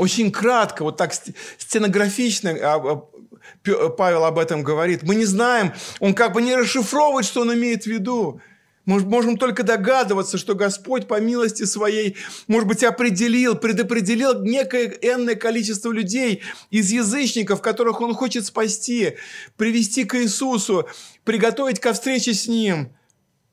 очень 0.00 0.32
кратко, 0.32 0.82
вот 0.82 0.96
так 0.96 1.12
стенографично 1.58 2.56
а, 2.62 2.76
а, 2.76 3.88
Павел 3.90 4.24
об 4.24 4.38
этом 4.38 4.62
говорит. 4.62 5.02
Мы 5.02 5.14
не 5.14 5.26
знаем, 5.26 5.74
он 5.98 6.14
как 6.14 6.32
бы 6.32 6.40
не 6.40 6.56
расшифровывает, 6.56 7.26
что 7.26 7.42
он 7.42 7.52
имеет 7.52 7.82
в 7.82 7.86
виду. 7.86 8.40
Мы 8.86 9.00
можем 9.00 9.36
только 9.36 9.62
догадываться, 9.62 10.38
что 10.38 10.54
Господь 10.54 11.06
по 11.06 11.20
милости 11.20 11.64
своей, 11.64 12.16
может 12.48 12.66
быть, 12.66 12.82
определил, 12.82 13.54
предопределил 13.54 14.42
некое 14.42 14.86
энное 15.02 15.34
количество 15.34 15.92
людей 15.92 16.42
из 16.70 16.90
язычников, 16.90 17.60
которых 17.60 18.00
Он 18.00 18.14
хочет 18.14 18.46
спасти, 18.46 19.16
привести 19.56 20.04
к 20.04 20.16
Иисусу, 20.20 20.88
приготовить 21.24 21.78
ко 21.78 21.92
встрече 21.92 22.34
с 22.34 22.48
Ним. 22.48 22.92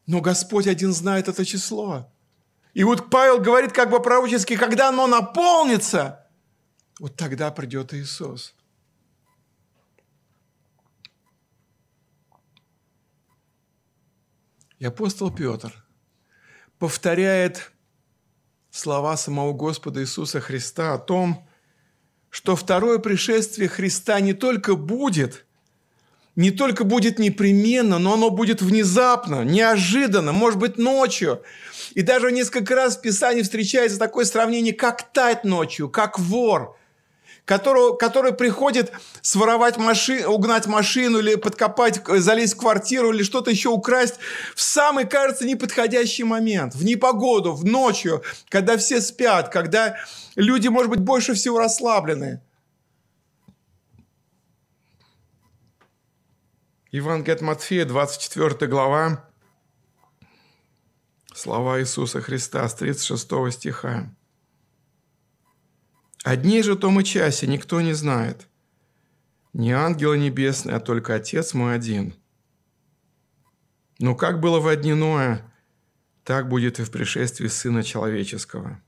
Но 0.06 0.22
Господь 0.22 0.68
один 0.68 0.94
знает 0.94 1.28
это 1.28 1.46
число. 1.46 2.10
И 2.74 2.84
вот 2.84 3.10
Павел 3.10 3.40
говорит 3.40 3.74
как 3.74 3.90
бы 3.90 4.02
пророчески, 4.02 4.56
когда 4.56 4.90
оно 4.90 5.08
наполнится– 5.08 6.24
вот 7.00 7.16
тогда 7.16 7.52
придет 7.52 7.94
Иисус. 7.94 8.56
И 14.80 14.86
апостол 14.86 15.32
Петр 15.32 15.74
повторяет 16.78 17.72
слова 18.70 19.18
самого 19.18 19.54
Господа 19.54 20.02
Иисуса 20.02 20.40
Христа 20.40 20.94
о 20.94 21.00
том, 21.00 21.48
что 22.30 22.56
второе 22.56 23.00
пришествие 23.00 23.70
Христа 23.70 24.20
не 24.20 24.34
только 24.34 24.76
будет, 24.76 25.46
не 26.36 26.52
только 26.52 26.84
будет 26.84 27.18
непременно, 27.18 27.98
но 27.98 28.14
оно 28.14 28.30
будет 28.30 28.62
внезапно, 28.62 29.44
неожиданно, 29.44 30.32
может 30.32 30.60
быть, 30.60 30.78
ночью. 30.78 31.42
И 31.96 32.04
даже 32.04 32.32
несколько 32.32 32.76
раз 32.76 32.98
в 32.98 33.02
Писании 33.02 33.42
встречается 33.42 33.98
такое 33.98 34.26
сравнение, 34.26 34.74
как 34.74 35.12
тать 35.12 35.44
ночью, 35.44 35.90
как 35.90 36.20
вор– 36.20 36.78
которого, 37.48 37.96
который 37.96 38.34
приходит 38.34 38.92
своровать 39.22 39.78
машину, 39.78 40.32
угнать 40.32 40.68
машину 40.68 41.20
или 41.20 41.36
подкопать, 41.36 42.02
залезть 42.06 42.56
в 42.56 42.58
квартиру 42.58 43.14
или 43.14 43.24
что-то 43.24 43.50
еще 43.50 43.70
украсть 43.70 44.16
в 44.54 44.62
самый, 44.62 45.08
кажется, 45.08 45.46
неподходящий 45.46 46.26
момент, 46.26 46.76
в 46.76 46.84
непогоду, 46.84 47.54
в 47.54 47.64
ночью, 47.64 48.22
когда 48.50 48.76
все 48.78 49.00
спят, 49.00 49.48
когда 49.48 49.96
люди, 50.36 50.68
может 50.68 50.90
быть, 50.90 51.00
больше 51.00 51.34
всего 51.34 51.58
расслаблены. 51.58 52.42
Евангелие 56.92 57.36
от 57.36 57.42
Матфея, 57.42 57.86
24 57.86 58.70
глава, 58.70 59.26
слова 61.34 61.80
Иисуса 61.80 62.20
Христа 62.20 62.68
с 62.68 62.74
36 62.74 63.54
стиха. 63.54 64.10
О 66.24 66.36
дне 66.36 66.64
же 66.64 66.76
том 66.76 67.00
и 67.00 67.04
часе 67.04 67.48
никто 67.48 67.82
не 67.82 67.94
знает. 67.94 68.48
Не 69.54 69.72
ангелы 69.72 70.18
небесные, 70.18 70.76
а 70.76 70.80
только 70.80 71.16
Отец 71.16 71.54
мой 71.54 71.76
один. 71.76 72.14
Но 74.00 74.16
как 74.16 74.40
было 74.40 74.60
в 74.60 74.76
дни 74.76 74.94
Ноя, 74.94 75.42
так 76.24 76.50
будет 76.50 76.80
и 76.80 76.84
в 76.84 76.92
пришествии 76.92 77.48
Сына 77.48 77.84
Человеческого. 77.84 78.82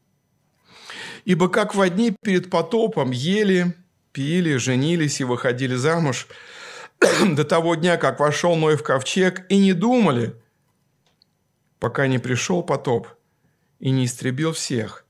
Ибо 1.26 1.50
как 1.50 1.74
в 1.74 1.90
дни 1.90 2.16
перед 2.22 2.50
потопом 2.50 3.12
ели, 3.12 3.76
пили, 4.12 4.58
женились 4.58 5.22
и 5.22 5.24
выходили 5.24 5.76
замуж 5.76 6.28
до 7.26 7.44
того 7.44 7.76
дня, 7.76 7.98
как 7.98 8.20
вошел 8.20 8.56
Ной 8.56 8.78
в 8.78 8.84
ковчег, 8.84 9.46
и 9.50 9.58
не 9.58 9.74
думали, 9.74 10.36
пока 11.80 12.08
не 12.08 12.20
пришел 12.20 12.62
потоп 12.62 13.08
и 13.80 13.90
не 13.90 14.06
истребил 14.06 14.54
всех. 14.54 15.06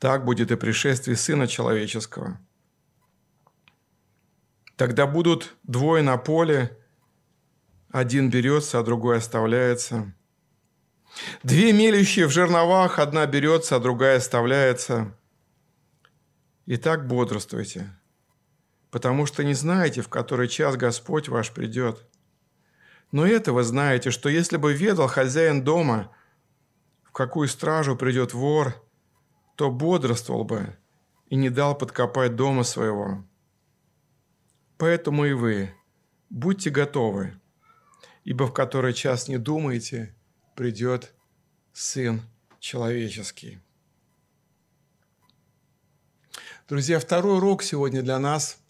Так 0.00 0.24
будет 0.24 0.50
и 0.50 0.56
пришествие 0.56 1.14
Сына 1.14 1.46
Человеческого. 1.46 2.40
Тогда 4.76 5.06
будут 5.06 5.54
двое 5.62 6.02
на 6.02 6.16
поле, 6.16 6.78
один 7.90 8.30
берется, 8.30 8.78
а 8.78 8.82
другой 8.82 9.18
оставляется. 9.18 10.14
Две 11.42 11.74
мелющие 11.74 12.26
в 12.26 12.30
жерновах, 12.30 12.98
одна 12.98 13.26
берется, 13.26 13.76
а 13.76 13.78
другая 13.78 14.16
оставляется. 14.16 15.14
Итак, 16.64 17.06
бодрствуйте, 17.06 17.94
потому 18.90 19.26
что 19.26 19.44
не 19.44 19.54
знаете, 19.54 20.00
в 20.00 20.08
который 20.08 20.48
час 20.48 20.76
Господь 20.76 21.28
ваш 21.28 21.50
придет. 21.50 22.06
Но 23.12 23.26
этого 23.26 23.62
знаете, 23.64 24.10
что 24.10 24.30
если 24.30 24.56
бы 24.56 24.72
ведал 24.72 25.08
хозяин 25.08 25.62
дома, 25.62 26.10
в 27.02 27.12
какую 27.12 27.48
стражу 27.48 27.96
придет 27.96 28.32
вор, 28.32 28.82
то 29.60 29.70
бодрствовал 29.70 30.44
бы 30.44 30.74
и 31.26 31.36
не 31.36 31.50
дал 31.50 31.76
подкопать 31.76 32.34
дома 32.34 32.62
своего. 32.62 33.22
Поэтому 34.78 35.26
и 35.26 35.34
вы 35.34 35.74
будьте 36.30 36.70
готовы, 36.70 37.38
ибо 38.24 38.46
в 38.46 38.54
который 38.54 38.94
час 38.94 39.28
не 39.28 39.36
думаете, 39.36 40.16
придет 40.56 41.12
Сын 41.74 42.22
Человеческий. 42.58 43.60
Друзья, 46.66 46.98
второй 46.98 47.36
урок 47.36 47.62
сегодня 47.62 48.00
для 48.00 48.18
нас. 48.18 48.62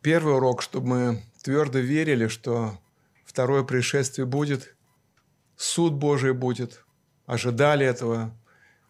Первый 0.00 0.34
урок, 0.34 0.62
чтобы 0.62 0.88
мы 0.88 1.22
твердо 1.44 1.78
верили, 1.78 2.26
что 2.26 2.76
второе 3.24 3.62
пришествие 3.62 4.26
будет, 4.26 4.74
суд 5.54 5.92
Божий 5.92 6.32
будет, 6.32 6.84
ожидали 7.24 7.86
этого, 7.86 8.36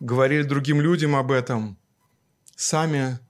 говорили 0.03 0.43
другим 0.43 0.81
людям 0.81 1.15
об 1.15 1.31
этом, 1.31 1.79
сами 2.57 3.21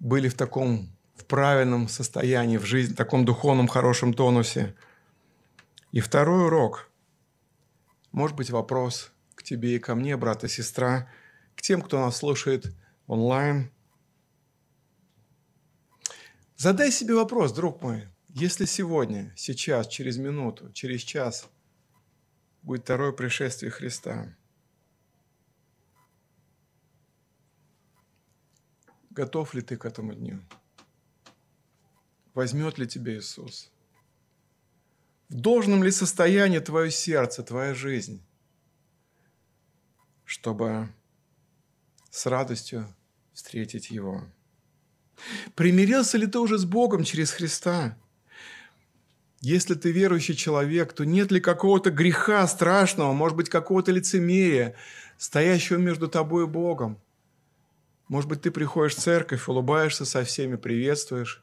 были 0.00 0.28
в 0.28 0.34
таком 0.34 0.90
в 1.14 1.24
правильном 1.24 1.88
состоянии, 1.88 2.58
в 2.58 2.64
жизни, 2.64 2.92
в 2.92 2.96
таком 2.96 3.24
духовном 3.24 3.68
хорошем 3.68 4.12
тонусе. 4.12 4.74
И 5.92 6.00
второй 6.00 6.46
урок, 6.46 6.90
может 8.10 8.36
быть, 8.36 8.50
вопрос 8.50 9.12
к 9.36 9.44
тебе 9.44 9.76
и 9.76 9.78
ко 9.78 9.94
мне, 9.94 10.16
брат 10.16 10.42
и 10.42 10.48
сестра, 10.48 11.08
к 11.54 11.62
тем, 11.62 11.80
кто 11.80 12.00
нас 12.00 12.16
слушает 12.16 12.74
онлайн. 13.06 13.70
Задай 16.56 16.90
себе 16.90 17.14
вопрос, 17.14 17.52
друг 17.52 17.80
мой, 17.80 18.08
если 18.28 18.64
сегодня, 18.64 19.32
сейчас, 19.36 19.86
через 19.86 20.18
минуту, 20.18 20.72
через 20.72 21.02
час 21.02 21.48
будет 22.62 22.82
второе 22.82 23.12
пришествие 23.12 23.70
Христа, 23.70 24.36
готов 29.16 29.54
ли 29.54 29.62
ты 29.62 29.76
к 29.76 29.86
этому 29.86 30.14
дню? 30.14 30.40
Возьмет 32.34 32.78
ли 32.78 32.86
тебя 32.86 33.16
Иисус? 33.16 33.70
В 35.30 35.34
должном 35.34 35.82
ли 35.82 35.90
состоянии 35.90 36.58
твое 36.58 36.90
сердце, 36.90 37.42
твоя 37.42 37.74
жизнь, 37.74 38.22
чтобы 40.24 40.88
с 42.10 42.26
радостью 42.26 42.94
встретить 43.32 43.90
Его? 43.90 44.22
Примирился 45.54 46.18
ли 46.18 46.26
ты 46.26 46.38
уже 46.38 46.58
с 46.58 46.66
Богом 46.66 47.02
через 47.02 47.32
Христа? 47.32 47.98
Если 49.40 49.74
ты 49.74 49.90
верующий 49.92 50.34
человек, 50.34 50.92
то 50.92 51.04
нет 51.04 51.32
ли 51.32 51.40
какого-то 51.40 51.90
греха 51.90 52.46
страшного, 52.46 53.12
может 53.12 53.36
быть, 53.36 53.48
какого-то 53.48 53.92
лицемерия, 53.92 54.74
стоящего 55.16 55.78
между 55.78 56.08
тобой 56.08 56.44
и 56.44 56.48
Богом? 56.48 57.00
Может 58.08 58.28
быть, 58.28 58.42
ты 58.42 58.50
приходишь 58.50 58.94
в 58.94 59.00
церковь, 59.00 59.48
улыбаешься 59.48 60.04
со 60.04 60.22
всеми, 60.22 60.56
приветствуешь, 60.56 61.42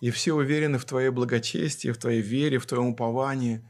и 0.00 0.10
все 0.10 0.34
уверены 0.34 0.78
в 0.78 0.84
твоей 0.84 1.08
благочестии, 1.08 1.90
в 1.90 1.96
твоей 1.96 2.20
вере, 2.20 2.58
в 2.58 2.66
твоем 2.66 2.88
уповании. 2.88 3.62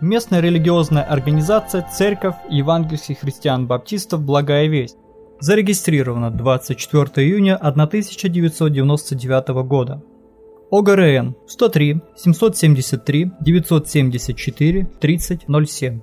Местная 0.00 0.40
религиозная 0.40 1.04
организация 1.04 1.88
Церковь 1.96 2.34
Евангельских 2.50 3.20
христиан-баптистов 3.20 4.22
«Благая 4.22 4.66
весть» 4.66 4.96
зарегистрирована 5.38 6.30
24 6.32 7.26
июня 7.26 7.56
1999 7.56 9.48
года. 9.66 10.02
ОГРН 10.72 11.36
103 11.46 12.00
773 12.16 13.30
974 13.40 14.84
3007 15.00 16.00